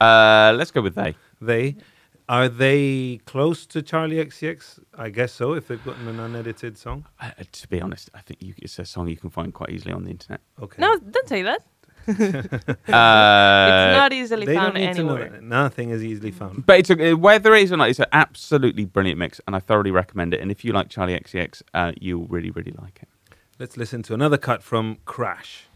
Uh, 0.00 0.54
let's 0.56 0.70
go 0.70 0.80
with 0.80 0.94
they. 0.94 1.16
They 1.40 1.76
are 2.28 2.48
they 2.48 3.20
close 3.24 3.66
to 3.66 3.82
Charli 3.82 4.24
XCX? 4.24 4.80
I 4.98 5.10
guess 5.10 5.32
so. 5.32 5.52
If 5.52 5.68
they've 5.68 5.84
gotten 5.84 6.08
an 6.08 6.18
unedited 6.18 6.76
song. 6.76 7.06
Uh, 7.20 7.30
to 7.52 7.68
be 7.68 7.80
honest, 7.80 8.10
I 8.14 8.20
think 8.20 8.42
you, 8.42 8.54
it's 8.58 8.78
a 8.78 8.84
song 8.84 9.08
you 9.08 9.16
can 9.16 9.30
find 9.30 9.54
quite 9.54 9.70
easily 9.70 9.92
on 9.92 10.04
the 10.04 10.10
internet. 10.10 10.40
Okay. 10.60 10.80
No, 10.80 10.98
don't 10.98 11.28
say 11.28 11.42
that. 11.42 11.62
Uh, 12.88 13.68
it's 13.68 13.96
not 13.96 14.12
easily 14.12 14.46
they 14.46 14.54
found 14.54 14.74
don't 14.74 14.82
need 14.82 14.94
to 14.94 15.02
know 15.02 15.16
anywhere. 15.16 15.30
that. 15.30 15.42
Nothing 15.42 15.90
is 15.90 16.04
easily 16.04 16.30
found. 16.30 16.64
But 16.64 16.78
it's 16.78 16.90
a, 16.90 17.14
whether 17.14 17.52
it 17.54 17.64
is 17.64 17.72
or 17.72 17.78
not, 17.78 17.90
it's 17.90 17.98
an 17.98 18.06
absolutely 18.12 18.84
brilliant 18.84 19.18
mix, 19.18 19.40
and 19.46 19.56
I 19.56 19.58
thoroughly 19.58 19.90
recommend 19.90 20.32
it. 20.32 20.40
And 20.40 20.50
if 20.52 20.64
you 20.64 20.72
like 20.72 20.88
Charli 20.88 21.20
XCX, 21.20 21.62
uh, 21.74 21.92
you'll 22.00 22.26
really, 22.26 22.50
really 22.50 22.74
like 22.80 23.00
it. 23.02 23.08
Let's 23.58 23.76
listen 23.76 24.02
to 24.04 24.14
another 24.14 24.38
cut 24.38 24.62
from 24.62 24.98
Crash. 25.04 25.66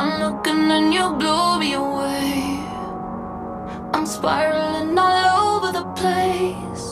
One 0.00 0.18
look 0.18 0.46
and 0.46 0.70
then 0.70 0.92
you 0.92 1.12
blew 1.20 1.58
me 1.58 1.74
away. 1.74 2.58
I'm 3.92 4.06
spiraling 4.06 4.98
all 4.98 5.26
over 5.44 5.72
the 5.78 5.84
place. 6.00 6.84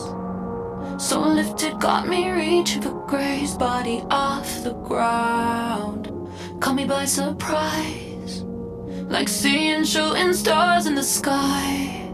So 1.03 1.19
lifted, 1.19 1.79
got 1.79 2.07
me 2.07 2.29
reaching 2.29 2.83
for 2.83 2.93
grace. 3.07 3.55
Body 3.55 4.03
off 4.11 4.63
the 4.63 4.73
ground. 4.89 6.11
Caught 6.59 6.75
me 6.75 6.85
by 6.85 7.05
surprise. 7.05 8.43
Like 9.15 9.27
seeing 9.27 9.85
shooting 9.85 10.33
stars 10.33 10.85
in 10.85 10.93
the 10.93 11.09
sky. 11.17 12.11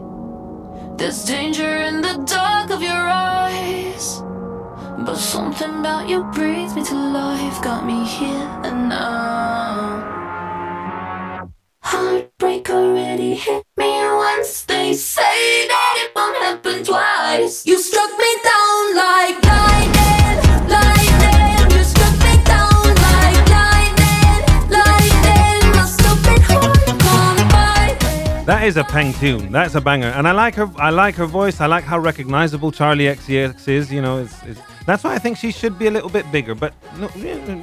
There's 0.96 1.24
danger 1.26 1.76
in 1.88 2.00
the 2.00 2.24
dark 2.24 2.70
of 2.70 2.80
your 2.80 3.06
eyes. 3.36 4.22
But 5.04 5.16
something 5.16 5.80
about 5.80 6.08
you 6.08 6.24
breathes 6.32 6.74
me 6.74 6.82
to 6.84 6.94
life, 6.94 7.60
got 7.60 7.84
me 7.84 8.02
here 8.02 8.48
and 8.64 8.88
now. 8.88 10.25
Is 28.66 28.76
a 28.76 28.82
peng 28.82 29.12
tune. 29.12 29.52
That's 29.52 29.76
a 29.76 29.80
banger, 29.80 30.08
and 30.08 30.26
I 30.26 30.32
like 30.32 30.56
her. 30.56 30.68
I 30.76 30.90
like 30.90 31.14
her 31.14 31.26
voice. 31.26 31.60
I 31.60 31.66
like 31.66 31.84
how 31.84 31.98
recognizable 32.00 32.72
Charli 32.72 33.06
XCX 33.14 33.68
is. 33.68 33.92
You 33.92 34.02
know, 34.02 34.18
it's, 34.18 34.42
it's 34.42 34.60
that's 34.86 35.04
why 35.04 35.14
I 35.14 35.18
think 35.20 35.36
she 35.38 35.52
should 35.52 35.78
be 35.78 35.86
a 35.86 35.90
little 35.92 36.10
bit 36.10 36.28
bigger. 36.32 36.56
But 36.56 36.74
no, 36.98 37.08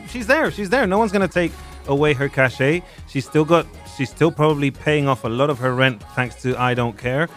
she's 0.07 0.27
there. 0.27 0.49
She's 0.49 0.69
there. 0.69 0.87
No 0.87 0.97
one's 0.97 1.11
gonna 1.11 1.27
take 1.27 1.51
away 1.87 2.13
her 2.13 2.29
cachet. 2.29 2.83
She's 3.09 3.25
still 3.25 3.43
got. 3.43 3.65
She's 3.97 4.09
still 4.09 4.31
probably 4.31 4.71
paying 4.71 5.09
off 5.09 5.25
a 5.25 5.27
lot 5.27 5.49
of 5.49 5.57
her 5.59 5.73
rent 5.75 6.01
thanks 6.15 6.35
to 6.43 6.55
I 6.57 6.73
Don't 6.73 6.97
Care. 6.97 7.27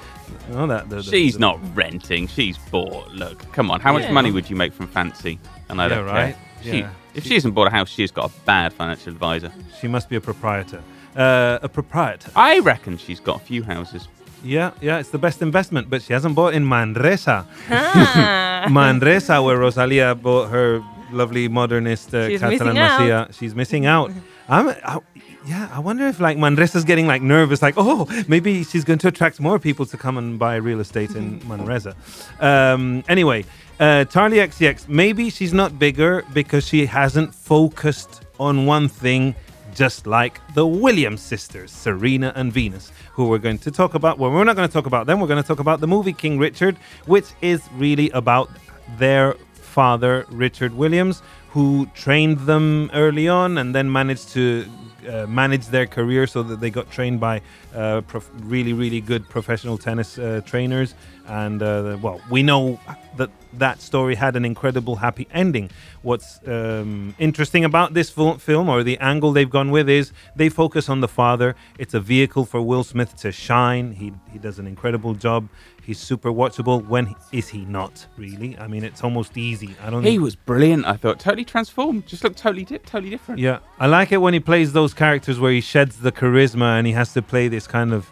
You 0.49 0.55
know 0.55 0.67
that. 0.69 0.89
The, 0.89 0.97
the- 0.97 1.03
She's 1.03 1.33
the- 1.35 1.41
not 1.41 1.59
renting; 1.77 2.29
she's 2.29 2.57
bought. 2.71 3.11
Look, 3.11 3.51
come 3.53 3.73
on, 3.73 3.81
how 3.81 3.93
much 3.93 4.09
money 4.12 4.31
would 4.31 4.49
you 4.49 4.55
make 4.55 4.73
from 4.75 4.87
Fancy? 4.87 5.41
And 5.69 5.81
I 5.83 5.89
Yeah, 5.89 5.95
don't 5.97 6.07
right. 6.07 6.35
care. 6.62 6.73
She, 6.73 6.79
Yeah. 6.79 6.91
if 7.14 7.25
she 7.25 7.35
hasn't 7.35 7.55
bought 7.55 7.67
a 7.67 7.71
house, 7.71 7.89
she's 7.89 8.12
got 8.12 8.31
a 8.31 8.35
bad 8.45 8.73
financial 8.73 9.12
advisor. 9.12 9.51
She 9.81 9.89
must 9.89 10.09
be 10.09 10.14
a 10.14 10.21
proprietor. 10.21 10.83
Uh, 11.17 11.59
a 11.62 11.69
proprietor. 11.69 12.31
I 12.37 12.59
reckon 12.59 12.99
she's 12.99 13.21
got 13.21 13.37
a 13.43 13.45
few 13.45 13.62
houses. 13.62 14.09
Yeah, 14.45 14.71
yeah, 14.81 14.99
it's 14.99 15.09
the 15.11 15.19
best 15.19 15.43
investment, 15.43 15.89
but 15.91 16.03
she 16.03 16.12
hasn't 16.12 16.35
bought 16.35 16.55
in 16.55 16.64
Manresa. 16.69 17.47
Ah. 17.71 18.67
Manresa, 18.71 19.43
where 19.43 19.57
Rosalia 19.59 20.14
bought 20.14 20.51
her 20.51 20.83
lovely 21.11 21.49
modernist 21.49 22.14
uh, 22.14 22.29
She's 22.29 22.41
Catalan 22.41 22.75
missing 22.75 23.11
out. 23.11 23.31
Masia. 23.31 23.39
She's 23.39 23.55
missing 23.55 23.87
out. 23.87 24.12
I'm, 24.49 24.69
I, 24.69 25.01
yeah, 25.47 25.69
I 25.73 25.79
wonder 25.79 26.07
if 26.07 26.21
like 26.21 26.37
Manresa's 26.37 26.85
getting 26.85 27.07
like 27.07 27.23
nervous, 27.23 27.62
like, 27.62 27.75
oh, 27.77 28.07
maybe 28.29 28.64
she's 28.64 28.85
going 28.85 28.99
to 29.01 29.09
attract 29.09 29.41
more 29.41 29.59
people 29.59 29.87
to 29.87 29.97
come 29.97 30.19
and 30.19 30.39
buy 30.39 30.57
real 30.57 30.81
estate 30.81 31.11
in 31.12 31.41
Manresa. 31.49 31.95
Um, 32.41 33.05
anyway, 33.09 33.45
uh, 33.81 34.05
Charli 34.09 34.45
XCX, 34.47 34.89
maybe 34.89 35.31
she's 35.31 35.53
not 35.53 35.79
bigger 35.79 36.25
because 36.33 36.67
she 36.67 36.87
hasn't 36.87 37.35
focused 37.35 38.23
on 38.39 38.67
one 38.67 38.89
thing 38.89 39.35
just 39.77 40.07
like 40.07 40.41
the 40.55 40.66
Williams 40.66 41.20
sisters, 41.20 41.70
Serena 41.70 42.33
and 42.35 42.53
Venus, 42.53 42.91
who 43.12 43.29
we're 43.29 43.39
going 43.39 43.59
to 43.59 43.70
talk 43.70 43.95
about. 43.95 44.18
Well, 44.18 44.31
we're 44.31 44.45
not 44.45 44.57
going 44.57 44.68
to 44.68 44.72
talk 44.72 44.87
about 44.87 45.07
them. 45.07 45.20
We're 45.20 45.29
going 45.29 45.43
to 45.43 45.47
talk 45.47 45.61
about 45.61 45.81
the 45.81 45.87
movie 45.87 46.14
King 46.14 46.39
Richard, 46.39 46.77
which 47.05 47.27
is 47.43 47.62
really 47.74 48.11
about 48.11 48.51
their 48.99 49.35
father, 49.53 50.24
Richard 50.31 50.72
Williams, 50.72 51.22
who 51.51 51.87
trained 51.95 52.39
them 52.41 52.91
early 52.95 53.29
on 53.29 53.59
and 53.59 53.74
then 53.74 53.93
managed 53.93 54.31
to 54.31 54.64
uh, 55.09 55.27
manage 55.27 55.66
their 55.66 55.87
career 55.87 56.27
so 56.27 56.43
that 56.43 56.61
they 56.61 56.70
got 56.70 56.91
trained 56.91 57.20
by 57.20 57.41
uh, 57.74 58.01
prof- 58.03 58.31
really, 58.41 58.72
really 58.72 59.01
good 59.01 59.29
professional 59.29 59.79
tennis 59.79 60.18
uh, 60.18 60.41
trainers. 60.45 60.95
And 61.27 61.62
uh, 61.62 61.99
well, 62.01 62.20
we 62.31 62.43
know 62.43 62.81
that 63.16 63.31
that 63.55 63.81
story 63.81 64.14
had 64.14 64.37
an 64.37 64.45
incredible 64.45 64.97
happy 64.97 65.29
ending. 65.33 65.70
What's 66.07 66.39
um, 66.47 67.17
interesting 67.19 67.65
about 67.65 67.93
this 67.95 68.11
film, 68.11 68.69
or 68.69 68.85
the 68.85 68.97
angle 68.99 69.33
they've 69.33 69.51
gone 69.51 69.73
with, 69.73 69.89
is 69.89 70.13
they 70.37 70.49
focus 70.49 70.89
on 70.89 71.01
the 71.01 71.09
father. 71.09 71.57
It's 71.81 71.95
a 71.95 72.01
vehicle 72.15 72.45
for 72.47 72.61
Will 72.63 72.85
Smith 72.85 73.17
to 73.23 73.33
shine. 73.33 73.91
He 73.91 74.13
he 74.33 74.39
does 74.39 74.61
an 74.61 74.69
incredible 74.69 75.15
job. 75.15 75.49
He's 75.83 75.99
super 75.99 76.31
watchable. 76.31 76.87
When 76.87 77.07
he- 77.07 77.17
is 77.33 77.49
he 77.49 77.65
not? 77.65 78.07
Really? 78.17 78.57
I 78.57 78.69
mean, 78.69 78.85
it's 78.85 79.03
almost 79.03 79.37
easy. 79.37 79.71
I 79.85 79.91
don't. 79.91 80.05
He 80.05 80.21
was 80.21 80.37
brilliant. 80.37 80.85
I 80.87 80.95
thought 80.97 81.19
totally 81.19 81.45
transformed. 81.45 82.07
Just 82.07 82.23
looked 82.23 82.39
totally, 82.39 82.65
di- 82.65 82.79
totally 82.79 83.11
different. 83.11 83.41
Yeah, 83.41 83.59
I 83.81 83.89
like 83.89 84.13
it 84.13 84.19
when 84.19 84.33
he 84.33 84.39
plays 84.39 84.73
those 84.75 84.95
characters 84.95 85.41
where 85.41 85.51
he 85.51 85.61
sheds 85.61 85.99
the 85.99 86.13
charisma 86.13 86.79
and 86.79 86.87
he 86.87 86.93
has 86.93 87.13
to 87.15 87.21
play 87.23 87.49
this 87.49 87.67
kind 87.67 87.93
of. 87.93 88.09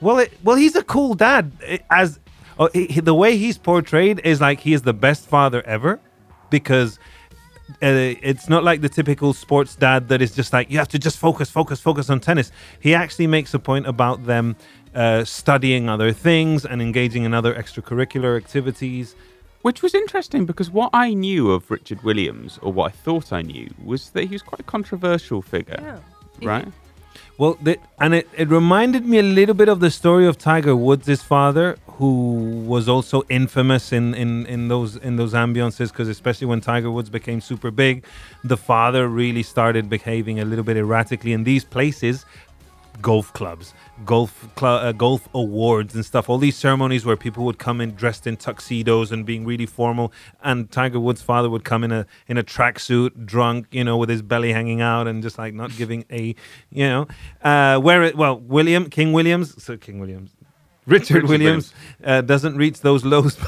Well, 0.00 0.20
it, 0.20 0.32
well, 0.44 0.54
he's 0.64 0.76
a 0.76 0.84
cool 0.84 1.14
dad. 1.14 1.50
It- 1.66 1.84
as 1.90 2.20
Oh, 2.56 2.68
he, 2.72 2.86
he- 2.86 3.00
the 3.00 3.14
way 3.14 3.36
he's 3.36 3.58
portrayed 3.58 4.20
is 4.22 4.40
like 4.40 4.60
he 4.60 4.72
is 4.74 4.82
the 4.82 4.94
best 4.94 5.26
father 5.26 5.60
ever, 5.66 5.98
because 6.50 7.00
uh, 7.82 8.14
it's 8.22 8.48
not 8.48 8.64
like 8.64 8.80
the 8.80 8.88
typical 8.88 9.32
sports 9.32 9.74
dad 9.76 10.08
that 10.08 10.20
is 10.22 10.34
just 10.34 10.52
like 10.52 10.70
you 10.70 10.78
have 10.78 10.88
to 10.88 10.98
just 10.98 11.18
focus, 11.18 11.50
focus, 11.50 11.80
focus 11.80 12.10
on 12.10 12.20
tennis. 12.20 12.50
He 12.80 12.94
actually 12.94 13.26
makes 13.26 13.54
a 13.54 13.58
point 13.58 13.86
about 13.86 14.26
them 14.26 14.56
uh, 14.94 15.24
studying 15.24 15.88
other 15.88 16.12
things 16.12 16.64
and 16.64 16.80
engaging 16.82 17.24
in 17.24 17.32
other 17.34 17.54
extracurricular 17.54 18.36
activities. 18.36 19.14
Which 19.62 19.80
was 19.80 19.94
interesting 19.94 20.44
because 20.44 20.70
what 20.70 20.90
I 20.92 21.14
knew 21.14 21.52
of 21.52 21.70
Richard 21.70 22.02
Williams, 22.02 22.58
or 22.62 22.72
what 22.72 22.86
I 22.92 22.94
thought 23.04 23.32
I 23.32 23.42
knew, 23.42 23.68
was 23.84 24.10
that 24.10 24.24
he 24.24 24.34
was 24.34 24.42
quite 24.42 24.58
a 24.60 24.64
controversial 24.64 25.40
figure, 25.40 25.78
Yeah. 25.80 25.98
right? 26.48 26.66
Well, 27.38 27.56
the, 27.62 27.78
and 28.00 28.12
it, 28.12 28.28
it 28.36 28.48
reminded 28.48 29.06
me 29.06 29.18
a 29.18 29.22
little 29.22 29.54
bit 29.54 29.68
of 29.68 29.78
the 29.78 29.90
story 29.90 30.26
of 30.26 30.36
Tiger 30.36 30.74
Woods' 30.74 31.22
father, 31.22 31.76
who 32.02 32.64
was 32.66 32.88
also 32.88 33.22
infamous 33.28 33.92
in, 33.92 34.12
in, 34.14 34.44
in 34.46 34.66
those 34.66 34.96
in 34.96 35.14
those 35.14 35.34
ambiances. 35.34 35.92
Because 35.92 36.08
especially 36.08 36.48
when 36.48 36.60
Tiger 36.60 36.90
Woods 36.90 37.08
became 37.08 37.40
super 37.40 37.70
big, 37.70 38.04
the 38.42 38.56
father 38.56 39.06
really 39.06 39.44
started 39.44 39.88
behaving 39.88 40.40
a 40.40 40.44
little 40.44 40.64
bit 40.64 40.76
erratically 40.76 41.32
in 41.32 41.44
these 41.44 41.64
places, 41.64 42.26
golf 43.00 43.32
clubs, 43.34 43.72
golf 44.04 44.48
cl- 44.58 44.80
uh, 44.86 44.90
golf 44.90 45.28
awards 45.32 45.94
and 45.94 46.04
stuff. 46.04 46.28
All 46.28 46.38
these 46.38 46.56
ceremonies 46.56 47.06
where 47.06 47.16
people 47.16 47.44
would 47.44 47.60
come 47.60 47.80
in 47.80 47.94
dressed 47.94 48.26
in 48.26 48.36
tuxedos 48.36 49.12
and 49.12 49.24
being 49.24 49.44
really 49.44 49.66
formal, 49.66 50.12
and 50.42 50.68
Tiger 50.72 50.98
Woods' 50.98 51.22
father 51.22 51.48
would 51.48 51.62
come 51.62 51.84
in 51.84 51.92
a 51.92 52.04
in 52.26 52.36
a 52.36 52.42
tracksuit, 52.42 53.26
drunk, 53.26 53.68
you 53.70 53.84
know, 53.84 53.96
with 53.96 54.08
his 54.08 54.22
belly 54.22 54.52
hanging 54.52 54.80
out 54.80 55.06
and 55.06 55.22
just 55.22 55.38
like 55.38 55.54
not 55.54 55.70
giving 55.76 56.04
a, 56.10 56.34
you 56.68 56.88
know, 56.88 57.06
uh, 57.42 57.78
where 57.78 58.02
it 58.02 58.16
well 58.16 58.40
William 58.40 58.90
King 58.90 59.12
Williams, 59.12 59.62
so 59.62 59.76
King 59.76 60.00
Williams, 60.00 60.32
Richard, 60.86 61.22
Richard 61.22 61.28
Williams, 61.28 61.72
Uh, 62.04 62.20
doesn't 62.20 62.56
reach 62.56 62.80
those 62.80 63.04
lows. 63.04 63.36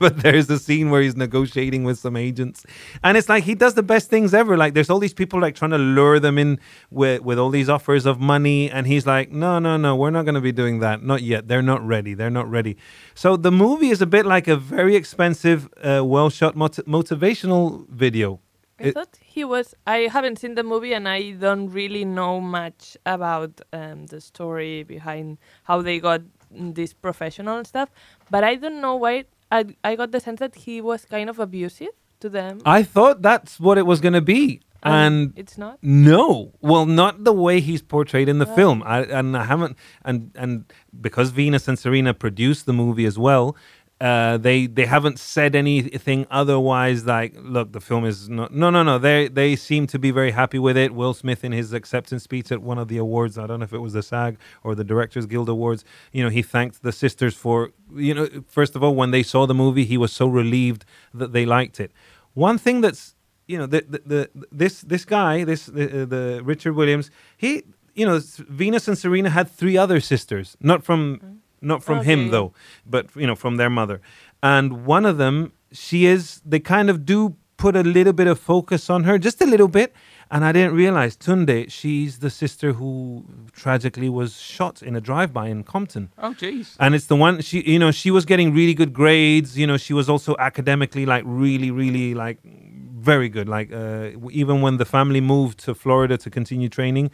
But 0.00 0.18
there's 0.18 0.48
a 0.48 0.60
scene 0.60 0.90
where 0.90 1.02
he's 1.02 1.16
negotiating 1.16 1.82
with 1.82 1.98
some 1.98 2.16
agents, 2.16 2.64
and 3.02 3.16
it's 3.16 3.28
like 3.28 3.42
he 3.42 3.56
does 3.56 3.74
the 3.74 3.82
best 3.82 4.08
things 4.08 4.32
ever. 4.32 4.56
Like 4.56 4.72
there's 4.74 4.90
all 4.90 5.00
these 5.00 5.12
people 5.12 5.40
like 5.40 5.56
trying 5.56 5.72
to 5.72 5.78
lure 5.78 6.20
them 6.20 6.38
in 6.38 6.60
with 6.92 7.22
with 7.22 7.36
all 7.36 7.50
these 7.50 7.68
offers 7.68 8.06
of 8.06 8.20
money, 8.20 8.70
and 8.70 8.86
he's 8.86 9.06
like, 9.08 9.32
no, 9.32 9.58
no, 9.58 9.76
no, 9.76 9.96
we're 9.96 10.10
not 10.12 10.24
going 10.24 10.36
to 10.36 10.40
be 10.40 10.52
doing 10.52 10.78
that, 10.78 11.02
not 11.02 11.22
yet. 11.22 11.48
They're 11.48 11.62
not 11.72 11.84
ready. 11.84 12.14
They're 12.14 12.30
not 12.40 12.48
ready. 12.48 12.76
So 13.16 13.36
the 13.36 13.50
movie 13.50 13.90
is 13.90 14.00
a 14.00 14.06
bit 14.06 14.24
like 14.24 14.46
a 14.46 14.56
very 14.56 14.94
expensive, 14.94 15.68
uh, 15.82 16.04
well 16.04 16.30
shot 16.30 16.54
mot- 16.54 16.86
motivational 16.86 17.88
video. 17.88 18.38
I 18.78 18.84
It- 18.84 18.94
thought 18.94 19.18
he 19.20 19.42
was. 19.44 19.74
I 19.84 20.06
haven't 20.16 20.38
seen 20.38 20.54
the 20.54 20.62
movie, 20.62 20.94
and 20.94 21.08
I 21.08 21.32
don't 21.32 21.68
really 21.80 22.04
know 22.04 22.40
much 22.40 22.96
about 23.04 23.60
um, 23.72 24.06
the 24.06 24.20
story 24.20 24.84
behind 24.84 25.38
how 25.64 25.82
they 25.82 25.98
got 25.98 26.20
this 26.50 26.92
professional 26.92 27.64
stuff. 27.64 27.88
But 28.30 28.44
I 28.44 28.54
don't 28.56 28.80
know 28.80 28.96
why. 28.96 29.24
I 29.50 29.64
I 29.84 29.96
got 29.96 30.10
the 30.12 30.20
sense 30.20 30.40
that 30.40 30.54
he 30.54 30.80
was 30.80 31.04
kind 31.04 31.30
of 31.30 31.38
abusive 31.38 31.94
to 32.20 32.28
them. 32.28 32.60
I 32.64 32.82
thought 32.82 33.22
that's 33.22 33.58
what 33.60 33.78
it 33.78 33.86
was 33.86 34.00
going 34.00 34.14
to 34.14 34.20
be, 34.20 34.60
Um, 34.82 34.92
and 34.92 35.32
it's 35.36 35.56
not. 35.58 35.78
No, 35.82 36.52
well, 36.60 36.84
not 36.86 37.24
the 37.24 37.32
way 37.32 37.60
he's 37.60 37.82
portrayed 37.82 38.28
in 38.28 38.38
the 38.38 38.46
film. 38.46 38.82
I, 38.84 39.02
and 39.18 39.36
I 39.36 39.44
haven't, 39.44 39.76
and 40.04 40.30
and 40.34 40.64
because 41.00 41.30
Venus 41.30 41.66
and 41.68 41.78
Serena 41.78 42.12
produced 42.14 42.66
the 42.66 42.72
movie 42.72 43.06
as 43.06 43.18
well, 43.18 43.56
uh, 44.00 44.36
they 44.38 44.66
they 44.66 44.86
haven't 44.86 45.18
said 45.18 45.56
anything 45.56 46.26
otherwise. 46.30 47.04
Like, 47.04 47.34
look, 47.36 47.72
the 47.72 47.80
film 47.80 48.04
is 48.04 48.28
not. 48.28 48.54
No, 48.54 48.70
no, 48.70 48.82
no. 48.84 48.98
They 48.98 49.26
they 49.26 49.56
seem 49.56 49.88
to 49.88 49.98
be 49.98 50.12
very 50.12 50.30
happy 50.30 50.58
with 50.58 50.76
it. 50.76 50.94
Will 50.94 51.14
Smith 51.14 51.42
in 51.42 51.50
his 51.50 51.72
acceptance 51.72 52.22
speech 52.22 52.52
at 52.52 52.62
one 52.62 52.78
of 52.78 52.86
the 52.86 52.96
awards, 52.96 53.38
I 53.38 53.46
don't 53.48 53.58
know 53.58 53.64
if 53.64 53.72
it 53.72 53.78
was 53.78 53.94
the 53.94 54.02
SAG 54.02 54.38
or 54.62 54.76
the 54.76 54.84
Directors 54.84 55.26
Guild 55.26 55.48
Awards. 55.48 55.84
You 56.12 56.22
know, 56.22 56.30
he 56.30 56.42
thanked 56.42 56.82
the 56.82 56.92
sisters 56.92 57.34
for 57.34 57.72
you 57.94 58.14
know. 58.14 58.28
First 58.46 58.76
of 58.76 58.84
all, 58.84 58.94
when 58.94 59.10
they 59.10 59.24
saw 59.24 59.46
the 59.46 59.54
movie, 59.54 59.84
he 59.84 59.96
was 59.96 60.12
so 60.12 60.28
relieved 60.28 60.84
that 61.12 61.32
they 61.32 61.44
liked 61.44 61.80
it. 61.80 61.90
One 62.34 62.56
thing 62.56 62.80
that's 62.80 63.16
you 63.48 63.58
know 63.58 63.66
the 63.66 63.84
the, 63.88 64.02
the 64.06 64.30
this 64.52 64.82
this 64.82 65.04
guy 65.04 65.42
this 65.42 65.66
the, 65.66 66.02
uh, 66.02 66.04
the 66.04 66.40
Richard 66.44 66.74
Williams 66.74 67.10
he 67.36 67.64
you 67.94 68.06
know 68.06 68.20
Venus 68.48 68.86
and 68.86 68.96
Serena 68.96 69.30
had 69.30 69.50
three 69.50 69.76
other 69.76 69.98
sisters 69.98 70.56
not 70.60 70.84
from 70.84 71.40
not 71.60 71.82
from 71.82 72.04
him 72.04 72.30
though 72.30 72.52
but 72.86 73.06
you 73.16 73.26
know 73.26 73.34
from 73.34 73.56
their 73.56 73.70
mother. 73.70 74.00
And 74.42 74.86
one 74.86 75.04
of 75.04 75.18
them 75.18 75.52
she 75.72 76.06
is 76.06 76.40
they 76.44 76.60
kind 76.60 76.88
of 76.90 77.04
do 77.04 77.36
put 77.56 77.74
a 77.76 77.82
little 77.82 78.12
bit 78.12 78.28
of 78.28 78.38
focus 78.38 78.88
on 78.88 79.04
her 79.04 79.18
just 79.18 79.42
a 79.42 79.46
little 79.46 79.68
bit. 79.68 79.92
And 80.30 80.44
I 80.44 80.52
didn't 80.52 80.74
realize 80.74 81.16
Tunde 81.16 81.70
she's 81.70 82.18
the 82.18 82.30
sister 82.30 82.74
who 82.74 83.24
tragically 83.52 84.08
was 84.08 84.38
shot 84.40 84.82
in 84.82 84.94
a 84.94 85.00
drive-by 85.00 85.48
in 85.48 85.64
Compton. 85.64 86.10
Oh, 86.18 86.34
jeez. 86.34 86.76
and 86.78 86.94
it's 86.94 87.06
the 87.06 87.16
one 87.16 87.40
she 87.40 87.62
you 87.62 87.78
know 87.78 87.90
she 87.90 88.10
was 88.10 88.24
getting 88.24 88.54
really 88.54 88.74
good 88.74 88.92
grades. 88.92 89.58
You 89.58 89.66
know 89.66 89.76
she 89.76 89.94
was 89.94 90.08
also 90.08 90.36
academically 90.38 91.06
like 91.06 91.24
really 91.26 91.70
really 91.70 92.14
like 92.14 92.38
very 92.44 93.28
good. 93.28 93.48
Like 93.48 93.72
uh, 93.72 94.10
even 94.30 94.60
when 94.60 94.76
the 94.76 94.84
family 94.84 95.20
moved 95.20 95.58
to 95.60 95.74
florida 95.74 96.16
to 96.18 96.30
continue 96.30 96.68
training 96.68 97.10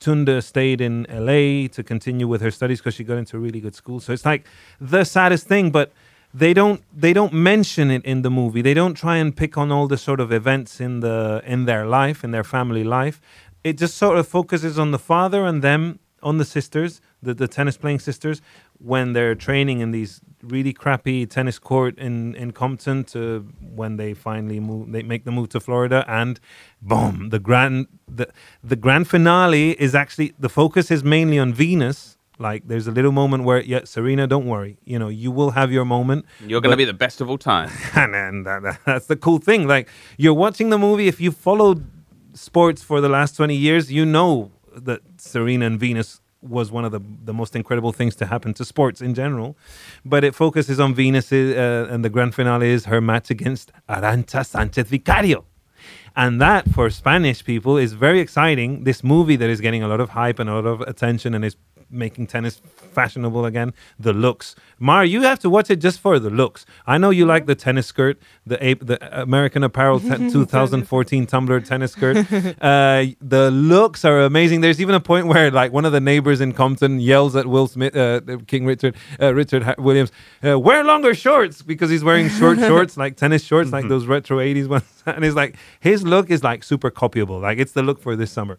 Tunde 0.00 0.42
stayed 0.42 0.80
in 0.80 1.06
la 1.10 1.68
to 1.68 1.82
continue 1.84 2.26
with 2.26 2.40
her 2.40 2.50
studies 2.50 2.78
because 2.80 2.94
she 2.94 3.04
got 3.04 3.18
into 3.18 3.36
a 3.36 3.40
really 3.40 3.60
good 3.60 3.74
school. 3.74 4.00
So 4.00 4.12
it's 4.12 4.24
like 4.24 4.46
the 4.80 5.04
saddest 5.04 5.46
thing 5.46 5.70
but 5.70 5.92
they 6.32 6.52
don't 6.52 6.82
they 6.94 7.12
don't 7.12 7.32
mention 7.32 7.90
it 7.90 8.04
in 8.04 8.22
the 8.22 8.30
movie. 8.30 8.62
They 8.62 8.74
don't 8.74 8.94
try 8.94 9.16
and 9.16 9.36
pick 9.36 9.56
on 9.56 9.72
all 9.72 9.88
the 9.88 9.96
sort 9.96 10.20
of 10.20 10.30
events 10.32 10.80
in 10.80 11.00
the 11.00 11.42
in 11.44 11.64
their 11.64 11.86
life 11.86 12.22
in 12.22 12.30
their 12.30 12.44
family 12.44 12.84
life. 12.84 13.20
It 13.64 13.78
just 13.78 13.96
sort 13.96 14.18
of 14.18 14.28
focuses 14.28 14.78
on 14.78 14.90
the 14.90 14.98
father 14.98 15.44
and 15.44 15.62
them 15.62 15.98
on 16.22 16.38
the 16.38 16.44
sisters 16.44 17.00
the, 17.22 17.34
the 17.34 17.48
tennis 17.48 17.76
playing 17.76 17.98
sisters 17.98 18.40
when 18.78 19.12
they're 19.12 19.34
training 19.34 19.80
in 19.80 19.90
these 19.90 20.20
really 20.42 20.72
crappy 20.72 21.26
tennis 21.26 21.58
court 21.58 21.98
in 21.98 22.34
in 22.36 22.52
Compton 22.52 23.04
to 23.04 23.46
when 23.74 23.96
they 23.96 24.14
finally 24.14 24.60
move 24.60 24.92
they 24.92 25.02
make 25.02 25.24
the 25.24 25.32
move 25.32 25.48
to 25.50 25.60
Florida 25.60 26.04
and 26.06 26.38
boom 26.80 27.30
the 27.30 27.38
grand 27.40 27.86
the 28.06 28.28
the 28.62 28.76
grand 28.76 29.08
finale 29.08 29.72
is 29.80 29.94
actually 29.94 30.32
the 30.38 30.48
focus 30.48 30.90
is 30.90 31.02
mainly 31.02 31.38
on 31.38 31.52
Venus 31.52 32.16
like 32.38 32.68
there's 32.68 32.86
a 32.86 32.92
little 32.92 33.10
moment 33.10 33.42
where 33.42 33.60
yeah 33.62 33.80
Serena 33.84 34.26
don't 34.28 34.46
worry 34.46 34.78
you 34.84 34.96
know 34.98 35.08
you 35.08 35.30
will 35.32 35.50
have 35.50 35.72
your 35.72 35.84
moment 35.84 36.24
You're 36.46 36.60
going 36.60 36.70
to 36.70 36.76
be 36.76 36.84
the 36.84 36.92
best 37.06 37.20
of 37.20 37.28
all 37.28 37.38
time. 37.38 37.68
and, 37.96 38.14
and 38.14 38.46
that, 38.46 38.62
that- 38.62 38.80
that's 38.84 39.06
the 39.06 39.16
cool 39.16 39.38
thing. 39.38 39.66
Like 39.66 39.88
you're 40.16 40.34
watching 40.46 40.70
the 40.70 40.78
movie. 40.78 41.08
If 41.08 41.20
you 41.20 41.32
followed 41.32 41.84
sports 42.34 42.80
for 42.84 43.00
the 43.00 43.08
last 43.08 43.36
20 43.36 43.56
years, 43.56 43.90
you 43.90 44.04
know 44.06 44.52
that 44.76 45.00
Serena 45.16 45.66
and 45.66 45.80
Venus 45.80 46.20
was 46.40 46.70
one 46.70 46.84
of 46.84 46.92
the, 46.92 47.00
the 47.24 47.34
most 47.34 47.56
incredible 47.56 47.92
things 47.92 48.14
to 48.16 48.26
happen 48.26 48.54
to 48.54 48.64
sports 48.64 49.00
in 49.00 49.14
general. 49.14 49.56
But 50.04 50.24
it 50.24 50.34
focuses 50.34 50.78
on 50.78 50.94
Venus, 50.94 51.32
uh, 51.32 51.88
and 51.90 52.04
the 52.04 52.10
grand 52.10 52.34
finale 52.34 52.70
is 52.70 52.84
her 52.86 53.00
match 53.00 53.30
against 53.30 53.72
Arantxa 53.88 54.46
Sanchez 54.46 54.88
Vicario. 54.88 55.44
And 56.16 56.40
that, 56.40 56.68
for 56.70 56.90
Spanish 56.90 57.44
people, 57.44 57.76
is 57.76 57.92
very 57.92 58.20
exciting. 58.20 58.84
This 58.84 59.04
movie 59.04 59.36
that 59.36 59.48
is 59.48 59.60
getting 59.60 59.82
a 59.82 59.88
lot 59.88 60.00
of 60.00 60.10
hype 60.10 60.38
and 60.38 60.50
a 60.50 60.54
lot 60.54 60.66
of 60.66 60.80
attention 60.82 61.34
and 61.34 61.44
is 61.44 61.56
making 61.90 62.26
tennis 62.26 62.60
fashionable 62.92 63.44
again. 63.44 63.72
The 63.98 64.12
looks, 64.12 64.54
Mar, 64.78 65.04
you 65.04 65.22
have 65.22 65.38
to 65.40 65.50
watch 65.50 65.70
it 65.70 65.76
just 65.76 66.00
for 66.00 66.18
the 66.18 66.30
looks. 66.30 66.66
I 66.86 66.98
know 66.98 67.10
you 67.10 67.26
like 67.26 67.46
the 67.46 67.54
tennis 67.54 67.86
skirt, 67.86 68.18
the 68.46 68.62
ape, 68.64 68.86
the 68.86 68.98
American 69.22 69.62
Apparel 69.64 70.00
te- 70.00 70.30
2014 70.32 71.26
Tumblr 71.26 71.64
tennis 71.64 71.92
skirt. 71.92 72.16
Uh, 72.60 73.06
the 73.20 73.50
looks 73.50 74.04
are 74.04 74.20
amazing. 74.22 74.60
There's 74.60 74.80
even 74.80 74.94
a 74.94 75.00
point 75.00 75.26
where 75.26 75.50
like 75.50 75.72
one 75.72 75.84
of 75.84 75.92
the 75.92 76.00
neighbors 76.00 76.40
in 76.40 76.52
Compton 76.52 77.00
yells 77.00 77.36
at 77.36 77.46
Will 77.46 77.66
Smith, 77.68 77.96
uh, 77.96 78.20
King 78.46 78.66
Richard, 78.66 78.96
uh, 79.20 79.34
Richard 79.34 79.62
Ha- 79.62 79.74
Williams, 79.78 80.10
uh, 80.44 80.58
wear 80.58 80.84
longer 80.84 81.14
shorts 81.14 81.62
because 81.62 81.90
he's 81.90 82.04
wearing 82.04 82.28
short 82.28 82.58
shorts, 82.70 82.96
like 82.96 83.16
tennis 83.16 83.42
shorts, 83.44 83.70
like 83.72 83.88
those 83.88 84.06
retro 84.06 84.38
80s 84.38 84.68
ones. 84.68 84.84
and 85.06 85.24
it's 85.24 85.36
like 85.36 85.56
his 85.80 86.02
look 86.02 86.30
is 86.30 86.42
like 86.44 86.62
super 86.64 86.90
copyable. 86.90 87.40
Like 87.40 87.58
it's 87.58 87.72
the 87.72 87.82
look 87.82 88.00
for 88.00 88.16
this 88.16 88.30
summer. 88.30 88.58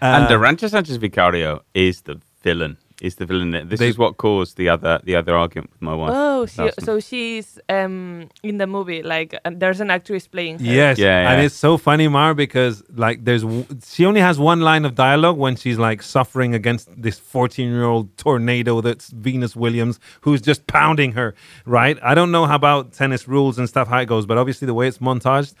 and 0.00 0.24
Uh, 0.26 0.30
Arantxa 0.30 0.70
Sanchez 0.70 0.96
Vicario 0.96 1.62
is 1.74 2.02
the 2.02 2.20
villain. 2.42 2.76
Is 3.00 3.16
the 3.16 3.26
villain? 3.26 3.50
This 3.68 3.80
They- 3.80 3.88
is 3.88 3.98
what 3.98 4.16
caused 4.16 4.56
the 4.56 4.68
other 4.68 5.00
the 5.02 5.16
other 5.16 5.34
argument 5.36 5.70
with 5.72 5.82
my 5.82 5.94
wife. 5.94 6.10
Oh, 6.14 6.46
she, 6.46 6.70
so 6.84 7.00
she's 7.00 7.58
um 7.68 8.28
in 8.44 8.58
the 8.58 8.66
movie. 8.68 9.02
Like, 9.02 9.34
uh, 9.44 9.50
there's 9.52 9.80
an 9.80 9.90
actress 9.90 10.28
playing 10.28 10.60
her. 10.60 10.64
Yes, 10.64 10.98
Yeah, 10.98 11.30
and 11.32 11.42
it's 11.44 11.56
so 11.56 11.78
funny, 11.78 12.06
Mar, 12.06 12.32
because 12.34 12.84
like 12.94 13.24
there's 13.24 13.42
w- 13.42 13.64
she 13.84 14.06
only 14.06 14.20
has 14.20 14.38
one 14.38 14.60
line 14.60 14.84
of 14.84 14.94
dialogue 14.94 15.36
when 15.36 15.56
she's 15.56 15.78
like 15.80 16.00
suffering 16.00 16.54
against 16.54 16.86
this 17.02 17.18
14 17.18 17.68
year 17.72 17.84
old 17.84 18.16
tornado 18.18 18.80
that's 18.80 19.10
Venus 19.10 19.56
Williams 19.56 19.98
who's 20.20 20.40
just 20.40 20.66
pounding 20.68 21.12
her. 21.12 21.34
Right? 21.66 21.98
I 22.04 22.14
don't 22.14 22.30
know 22.30 22.46
how 22.46 22.54
about 22.54 22.92
tennis 22.92 23.26
rules 23.26 23.58
and 23.58 23.68
stuff 23.68 23.88
how 23.88 23.98
it 23.98 24.06
goes, 24.06 24.26
but 24.26 24.38
obviously 24.38 24.66
the 24.66 24.74
way 24.74 24.86
it's 24.86 24.98
montaged. 24.98 25.54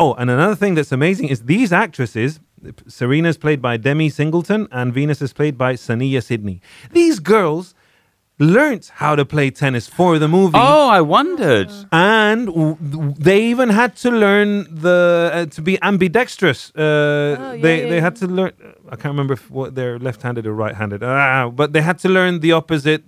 Oh, 0.00 0.14
and 0.14 0.30
another 0.30 0.56
thing 0.56 0.74
that's 0.74 0.90
amazing 0.92 1.28
is 1.28 1.42
these 1.44 1.72
actresses. 1.72 2.40
Serena 2.86 3.28
is 3.28 3.38
played 3.38 3.60
by 3.62 3.76
Demi 3.76 4.08
Singleton 4.08 4.68
and 4.70 4.92
Venus 4.92 5.20
is 5.22 5.32
played 5.32 5.56
by 5.56 5.74
Saniyya 5.74 6.22
Sidney. 6.22 6.60
These 6.92 7.18
girls 7.20 7.74
learnt 8.38 8.92
how 8.94 9.16
to 9.16 9.24
play 9.24 9.50
tennis 9.50 9.88
for 9.88 10.18
the 10.18 10.28
movie 10.28 10.52
oh, 10.56 10.88
I 10.88 11.00
wondered. 11.00 11.70
and 11.90 12.46
w- 12.46 12.76
they 13.18 13.42
even 13.42 13.68
had 13.68 13.96
to 13.96 14.10
learn 14.10 14.66
the 14.70 15.30
uh, 15.32 15.46
to 15.46 15.62
be 15.62 15.80
ambidextrous. 15.82 16.70
Uh, 16.76 16.80
yeah, 16.80 17.62
they 17.62 17.82
yeah, 17.82 17.88
they 17.88 17.94
yeah. 17.96 18.00
had 18.00 18.16
to 18.16 18.26
learn. 18.26 18.52
I 18.88 18.96
can't 18.96 19.12
remember 19.12 19.34
if 19.34 19.50
what 19.50 19.74
they're 19.74 19.98
left-handed 19.98 20.46
or 20.46 20.54
right-handed. 20.54 21.02
Ah, 21.02 21.50
but 21.50 21.72
they 21.72 21.82
had 21.82 21.98
to 22.00 22.08
learn 22.08 22.40
the 22.40 22.52
opposite 22.52 23.02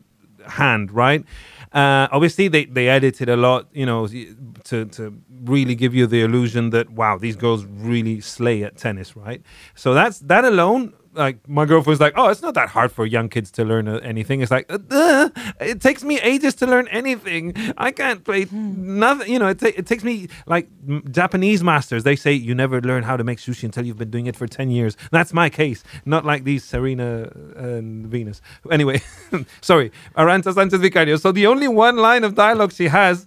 hand, 0.47 0.91
right? 0.91 1.25
Uh, 1.73 2.09
obviously, 2.11 2.49
they, 2.49 2.65
they 2.65 2.89
edited 2.89 3.29
a 3.29 3.37
lot, 3.37 3.69
you 3.73 3.87
know, 3.87 4.09
to, 4.09 4.85
to 4.87 5.17
really 5.45 5.75
give 5.75 5.95
you 5.95 6.07
the 6.07 6.23
illusion 6.23 6.71
that 6.71 6.91
wow, 6.91 7.17
these 7.17 7.37
girls 7.37 7.65
really 7.65 8.21
slay 8.21 8.65
at 8.65 8.77
tennis, 8.77 9.17
right? 9.17 9.43
So 9.75 9.95
that's 9.95 10.19
that 10.21 10.45
alone. 10.45 10.95
Like 11.13 11.49
my 11.49 11.65
girlfriend's 11.65 12.01
like, 12.01 12.13
oh, 12.17 12.29
it's 12.29 12.41
not 12.43 12.55
that 12.55 12.69
hard 12.69 12.93
for 12.93 13.05
young 13.05 13.29
kids 13.29 13.51
to 13.53 13.65
learn 13.65 13.89
uh, 13.89 13.97
anything. 14.05 14.43
It's 14.43 14.51
like, 14.51 14.67
uh, 14.71 15.29
it 15.61 15.81
takes 15.81 16.05
me 16.05 16.21
ages 16.21 16.55
to 16.57 16.67
learn 16.67 16.87
anything. 16.89 17.55
I 17.77 17.91
can't 17.91 18.23
play 18.23 18.47
nothing. 18.53 19.33
You 19.33 19.41
know, 19.41 19.49
it, 19.49 19.59
ta- 19.59 19.73
it 19.77 19.87
takes 19.87 20.05
me 20.05 20.29
like 20.47 20.69
m- 20.89 21.03
Japanese 21.11 21.65
masters. 21.65 22.05
They 22.05 22.15
say 22.15 22.33
you 22.33 22.55
never 22.55 22.81
learn 22.81 23.03
how 23.03 23.17
to 23.17 23.25
make 23.25 23.39
sushi 23.39 23.65
until 23.65 23.85
you've 23.85 23.99
been 23.99 24.11
doing 24.11 24.27
it 24.27 24.37
for 24.37 24.47
ten 24.47 24.71
years. 24.71 24.97
That's 25.11 25.33
my 25.33 25.51
case, 25.51 25.83
not 26.05 26.25
like 26.25 26.45
these 26.45 26.63
Serena 26.63 27.31
and 27.57 28.07
Venus. 28.07 28.41
Anyway, 28.71 29.03
sorry, 29.61 29.91
Arantxa 30.17 30.55
Sanchez 30.55 30.81
Vicario. 30.81 31.17
So 31.17 31.33
the 31.33 31.47
only 31.49 31.67
one 31.69 31.97
line 31.97 32.23
of 32.23 32.37
dialogue 32.37 32.73
she 32.73 32.87
has, 32.87 33.27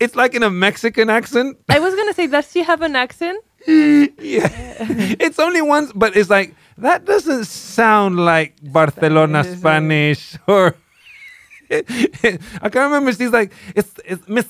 it's 0.00 0.16
like 0.16 0.34
in 0.34 0.42
a 0.42 0.50
Mexican 0.50 1.10
accent. 1.10 1.58
I 1.68 1.78
was 1.78 1.94
gonna 1.94 2.14
say, 2.14 2.26
does 2.26 2.50
she 2.50 2.62
have 2.62 2.80
an 2.82 2.96
accent? 2.96 3.44
Yeah. 3.66 4.48
it's 5.20 5.38
only 5.38 5.60
once, 5.62 5.92
but 5.94 6.16
it's 6.16 6.30
like 6.30 6.54
that 6.78 7.04
doesn't 7.04 7.44
sound 7.46 8.16
like 8.18 8.54
Barcelona 8.62 9.44
Spanish 9.44 10.36
or 10.46 10.74
I 11.70 11.82
can't 11.82 12.74
remember. 12.74 13.12
She's 13.12 13.30
like 13.32 13.52
it's 13.74 13.92
it's 14.04 14.26
Miss. 14.28 14.48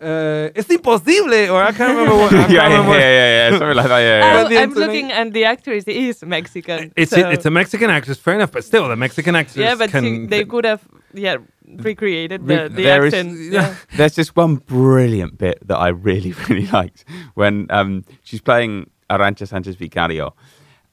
Uh, 0.00 0.50
it's 0.56 0.68
imposible, 0.68 1.32
or 1.52 1.62
I 1.62 1.70
can't 1.70 1.96
remember 1.96 2.16
what. 2.16 2.32
I 2.32 2.36
can't 2.40 2.50
yeah, 2.50 2.58
yeah, 2.58 2.64
remember 2.64 2.90
yeah, 2.90 2.98
what- 2.98 2.98
yeah, 2.98 3.50
yeah, 3.50 3.58
something 3.58 3.76
like 3.76 3.86
that. 3.86 3.98
Yeah, 4.00 4.18
yeah. 4.18 4.42
Oh, 4.44 4.48
the 4.48 4.58
I'm 4.58 4.72
looking, 4.72 5.12
and 5.12 5.32
the 5.32 5.44
actress 5.44 5.84
is 5.84 6.24
Mexican. 6.24 6.92
It's 6.96 7.12
so- 7.12 7.30
it's 7.30 7.46
a 7.46 7.50
Mexican 7.50 7.88
actress, 7.88 8.18
fair 8.18 8.34
enough, 8.34 8.50
but 8.50 8.64
still, 8.64 8.88
the 8.88 8.96
Mexican 8.96 9.36
actress 9.36 9.56
yeah, 9.58 9.76
but 9.76 9.90
can. 9.90 10.02
she, 10.04 10.26
they 10.26 10.44
could 10.44 10.64
have 10.64 10.82
yeah 11.14 11.36
recreated 11.64 12.44
the, 12.48 12.68
the 12.68 12.82
There 12.82 13.06
is- 13.06 13.14
accent. 13.14 13.38
yeah. 13.52 13.76
There's 13.96 14.16
just 14.16 14.34
one 14.34 14.56
brilliant 14.56 15.38
bit 15.38 15.58
that 15.68 15.76
I 15.76 15.88
really, 15.88 16.32
really 16.48 16.66
liked 16.66 17.04
when 17.34 17.68
um, 17.70 18.04
she's 18.24 18.40
playing 18.40 18.90
Arantxa 19.08 19.46
Sanchez 19.46 19.76
Vicario. 19.76 20.34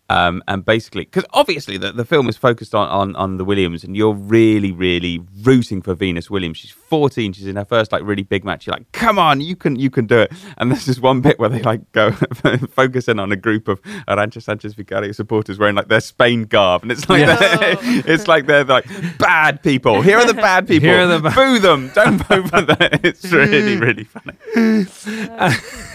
Um, 0.10 0.44
and 0.48 0.66
basically, 0.66 1.04
because 1.04 1.26
obviously 1.34 1.78
the, 1.78 1.92
the 1.92 2.04
film 2.06 2.28
is 2.30 2.36
focused 2.36 2.74
on, 2.74 2.88
on, 2.90 3.16
on 3.16 3.38
the 3.38 3.46
Williams, 3.46 3.84
and 3.84 3.96
you're 3.96 4.14
really, 4.14 4.72
really 4.72 5.22
rooting 5.44 5.82
for 5.84 5.94
Venus 5.94 6.30
Williams. 6.30 6.58
She's 6.58 6.72
14. 6.72 7.34
She's 7.34 7.46
in 7.46 7.56
her 7.58 7.66
first 7.66 7.92
like 7.92 8.02
really 8.04 8.24
big 8.24 8.44
match. 8.44 8.66
You're 8.66 8.74
like, 8.76 8.92
come 8.92 9.20
on, 9.20 9.40
you 9.42 9.56
can 9.56 9.76
you 9.76 9.90
can 9.92 10.08
do 10.08 10.18
it. 10.20 10.32
And 10.58 10.72
there's 10.72 10.86
this 10.88 11.00
one 11.00 11.22
bit 11.22 11.38
where 11.40 11.50
they 11.50 11.62
like 11.62 11.92
go 11.92 12.12
focusing 12.72 13.20
on 13.20 13.32
a 13.32 13.36
group 13.36 13.68
of 13.68 13.82
Arantxa 14.08 14.42
Sanchez 14.42 14.74
Vicario 14.74 15.12
supporters 15.12 15.60
wearing 15.60 15.76
like 15.76 15.88
their 15.90 16.02
Spain 16.02 16.44
garb, 16.46 16.82
and 16.82 16.92
it's 16.92 17.08
like 17.08 17.20
Yeah. 17.20 17.36
they're, 17.36 17.78
it's 18.08 18.28
like 18.28 18.48
they're 18.48 18.64
like 18.66 18.86
bad 19.20 19.62
people. 19.62 20.02
Here 20.02 20.18
are 20.18 20.26
the 20.26 20.34
bad 20.34 20.68
people. 20.68 20.90
Here 20.90 21.02
are 21.02 21.08
the 21.08 21.20
ba- 21.20 21.32
Boo 21.36 21.60
them. 21.60 21.92
Don't 21.94 22.18
vote 22.18 22.50
for 22.50 22.62
them. 22.62 22.78
It's 23.04 23.32
really, 23.32 23.78
really 23.78 24.06
funny. 24.06 24.34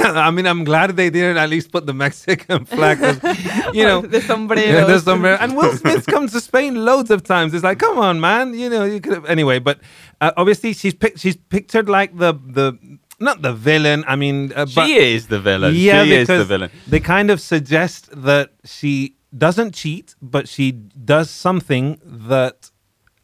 I 0.00 0.30
mean, 0.30 0.46
I'm 0.46 0.64
glad 0.64 0.90
they 0.96 1.10
didn't 1.10 1.36
at 1.38 1.48
least 1.48 1.72
put 1.72 1.86
the 1.86 1.94
Mexican 1.94 2.64
flag. 2.64 2.98
You 3.74 3.84
know, 3.84 4.03
the 4.14 4.20
sombrero. 4.20 4.60
Yeah, 4.60 4.84
the 4.92 4.98
sombrero. 5.00 5.36
And 5.40 5.56
Will 5.56 5.72
Smith 5.76 6.06
comes 6.06 6.32
to 6.32 6.40
Spain 6.40 6.84
loads 6.84 7.10
of 7.10 7.22
times. 7.22 7.54
It's 7.54 7.64
like, 7.64 7.78
come 7.78 7.98
on, 7.98 8.20
man. 8.20 8.54
You 8.54 8.68
know, 8.70 8.84
you 8.84 9.00
could 9.00 9.12
have 9.14 9.24
anyway. 9.26 9.58
But 9.58 9.80
uh, 10.20 10.32
obviously, 10.36 10.72
she's 10.74 10.94
pic- 10.94 11.18
she's 11.18 11.36
pictured 11.36 11.88
like 11.88 12.16
the 12.18 12.32
the 12.34 12.78
not 13.20 13.42
the 13.42 13.52
villain. 13.52 14.04
I 14.06 14.16
mean, 14.16 14.52
uh, 14.54 14.66
but 14.74 14.86
she 14.86 14.96
is 14.96 15.28
the 15.28 15.40
villain. 15.40 15.74
yeah, 15.74 16.04
she 16.04 16.12
is 16.14 16.28
the 16.28 16.44
villain. 16.44 16.70
they 16.86 17.00
kind 17.00 17.30
of 17.30 17.40
suggest 17.40 18.08
that 18.22 18.50
she 18.64 19.16
doesn't 19.36 19.74
cheat, 19.74 20.14
but 20.22 20.48
she 20.48 20.72
does 20.72 21.30
something 21.30 21.98
that. 22.04 22.70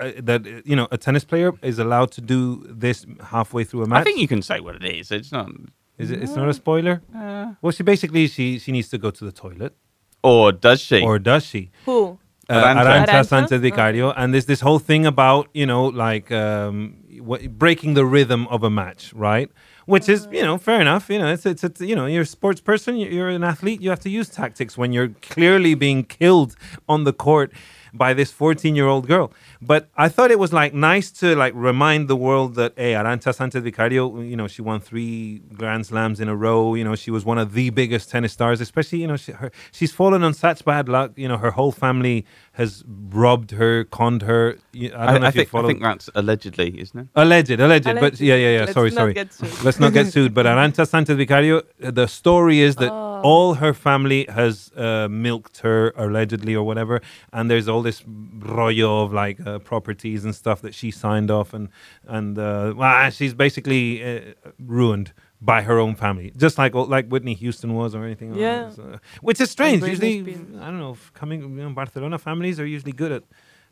Uh, 0.03 0.13
that 0.17 0.47
you 0.65 0.75
know, 0.75 0.89
a 0.91 0.97
tennis 0.97 1.25
player 1.25 1.53
is 1.63 1.79
allowed 1.79 2.11
to 2.11 2.23
do 2.23 2.65
this 2.67 3.05
halfway 3.23 3.65
through 3.65 3.83
a 3.83 3.87
match. 3.87 4.01
I 4.01 4.05
think 4.05 4.19
you 4.19 4.27
can 4.27 4.41
say 4.41 4.59
what 4.59 4.75
it 4.77 4.83
is. 4.85 5.11
It's 5.11 5.31
not. 5.31 5.51
is 5.99 6.11
it? 6.11 6.23
It's 6.23 6.35
not 6.35 6.49
a 6.49 6.55
spoiler. 6.55 7.03
Uh, 7.15 7.53
Well, 7.61 7.71
she 7.71 7.83
basically 7.83 8.27
she 8.27 8.59
she 8.59 8.73
needs 8.73 8.89
to 8.89 8.97
go 8.97 9.11
to 9.11 9.23
the 9.27 9.31
toilet, 9.45 9.75
or 10.23 10.53
does 10.53 10.81
she? 10.81 11.03
or 11.03 11.19
does 11.19 11.45
she? 11.45 11.71
Who? 11.85 12.19
uh, 12.51 12.65
Arantxa. 12.65 12.85
Arantxa 12.85 13.07
Arantxa? 13.07 13.27
Sanchez 13.27 13.61
Vicario, 13.61 14.11
and 14.13 14.35
there's 14.35 14.47
this 14.47 14.61
whole 14.61 14.79
thing 14.79 15.07
about 15.07 15.49
you 15.55 15.67
know 15.67 15.87
like 15.87 16.31
um, 16.33 16.97
what, 17.21 17.59
breaking 17.59 17.95
the 17.95 18.05
rhythm 18.05 18.47
of 18.49 18.63
a 18.65 18.71
match, 18.71 19.13
right? 19.15 19.51
Which 19.87 20.09
is 20.09 20.29
you 20.33 20.43
know 20.43 20.59
fair 20.59 20.81
enough. 20.81 21.09
You 21.09 21.19
know 21.21 21.33
it's 21.33 21.47
it's, 21.47 21.65
it's 21.65 21.81
you 21.81 21.95
know 21.95 22.07
you're 22.07 22.23
a 22.23 22.27
sports 22.27 22.61
person, 22.61 22.97
you're 22.97 23.29
an 23.29 23.45
athlete, 23.45 23.81
you 23.81 23.91
have 23.91 24.01
to 24.01 24.11
use 24.11 24.29
tactics 24.29 24.77
when 24.77 24.93
you're 24.93 25.09
clearly 25.23 25.75
being 25.75 26.05
killed 26.05 26.57
on 26.89 27.05
the 27.05 27.13
court 27.13 27.53
by 27.93 28.15
this 28.15 28.31
14 28.31 28.77
year 28.77 28.87
old 28.87 29.07
girl. 29.07 29.33
But 29.63 29.91
I 29.95 30.09
thought 30.09 30.31
it 30.31 30.39
was 30.39 30.53
like 30.53 30.73
nice 30.73 31.11
to 31.21 31.37
like 31.37 31.53
remind 31.55 32.09
the 32.09 32.17
world 32.17 32.55
that 32.55 32.73
hey, 32.77 32.93
Arantxa 32.95 33.35
Sanchez 33.35 33.63
Vicario, 33.63 34.21
you 34.21 34.35
know, 34.37 34.49
she 34.49 34.63
won 34.63 34.81
three 34.81 35.41
Grand 35.55 35.85
Slams 35.87 36.19
in 36.19 36.29
a 36.29 36.37
row. 36.37 36.75
You 36.75 36.85
know, 36.85 36.97
she 36.97 37.11
was 37.11 37.25
one 37.27 37.37
of 37.39 37.53
the 37.53 37.69
biggest 37.71 38.11
tennis 38.11 38.33
stars. 38.33 38.61
Especially, 38.63 39.01
you 39.01 39.07
know, 39.07 39.17
she, 39.17 39.33
her, 39.33 39.51
she's 39.71 39.93
fallen 39.93 40.23
on 40.23 40.33
such 40.33 40.65
bad 40.65 40.89
luck. 40.89 41.13
You 41.17 41.29
know, 41.29 41.37
her 41.37 41.51
whole 41.51 41.73
family 41.73 42.25
has 42.53 42.85
robbed 42.87 43.51
her, 43.53 43.85
conned 43.85 44.23
her. 44.23 44.57
I 44.75 44.79
I, 44.79 45.13
don't 45.13 45.21
know 45.21 45.27
I 45.27 45.29
if 45.29 45.37
you 45.37 45.45
think, 45.45 45.65
I 45.65 45.67
think 45.67 45.83
that's 45.83 46.11
allegedly, 46.15 46.81
isn't 46.81 46.99
it? 47.01 47.07
Alleged, 47.15 47.51
alleged, 47.61 47.85
but 47.85 47.97
Alleged. 47.99 48.21
yeah, 48.21 48.35
yeah, 48.37 48.51
yeah. 48.53 48.61
Let's 48.61 48.73
sorry, 48.73 48.91
not 48.91 48.97
sorry. 48.97 49.13
get 49.15 49.33
sued. 49.33 49.65
Let's 49.65 49.81
not 49.81 49.93
get 49.93 50.07
sued. 50.07 50.33
But 50.35 50.47
Arantxa 50.47 50.87
Sanchez 50.89 51.17
Vicario, 51.17 51.59
uh, 51.83 51.91
the 51.91 52.07
story 52.07 52.61
is 52.61 52.77
that 52.77 52.93
Oh. 52.93 53.23
all 53.23 53.55
her 53.55 53.75
family 53.75 54.25
has 54.31 54.73
uh, 54.77 55.07
milked 55.11 55.59
her 55.59 55.93
allegedly 55.97 56.55
or 56.57 56.65
whatever, 56.65 57.03
and 57.35 57.51
there's 57.51 57.69
all 57.69 57.83
this 57.83 58.03
rollo 58.07 59.03
of 59.05 59.13
like 59.13 59.39
uh, 59.47 59.50
properties 59.59 60.25
and 60.25 60.35
stuff 60.35 60.63
that 60.63 60.75
she 60.75 60.91
signed 60.91 61.31
off, 61.31 61.53
and 61.53 61.69
and 62.07 62.39
uh, 62.39 62.73
well, 62.77 63.11
she's 63.11 63.35
basically 63.35 64.03
uh, 64.03 64.21
ruined 64.59 65.13
by 65.43 65.63
her 65.63 65.79
own 65.79 65.95
family, 65.97 66.33
just 66.37 66.57
like 66.59 66.75
like 66.75 67.09
Whitney 67.09 67.35
Houston 67.35 67.75
was 67.75 67.95
or 67.95 68.05
anything. 68.05 68.31
like 68.33 68.41
Yeah. 68.41 68.65
that. 68.65 68.75
So, 68.75 68.99
which 69.23 69.41
is 69.41 69.51
strange. 69.51 69.83
Usually, 69.83 70.21
Spears. 70.23 70.39
I 70.61 70.67
don't 70.67 70.79
know. 70.79 70.93
if 70.93 71.13
Coming, 71.15 71.41
you 71.43 71.49
know, 71.65 71.71
Barcelona 71.71 72.19
families 72.19 72.61
are 72.61 72.67
usually 72.67 72.93
good 72.93 73.13
at 73.13 73.23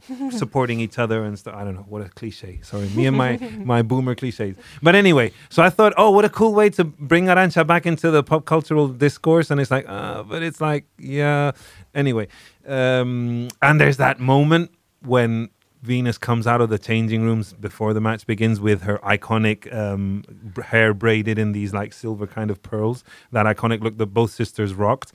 supporting 0.30 0.80
each 0.80 0.98
other 0.98 1.24
and 1.24 1.38
stuff. 1.38 1.54
I 1.54 1.64
don't 1.64 1.74
know 1.74 1.84
what 1.88 2.02
a 2.02 2.08
cliche. 2.08 2.60
Sorry, 2.62 2.88
me 2.90 3.06
and 3.06 3.16
my 3.16 3.36
my 3.74 3.82
boomer 3.82 4.14
cliches. 4.14 4.56
But 4.80 4.94
anyway, 4.94 5.32
so 5.50 5.62
I 5.62 5.70
thought, 5.70 5.92
oh, 5.96 6.10
what 6.10 6.24
a 6.24 6.28
cool 6.30 6.54
way 6.54 6.70
to 6.70 6.84
bring 6.84 7.26
Arantxa 7.26 7.66
back 7.66 7.84
into 7.84 8.10
the 8.10 8.22
pop 8.22 8.44
cultural 8.44 8.88
discourse. 8.88 9.50
And 9.50 9.60
it's 9.60 9.70
like, 9.70 9.86
uh, 9.88 10.22
but 10.22 10.42
it's 10.42 10.60
like, 10.60 10.84
yeah. 10.98 11.50
Anyway, 11.94 12.28
um, 12.66 13.48
and 13.60 13.80
there's 13.80 13.96
that 13.96 14.20
moment 14.20 14.70
when 15.02 15.48
Venus 15.82 16.18
comes 16.18 16.46
out 16.46 16.60
of 16.60 16.70
the 16.70 16.78
changing 16.78 17.22
rooms 17.22 17.52
before 17.52 17.92
the 17.92 18.00
match 18.00 18.26
begins 18.26 18.60
with 18.60 18.82
her 18.82 18.98
iconic 18.98 19.72
um, 19.74 20.24
hair 20.64 20.92
braided 20.92 21.38
in 21.38 21.52
these 21.52 21.72
like 21.72 21.92
silver 21.92 22.26
kind 22.26 22.50
of 22.50 22.62
pearls. 22.62 23.04
That 23.32 23.46
iconic 23.46 23.80
look 23.80 23.96
that 23.98 24.06
both 24.06 24.32
sisters 24.32 24.74
rocked. 24.74 25.12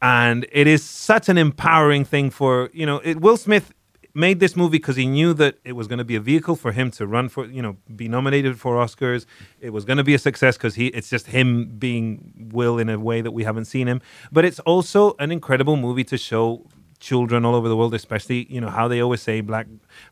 And 0.00 0.46
it 0.50 0.66
is 0.66 0.82
such 0.82 1.28
an 1.28 1.38
empowering 1.38 2.04
thing 2.04 2.30
for 2.30 2.70
you 2.72 2.84
know 2.84 3.00
it, 3.04 3.20
will 3.20 3.36
smith 3.36 3.72
made 4.14 4.40
this 4.40 4.56
movie 4.56 4.78
because 4.78 4.96
he 4.96 5.06
knew 5.06 5.32
that 5.34 5.56
it 5.64 5.72
was 5.72 5.86
going 5.86 5.98
to 5.98 6.04
be 6.04 6.16
a 6.16 6.20
vehicle 6.20 6.56
for 6.56 6.72
him 6.72 6.90
to 6.90 7.06
run 7.06 7.28
for 7.28 7.46
you 7.46 7.62
know 7.62 7.76
be 7.94 8.08
nominated 8.08 8.58
for 8.58 8.74
oscars. 8.76 9.24
It 9.60 9.70
was 9.70 9.84
going 9.84 9.98
to 9.98 10.04
be 10.04 10.14
a 10.14 10.18
success 10.18 10.56
because 10.56 10.74
he 10.74 10.88
it's 10.88 11.08
just 11.08 11.28
him 11.28 11.78
being 11.78 12.50
will 12.52 12.78
in 12.78 12.88
a 12.88 12.98
way 12.98 13.20
that 13.20 13.30
we 13.30 13.44
haven't 13.44 13.66
seen 13.66 13.86
him. 13.86 14.00
But 14.32 14.44
it's 14.44 14.58
also 14.60 15.14
an 15.20 15.30
incredible 15.30 15.76
movie 15.76 16.04
to 16.04 16.18
show 16.18 16.66
children 17.08 17.44
all 17.44 17.54
over 17.54 17.68
the 17.68 17.76
world 17.76 17.94
especially 17.94 18.46
you 18.48 18.60
know 18.60 18.70
how 18.78 18.86
they 18.88 19.00
always 19.00 19.20
say 19.20 19.40
black 19.40 19.66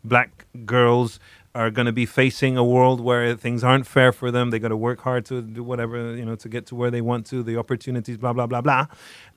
black 0.04 0.30
girls 0.66 1.20
are 1.54 1.70
going 1.70 1.86
to 1.86 1.92
be 1.92 2.06
facing 2.06 2.56
a 2.56 2.64
world 2.64 3.00
where 3.00 3.34
things 3.34 3.64
aren't 3.64 3.86
fair 3.86 4.12
for 4.12 4.30
them. 4.30 4.50
They 4.50 4.58
got 4.58 4.68
to 4.68 4.76
work 4.76 5.00
hard 5.00 5.24
to 5.26 5.42
do 5.42 5.64
whatever, 5.64 6.14
you 6.16 6.24
know, 6.24 6.36
to 6.36 6.48
get 6.48 6.66
to 6.66 6.76
where 6.76 6.90
they 6.90 7.00
want 7.00 7.26
to, 7.26 7.42
the 7.42 7.56
opportunities, 7.56 8.16
blah, 8.18 8.32
blah, 8.32 8.46
blah, 8.46 8.60
blah. 8.60 8.86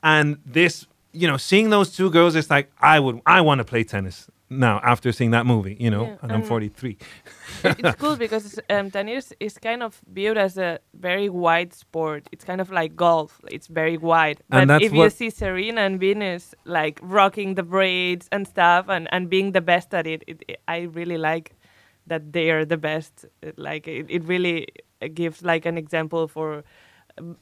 And 0.03 0.37
this, 0.45 0.85
you 1.11 1.27
know, 1.27 1.37
seeing 1.37 1.71
those 1.71 1.95
two 1.95 2.11
girls, 2.11 2.35
it's 2.35 2.51
like, 2.51 2.71
I 2.79 2.99
would, 2.99 3.19
I 3.25 3.41
want 3.41 3.59
to 3.59 3.65
play 3.65 3.83
tennis 3.83 4.29
now 4.59 4.79
after 4.83 5.11
seeing 5.11 5.31
that 5.31 5.45
movie, 5.45 5.75
you 5.79 5.89
know, 5.89 6.03
Yeah, 6.05 6.17
and 6.21 6.31
I'm 6.31 6.43
43. 6.43 6.97
it's 7.63 7.95
cool 7.95 8.15
because 8.15 8.59
um, 8.69 8.91
tennis 8.91 9.33
is 9.39 9.57
kind 9.57 9.83
of 9.83 10.01
viewed 10.13 10.37
as 10.37 10.57
a 10.57 10.79
very 10.93 11.29
wide 11.29 11.73
sport. 11.73 12.27
It's 12.31 12.45
kind 12.45 12.61
of 12.61 12.69
like 12.71 12.95
golf. 12.95 13.39
It's 13.51 13.67
very 13.67 13.97
wide. 13.97 14.41
And 14.51 14.67
But 14.67 14.81
if 14.81 14.93
you 14.93 15.09
see 15.09 15.29
Serena 15.29 15.81
and 15.81 15.99
Venus 15.99 16.53
like 16.65 16.99
rocking 17.01 17.55
the 17.55 17.63
braids 17.63 18.27
and 18.31 18.47
stuff 18.47 18.89
and, 18.89 19.07
and 19.11 19.29
being 19.29 19.51
the 19.53 19.61
best 19.61 19.93
at 19.93 20.07
it, 20.07 20.23
it, 20.27 20.43
it- 20.47 20.59
I 20.67 20.81
really 20.81 21.17
like 21.17 21.55
that 22.07 22.33
they 22.33 22.51
are 22.51 22.65
the 22.65 22.77
best. 22.77 23.25
It, 23.41 23.57
like 23.57 23.87
it, 23.87 24.05
it 24.09 24.23
really 24.25 24.67
gives 25.13 25.41
like 25.43 25.65
an 25.65 25.77
example 25.77 26.27
for 26.27 26.55
um, 26.57 26.63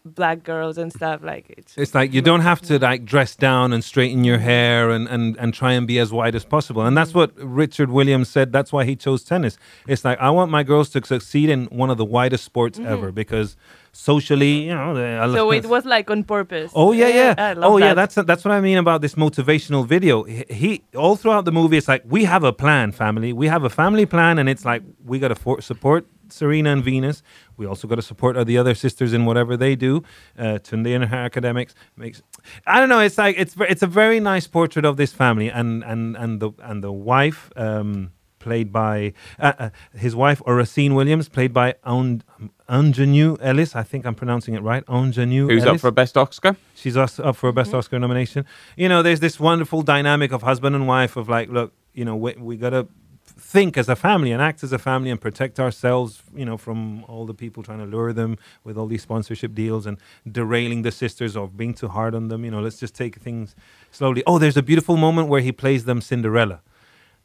black 0.05 0.43
girls 0.43 0.77
and 0.77 0.91
stuff. 0.91 1.21
Like 1.23 1.53
it's 1.57 1.77
It's 1.77 1.95
like 1.95 2.13
you 2.13 2.21
don't 2.21 2.41
have 2.41 2.61
to 2.63 2.79
like 2.79 3.05
dress 3.05 3.35
down 3.35 3.73
and 3.73 3.83
straighten 3.83 4.23
your 4.23 4.39
hair 4.39 4.89
and, 4.89 5.07
and, 5.07 5.37
and 5.37 5.53
try 5.53 5.73
and 5.73 5.87
be 5.87 5.99
as 5.99 6.11
white 6.11 6.35
as 6.35 6.45
possible. 6.45 6.81
And 6.81 6.97
that's 6.97 7.11
mm. 7.11 7.15
what 7.15 7.31
Richard 7.37 7.89
Williams 7.89 8.29
said. 8.29 8.51
That's 8.51 8.73
why 8.73 8.85
he 8.85 8.95
chose 8.95 9.23
tennis. 9.23 9.57
It's 9.87 10.03
like 10.03 10.19
I 10.19 10.29
want 10.29 10.51
my 10.51 10.63
girls 10.63 10.89
to 10.91 11.05
succeed 11.05 11.49
in 11.49 11.65
one 11.65 11.89
of 11.89 11.97
the 11.97 12.05
widest 12.05 12.43
sports 12.43 12.77
mm-hmm. 12.77 12.91
ever 12.91 13.11
because 13.11 13.55
socially, 13.91 14.63
you 14.67 14.73
know, 14.73 14.95
so 15.33 15.51
it 15.51 15.65
was 15.65 15.85
like 15.85 16.09
on 16.09 16.23
purpose. 16.23 16.71
Oh 16.75 16.91
yeah, 16.91 17.07
yeah. 17.07 17.53
Love 17.57 17.71
oh 17.73 17.77
yeah, 17.77 17.93
that. 17.93 18.13
that's 18.13 18.27
that's 18.27 18.45
what 18.45 18.51
I 18.51 18.61
mean 18.61 18.77
about 18.77 19.01
this 19.01 19.15
motivational 19.15 19.85
video. 19.85 20.23
He, 20.23 20.45
he 20.49 20.83
all 20.95 21.15
throughout 21.15 21.45
the 21.45 21.51
movie, 21.51 21.77
it's 21.77 21.87
like 21.87 22.03
we 22.05 22.23
have 22.25 22.43
a 22.43 22.53
plan, 22.53 22.91
family. 22.91 23.33
We 23.33 23.47
have 23.47 23.63
a 23.63 23.69
family 23.69 24.05
plan, 24.05 24.39
and 24.39 24.47
it's 24.49 24.65
like 24.65 24.83
we 25.05 25.19
got 25.19 25.29
to 25.29 25.35
for- 25.35 25.61
support 25.61 26.07
Serena 26.29 26.71
and 26.71 26.83
Venus. 26.83 27.21
We 27.57 27.65
also 27.65 27.87
got 27.87 27.95
to 27.95 28.01
support 28.01 28.43
the 28.47 28.57
other 28.57 28.73
sisters 28.75 29.13
in 29.13 29.25
whatever 29.25 29.57
they 29.57 29.75
do. 29.75 30.03
Uh, 30.37 30.59
Tunde 30.59 30.95
and 30.95 31.05
her 31.05 31.17
academics 31.17 31.75
makes. 31.97 32.21
I 32.65 32.79
don't 32.79 32.89
know. 32.89 32.99
It's 32.99 33.17
like 33.17 33.35
it's 33.37 33.55
it's 33.59 33.83
a 33.83 33.87
very 33.87 34.19
nice 34.19 34.47
portrait 34.47 34.85
of 34.85 34.97
this 34.97 35.11
family, 35.13 35.49
and 35.49 35.83
and 35.83 36.15
and 36.15 36.39
the 36.39 36.51
and 36.63 36.83
the 36.83 36.91
wife. 36.91 37.51
Um, 37.55 38.11
Played 38.39 38.71
by 38.73 39.13
uh, 39.37 39.53
uh, 39.59 39.69
his 39.93 40.15
wife, 40.15 40.41
Oracene 40.47 40.95
Williams, 40.95 41.29
played 41.29 41.53
by 41.53 41.75
Un- 41.83 42.23
Aunjanue 42.71 43.37
Ellis. 43.41 43.75
I 43.75 43.83
think 43.83 44.05
I'm 44.05 44.15
pronouncing 44.15 44.53
it 44.53 44.63
right. 44.63 44.85
Aunjanue 44.85 45.51
Who's 45.51 45.63
Ellis. 45.63 45.75
up 45.75 45.81
for 45.81 45.87
a 45.89 45.91
best 45.91 46.17
Oscar? 46.17 46.55
She's 46.73 46.95
up 46.95 47.35
for 47.35 47.49
a 47.49 47.53
best 47.53 47.73
Oscar 47.73 47.99
nomination. 47.99 48.45
You 48.77 48.87
know, 48.89 49.03
there's 49.03 49.19
this 49.19 49.39
wonderful 49.39 49.81
dynamic 49.81 50.31
of 50.31 50.41
husband 50.41 50.75
and 50.75 50.87
wife 50.87 51.17
of 51.17 51.27
like, 51.27 51.49
look, 51.49 51.73
you 51.93 52.05
know, 52.05 52.15
we, 52.15 52.33
we 52.33 52.55
gotta 52.55 52.87
think 53.23 53.77
as 53.77 53.89
a 53.89 53.95
family 53.95 54.31
and 54.31 54.41
act 54.41 54.63
as 54.63 54.71
a 54.71 54.79
family 54.79 55.09
and 55.09 55.19
protect 55.19 55.59
ourselves, 55.59 56.23
you 56.33 56.45
know, 56.45 56.57
from 56.57 57.03
all 57.05 57.25
the 57.25 57.33
people 57.33 57.61
trying 57.61 57.79
to 57.79 57.85
lure 57.85 58.13
them 58.13 58.37
with 58.63 58.77
all 58.77 58.87
these 58.87 59.01
sponsorship 59.01 59.53
deals 59.53 59.85
and 59.85 59.97
derailing 60.31 60.83
the 60.83 60.91
sisters 60.91 61.35
or 61.35 61.49
being 61.49 61.73
too 61.73 61.89
hard 61.89 62.15
on 62.15 62.29
them. 62.29 62.45
You 62.45 62.51
know, 62.51 62.61
let's 62.61 62.79
just 62.79 62.95
take 62.95 63.17
things 63.17 63.55
slowly. 63.91 64.23
Oh, 64.25 64.39
there's 64.39 64.57
a 64.57 64.63
beautiful 64.63 64.95
moment 64.95 65.27
where 65.27 65.41
he 65.41 65.51
plays 65.51 65.83
them 65.83 65.99
Cinderella. 65.99 66.61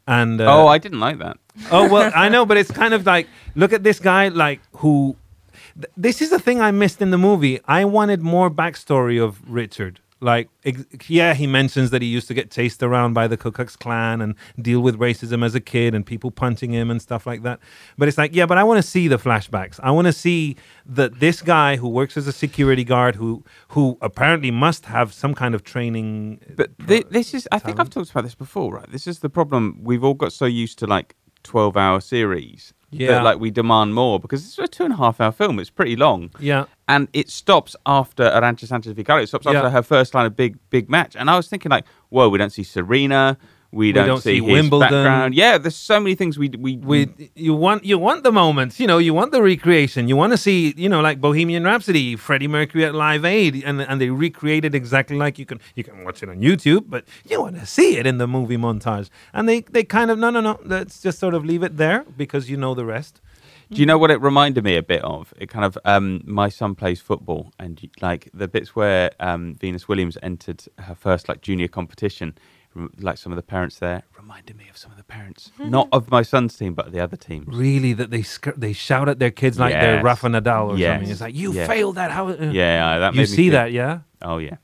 And 0.08 0.40
uh, 0.40 0.56
oh, 0.56 0.66
I 0.66 0.78
didn't 0.78 1.00
like 1.00 1.18
that. 1.18 1.36
Oh 1.70 1.88
well, 1.88 2.10
I 2.14 2.28
know, 2.34 2.46
but 2.46 2.56
it's 2.56 2.70
kind 2.70 2.94
of 2.94 3.06
like 3.06 3.28
look 3.54 3.72
at 3.72 3.82
this 3.84 4.00
guy 4.00 4.28
like 4.28 4.60
who. 4.76 5.16
Th- 5.80 5.92
This 5.96 6.20
is 6.22 6.30
the 6.30 6.38
thing 6.38 6.60
I 6.60 6.70
missed 6.70 7.00
in 7.02 7.10
the 7.10 7.18
movie. 7.18 7.60
I 7.66 7.84
wanted 7.84 8.22
more 8.22 8.50
backstory 8.50 9.22
of 9.22 9.40
Richard. 9.50 10.00
Like, 10.18 10.48
ex- 10.64 10.82
yeah, 11.08 11.34
he 11.34 11.46
mentions 11.46 11.90
that 11.90 12.00
he 12.00 12.08
used 12.08 12.26
to 12.28 12.34
get 12.34 12.50
chased 12.50 12.82
around 12.82 13.12
by 13.12 13.28
the 13.28 13.36
Ku 13.36 13.50
Klux 13.52 13.76
Klan 13.76 14.22
and 14.22 14.34
deal 14.60 14.80
with 14.80 14.98
racism 14.98 15.44
as 15.44 15.54
a 15.54 15.60
kid 15.60 15.94
and 15.94 16.06
people 16.06 16.30
punching 16.30 16.72
him 16.72 16.90
and 16.90 17.02
stuff 17.02 17.26
like 17.26 17.42
that. 17.42 17.60
But 17.98 18.08
it's 18.08 18.16
like, 18.16 18.34
yeah, 18.34 18.46
but 18.46 18.56
I 18.56 18.64
want 18.64 18.78
to 18.78 18.82
see 18.82 19.08
the 19.08 19.18
flashbacks. 19.18 19.78
I 19.82 19.90
want 19.90 20.06
to 20.06 20.14
see 20.14 20.56
that 20.86 21.20
this 21.20 21.42
guy 21.42 21.76
who 21.76 21.86
works 21.90 22.16
as 22.16 22.26
a 22.26 22.32
security 22.32 22.82
guard, 22.82 23.16
who 23.16 23.44
who 23.68 23.98
apparently 24.00 24.50
must 24.50 24.86
have 24.86 25.12
some 25.12 25.34
kind 25.34 25.54
of 25.54 25.64
training. 25.64 26.40
But 26.56 26.70
thi- 26.86 27.02
uh, 27.04 27.08
this 27.10 27.34
is, 27.34 27.46
I 27.52 27.58
think 27.58 27.78
I've 27.78 27.90
talked 27.90 28.10
about 28.10 28.24
this 28.24 28.34
before, 28.34 28.72
right? 28.76 28.90
This 28.90 29.06
is 29.06 29.18
the 29.18 29.28
problem. 29.28 29.80
We've 29.82 30.02
all 30.02 30.14
got 30.14 30.32
so 30.32 30.46
used 30.46 30.78
to 30.78 30.86
like 30.86 31.14
12 31.42 31.76
hour 31.76 32.00
series 32.00 32.72
Yeah. 32.90 33.08
that 33.12 33.24
like 33.24 33.38
we 33.40 33.50
demand 33.50 33.94
more 33.94 34.18
because 34.20 34.44
it's 34.46 34.58
a 34.58 34.66
two 34.68 34.84
and 34.84 34.92
a 34.92 34.96
half 34.96 35.20
hour 35.20 35.32
film. 35.32 35.58
It's 35.58 35.70
pretty 35.70 35.96
long. 35.96 36.30
Yeah. 36.38 36.64
And 36.88 37.08
it 37.12 37.28
stops 37.30 37.74
after 37.84 38.24
Arantxa 38.30 38.66
Sanchez 38.68 38.92
Vicario. 38.92 39.24
It 39.24 39.26
stops 39.26 39.44
Yeah. 39.46 39.54
after 39.54 39.70
her 39.70 39.82
first 39.82 40.14
line 40.14 40.24
of 40.26 40.36
big, 40.36 40.56
big 40.70 40.88
match. 40.88 41.16
And 41.16 41.28
I 41.28 41.36
was 41.36 41.48
thinking, 41.48 41.70
like, 41.70 41.84
whoa, 42.10 42.28
we 42.28 42.38
don't 42.38 42.50
see 42.50 42.62
Serena. 42.62 43.36
We 43.76 43.92
don't, 43.92 44.06
don't 44.06 44.20
see, 44.20 44.36
see 44.36 44.40
Wimbledon. 44.40 44.90
background. 45.04 45.34
Yeah, 45.34 45.58
there's 45.58 45.76
so 45.76 46.00
many 46.00 46.14
things 46.14 46.38
we 46.38 46.48
we, 46.48 46.76
with 46.76 47.10
you 47.34 47.54
want 47.54 47.84
you 47.84 47.98
want 47.98 48.22
the 48.22 48.32
moments 48.32 48.80
you 48.80 48.86
know 48.86 48.98
you 48.98 49.12
want 49.12 49.30
the 49.32 49.42
recreation 49.42 50.08
you 50.08 50.16
want 50.16 50.32
to 50.32 50.36
see 50.38 50.74
you 50.76 50.88
know 50.88 51.00
like 51.00 51.20
bohemian 51.20 51.64
rhapsody 51.64 52.16
freddie 52.16 52.48
mercury 52.48 52.84
at 52.84 52.94
live 52.94 53.24
aid 53.24 53.62
and 53.64 53.80
and 53.80 54.00
they 54.00 54.10
recreated 54.10 54.74
exactly 54.74 55.16
like 55.16 55.38
you 55.38 55.46
can 55.46 55.60
you 55.74 55.84
can 55.84 56.04
watch 56.04 56.22
it 56.22 56.28
on 56.28 56.38
youtube 56.40 56.84
but 56.88 57.04
you 57.28 57.40
want 57.40 57.56
to 57.58 57.66
see 57.66 57.96
it 57.98 58.06
in 58.06 58.18
the 58.18 58.26
movie 58.26 58.56
montage 58.56 59.08
and 59.32 59.48
they 59.48 59.60
they 59.60 59.84
kind 59.84 60.10
of 60.10 60.18
no 60.18 60.30
no 60.30 60.40
no 60.40 60.58
let's 60.64 61.00
just 61.00 61.18
sort 61.18 61.34
of 61.34 61.44
leave 61.44 61.62
it 61.62 61.76
there 61.76 62.04
because 62.16 62.48
you 62.50 62.56
know 62.56 62.74
the 62.74 62.84
rest 62.84 63.20
Do 63.70 63.80
you 63.80 63.86
know 63.86 63.98
what 63.98 64.12
it 64.12 64.20
reminded 64.20 64.62
me 64.62 64.76
a 64.76 64.82
bit 64.82 65.02
of? 65.02 65.34
It 65.42 65.48
kind 65.48 65.64
of 65.64 65.76
um, 65.84 66.22
my 66.24 66.48
son 66.48 66.76
plays 66.76 67.00
football, 67.00 67.50
and 67.58 67.80
like 68.00 68.30
the 68.32 68.46
bits 68.46 68.76
where 68.76 69.10
um, 69.18 69.56
Venus 69.56 69.88
Williams 69.88 70.16
entered 70.22 70.62
her 70.78 70.94
first 70.94 71.28
like 71.28 71.40
junior 71.40 71.66
competition, 71.66 72.38
like 72.98 73.18
some 73.18 73.32
of 73.32 73.36
the 73.36 73.42
parents 73.42 73.78
there 73.78 74.02
reminded 74.16 74.56
me 74.56 74.66
of 74.70 74.76
some 74.76 74.90
of 74.90 74.96
the 74.96 75.04
parents, 75.04 75.52
not 75.58 75.88
of 75.92 76.10
my 76.10 76.22
son's 76.22 76.56
team, 76.56 76.74
but 76.74 76.92
the 76.92 77.00
other 77.00 77.16
teams. 77.16 77.46
really 77.66 77.92
that 77.92 78.10
they 78.10 78.22
sc- 78.22 78.54
they 78.56 78.72
shout 78.72 79.08
at 79.08 79.18
their 79.18 79.30
kids 79.30 79.58
like 79.58 79.72
they're 79.72 79.96
Yes. 79.96 80.04
Rafa 80.04 80.28
Nadal 80.28 80.64
or 80.72 80.76
Yes. 80.76 80.92
something 80.94 81.10
it's 81.12 81.20
like 81.20 81.34
you 81.34 81.52
Yeah. 81.52 81.66
failed 81.66 81.94
that 81.96 82.10
how 82.10 82.28
uh, 82.28 82.36
Yeah, 82.52 82.98
that 82.98 83.14
you 83.14 83.20
me 83.20 83.26
see 83.26 83.36
feel- 83.36 83.52
that 83.52 83.72
yeah 83.72 84.00
Oh 84.22 84.38
yeah. 84.38 84.56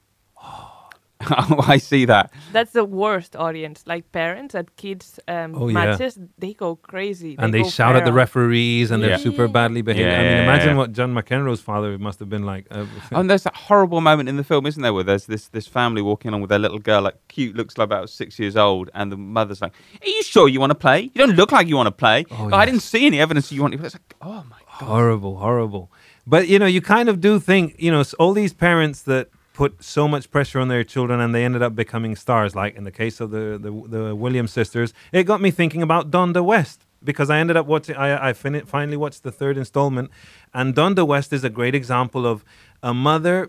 Oh, 1.30 1.64
I 1.66 1.78
see 1.78 2.04
that. 2.06 2.32
That's 2.52 2.72
the 2.72 2.84
worst 2.84 3.36
audience. 3.36 3.84
Like 3.86 4.10
parents 4.12 4.54
at 4.54 4.76
kids 4.76 5.18
um, 5.28 5.54
Oh, 5.56 5.68
yeah. 5.68 5.74
matches, 5.74 6.18
they 6.38 6.52
go 6.54 6.76
crazy. 6.76 7.36
and 7.38 7.52
they 7.54 7.62
go 7.62 7.68
shout 7.68 7.96
at 7.96 8.04
the 8.04 8.12
referees 8.12 8.90
and 8.90 9.02
they're 9.02 9.10
Yeah. 9.10 9.16
super 9.18 9.48
badly 9.48 9.82
behaved. 9.82 10.08
I 10.08 10.18
mean, 10.18 10.26
Yeah. 10.26 10.42
imagine 10.42 10.76
what 10.76 10.92
John 10.92 11.14
McEnroe's 11.14 11.60
father 11.60 11.98
must 11.98 12.18
have 12.20 12.28
been 12.28 12.44
like. 12.44 12.66
Uh, 12.70 12.86
Oh, 13.12 13.20
and 13.20 13.28
there's 13.30 13.42
that 13.44 13.56
horrible 13.56 14.00
moment 14.00 14.28
in 14.28 14.36
the 14.36 14.44
film, 14.44 14.66
isn't 14.66 14.82
there, 14.82 14.92
where 14.94 15.04
there's 15.04 15.26
this 15.26 15.48
this 15.48 15.66
family 15.66 16.02
walking 16.02 16.28
along 16.30 16.40
with 16.42 16.50
their 16.50 16.58
little 16.58 16.78
girl, 16.78 17.02
like 17.02 17.16
cute, 17.28 17.54
looks 17.56 17.76
like 17.78 17.84
about 17.86 18.10
six 18.10 18.38
years 18.38 18.56
old, 18.56 18.90
and 18.94 19.10
the 19.12 19.16
mother's 19.16 19.60
like, 19.62 19.72
"Are 20.02 20.08
you 20.08 20.22
sure 20.22 20.48
you 20.48 20.60
want 20.60 20.70
to 20.70 20.80
play? 20.86 21.00
You 21.14 21.26
don't 21.26 21.36
look 21.36 21.52
like 21.52 21.66
you 21.68 21.76
want 21.76 21.86
to 21.88 21.92
play. 22.04 22.24
Oh, 22.30 22.50
I 22.52 22.64
didn't 22.66 22.80
see 22.92 23.06
any 23.06 23.18
evidence 23.20 23.52
you 23.52 23.60
want 23.62 23.72
to." 23.72 23.78
play." 23.78 23.86
It's 23.86 23.94
like, 23.94 24.14
oh 24.22 24.44
my 24.50 24.58
god. 24.78 24.86
horrible, 24.88 25.36
horrible. 25.38 25.90
But 26.26 26.48
you 26.48 26.58
know, 26.58 26.66
you 26.66 26.80
kind 26.80 27.08
of 27.08 27.20
do 27.20 27.38
think, 27.40 27.74
you 27.78 27.90
know, 27.92 28.02
all 28.18 28.32
these 28.32 28.52
parents 28.54 29.02
that 29.02 29.28
put 29.52 29.82
so 29.82 30.08
much 30.08 30.30
pressure 30.30 30.60
on 30.60 30.68
their 30.68 30.84
children 30.84 31.20
and 31.20 31.34
they 31.34 31.44
ended 31.44 31.62
up 31.62 31.74
becoming 31.74 32.16
stars, 32.16 32.54
like 32.54 32.74
in 32.74 32.84
the 32.84 32.90
case 32.90 33.20
of 33.20 33.30
the 33.30 33.58
the, 33.60 33.70
the 33.88 34.16
Williams 34.16 34.52
sisters. 34.52 34.92
It 35.12 35.24
got 35.24 35.40
me 35.40 35.50
thinking 35.50 35.82
about 35.82 36.10
Donda 36.10 36.44
West 36.44 36.86
because 37.04 37.30
I 37.30 37.38
ended 37.38 37.56
up 37.56 37.66
watching. 37.66 37.96
I 37.96 38.28
I 38.28 38.32
fin- 38.32 38.66
finally 38.66 38.96
watched 38.96 39.22
the 39.22 39.32
third 39.32 39.56
installment, 39.56 40.10
and 40.54 40.74
Donda 40.74 41.06
West 41.06 41.32
is 41.32 41.44
a 41.44 41.50
great 41.50 41.74
example 41.74 42.26
of 42.26 42.44
a 42.82 42.94
mother, 42.94 43.48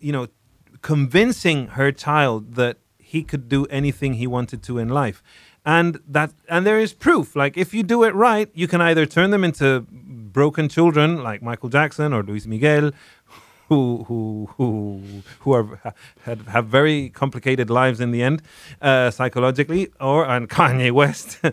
you 0.00 0.12
know, 0.12 0.28
convincing 0.80 1.68
her 1.68 1.92
child 1.92 2.54
that 2.54 2.78
he 2.98 3.22
could 3.22 3.48
do 3.48 3.66
anything 3.66 4.14
he 4.14 4.26
wanted 4.26 4.62
to 4.62 4.78
in 4.78 4.88
life 4.88 5.22
and 5.64 6.00
that 6.08 6.32
and 6.48 6.66
there 6.66 6.78
is 6.78 6.92
proof 6.92 7.36
like 7.36 7.56
if 7.56 7.72
you 7.72 7.82
do 7.82 8.02
it 8.02 8.14
right 8.14 8.50
you 8.54 8.66
can 8.66 8.80
either 8.80 9.06
turn 9.06 9.30
them 9.30 9.44
into 9.44 9.86
broken 9.90 10.68
children 10.68 11.22
like 11.22 11.40
michael 11.42 11.68
jackson 11.68 12.12
or 12.12 12.22
luis 12.22 12.46
miguel 12.46 12.90
who 13.68 14.04
who 14.08 14.48
who 14.56 15.02
who 15.40 15.52
are 15.52 15.80
have, 16.22 16.46
have 16.48 16.66
very 16.66 17.10
complicated 17.10 17.70
lives 17.70 18.00
in 18.00 18.10
the 18.10 18.22
end 18.22 18.42
uh, 18.80 19.10
psychologically 19.10 19.88
or 20.00 20.24
and 20.26 20.48
Kanye 20.48 20.92
West. 20.92 21.38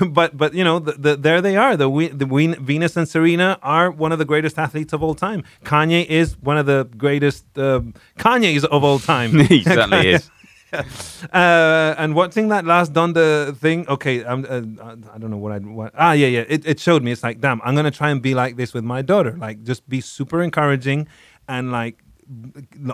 But 0.00 0.36
but 0.36 0.54
you 0.54 0.64
know 0.64 0.78
the, 0.78 0.92
the, 0.92 1.16
there 1.16 1.40
they 1.40 1.56
are. 1.56 1.76
The, 1.76 1.88
we, 1.88 2.08
the 2.08 2.26
we, 2.26 2.54
Venus 2.54 2.96
and 2.96 3.08
Serena 3.08 3.58
are 3.62 3.90
one 3.90 4.12
of 4.12 4.18
the 4.18 4.24
greatest 4.24 4.58
athletes 4.58 4.92
of 4.92 5.02
all 5.02 5.14
time. 5.14 5.44
Kanye 5.64 6.04
is 6.06 6.36
one 6.40 6.58
of 6.58 6.66
the 6.66 6.88
greatest 6.96 7.44
um 7.58 7.94
Kanye's 8.18 8.64
of 8.64 8.84
all 8.84 8.98
time. 8.98 9.32
He 9.54 9.62
certainly 9.62 10.08
is. 10.14 10.30
uh, 11.32 11.94
and 11.98 12.14
watching 12.14 12.48
that 12.48 12.64
last 12.64 12.92
Donda 12.92 13.56
thing, 13.56 13.86
okay, 13.88 14.24
I'm, 14.24 14.44
uh, 14.44 14.96
I 15.12 15.18
don't 15.18 15.30
know 15.30 15.36
what 15.36 15.52
I 15.52 15.58
what. 15.58 15.92
Ah, 15.96 16.12
yeah, 16.12 16.26
yeah. 16.26 16.44
It, 16.48 16.66
it 16.66 16.80
showed 16.80 17.02
me. 17.02 17.12
It's 17.12 17.22
like, 17.22 17.40
damn, 17.40 17.60
I'm 17.64 17.74
gonna 17.74 17.90
try 17.90 18.10
and 18.10 18.20
be 18.20 18.34
like 18.34 18.56
this 18.56 18.74
with 18.74 18.84
my 18.84 19.02
daughter. 19.02 19.32
Like, 19.32 19.62
just 19.62 19.88
be 19.88 20.00
super 20.00 20.42
encouraging, 20.42 21.08
and 21.48 21.72
like 21.72 22.02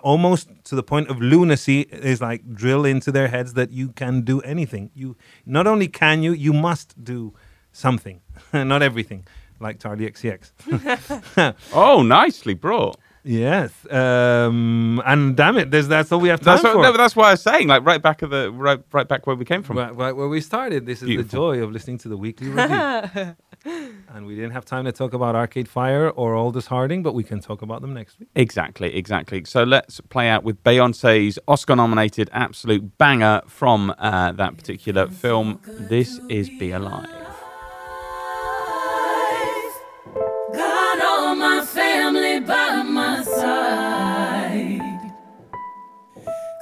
almost 0.02 0.48
to 0.64 0.74
the 0.74 0.82
point 0.82 1.08
of 1.08 1.20
lunacy 1.20 1.82
is 1.82 2.20
like 2.20 2.54
drill 2.54 2.84
into 2.84 3.12
their 3.12 3.28
heads 3.28 3.54
that 3.54 3.70
you 3.70 3.90
can 3.90 4.22
do 4.22 4.40
anything. 4.40 4.90
You 4.94 5.16
not 5.46 5.66
only 5.66 5.88
can 5.88 6.22
you, 6.22 6.32
you 6.32 6.52
must 6.52 7.02
do 7.02 7.32
something, 7.72 8.20
not 8.52 8.82
everything. 8.82 9.26
Like 9.60 9.78
Charli 9.78 10.10
XCX. 10.10 11.54
Oh, 11.74 12.02
nicely 12.02 12.54
brought. 12.54 12.96
Yes, 13.24 13.72
um, 13.90 15.02
and 15.04 15.36
damn 15.36 15.56
it, 15.58 15.70
there's 15.70 15.88
that's 15.88 16.10
all 16.12 16.20
we 16.20 16.28
have 16.28 16.40
time 16.40 16.54
That's 16.54 16.64
what, 16.64 16.72
for. 16.74 16.82
no, 16.82 16.96
that's 16.96 17.14
why 17.16 17.28
I 17.28 17.30
was 17.32 17.42
saying, 17.42 17.68
like 17.68 17.84
right 17.84 18.00
back 18.00 18.22
of 18.22 18.30
the 18.30 18.50
right, 18.52 18.80
right 18.92 19.06
back 19.08 19.26
where 19.26 19.36
we 19.36 19.44
came 19.44 19.62
from. 19.62 19.78
Right, 19.78 19.94
right 19.94 20.12
where 20.12 20.28
we 20.28 20.40
started. 20.40 20.86
This 20.86 21.02
is 21.02 21.06
Beautiful. 21.06 21.28
the 21.28 21.56
joy 21.56 21.62
of 21.62 21.72
listening 21.72 21.98
to 21.98 22.08
the 22.08 22.16
weekly 22.16 22.48
review. 22.48 23.36
and 23.64 24.26
we 24.26 24.34
didn't 24.34 24.52
have 24.52 24.64
time 24.64 24.84
to 24.86 24.92
talk 24.92 25.12
about 25.12 25.34
Arcade 25.34 25.68
Fire 25.68 26.08
or 26.10 26.34
Aldous 26.34 26.66
Harding, 26.66 27.02
but 27.02 27.14
we 27.14 27.22
can 27.22 27.40
talk 27.40 27.62
about 27.62 27.82
them 27.82 27.92
next 27.92 28.18
week. 28.18 28.28
Exactly, 28.34 28.94
exactly. 28.94 29.44
So 29.44 29.64
let's 29.64 30.00
play 30.00 30.28
out 30.28 30.44
with 30.44 30.62
Beyonce's 30.64 31.38
Oscar-nominated 31.46 32.30
absolute 32.32 32.96
banger 32.98 33.42
from 33.46 33.94
uh, 33.98 34.32
that 34.32 34.56
particular 34.56 35.08
film. 35.08 35.60
This 35.66 36.18
is 36.28 36.48
"Be 36.48 36.70
Alive." 36.72 37.19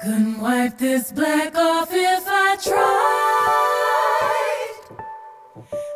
couldn't 0.09 0.39
wipe 0.41 0.75
this 0.79 1.11
black 1.11 1.55
off 1.55 1.89
if 1.91 2.23
I 2.25 2.55
tried. 2.63 2.79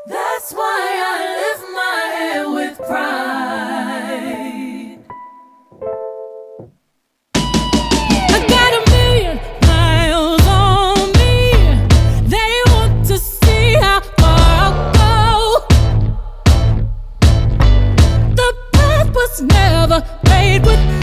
That's 0.05 0.53
why 0.53 0.87
I 1.13 1.19
lift 1.41 1.65
my 1.81 1.99
head 2.17 2.45
with 2.57 2.77
pride. 2.77 3.79
I 8.35 8.39
got 8.55 8.71
a 8.79 8.81
million 8.91 9.37
miles 9.65 10.45
on 10.47 11.11
me. 11.19 11.35
They 12.29 12.53
want 12.67 13.05
to 13.07 13.17
see 13.17 13.73
how 13.73 14.01
far 14.19 14.39
I'll 14.61 14.73
go. 14.93 15.65
The 18.35 18.49
path 18.73 19.09
was 19.15 19.41
never 19.41 20.05
made 20.29 20.63
with. 20.67 21.02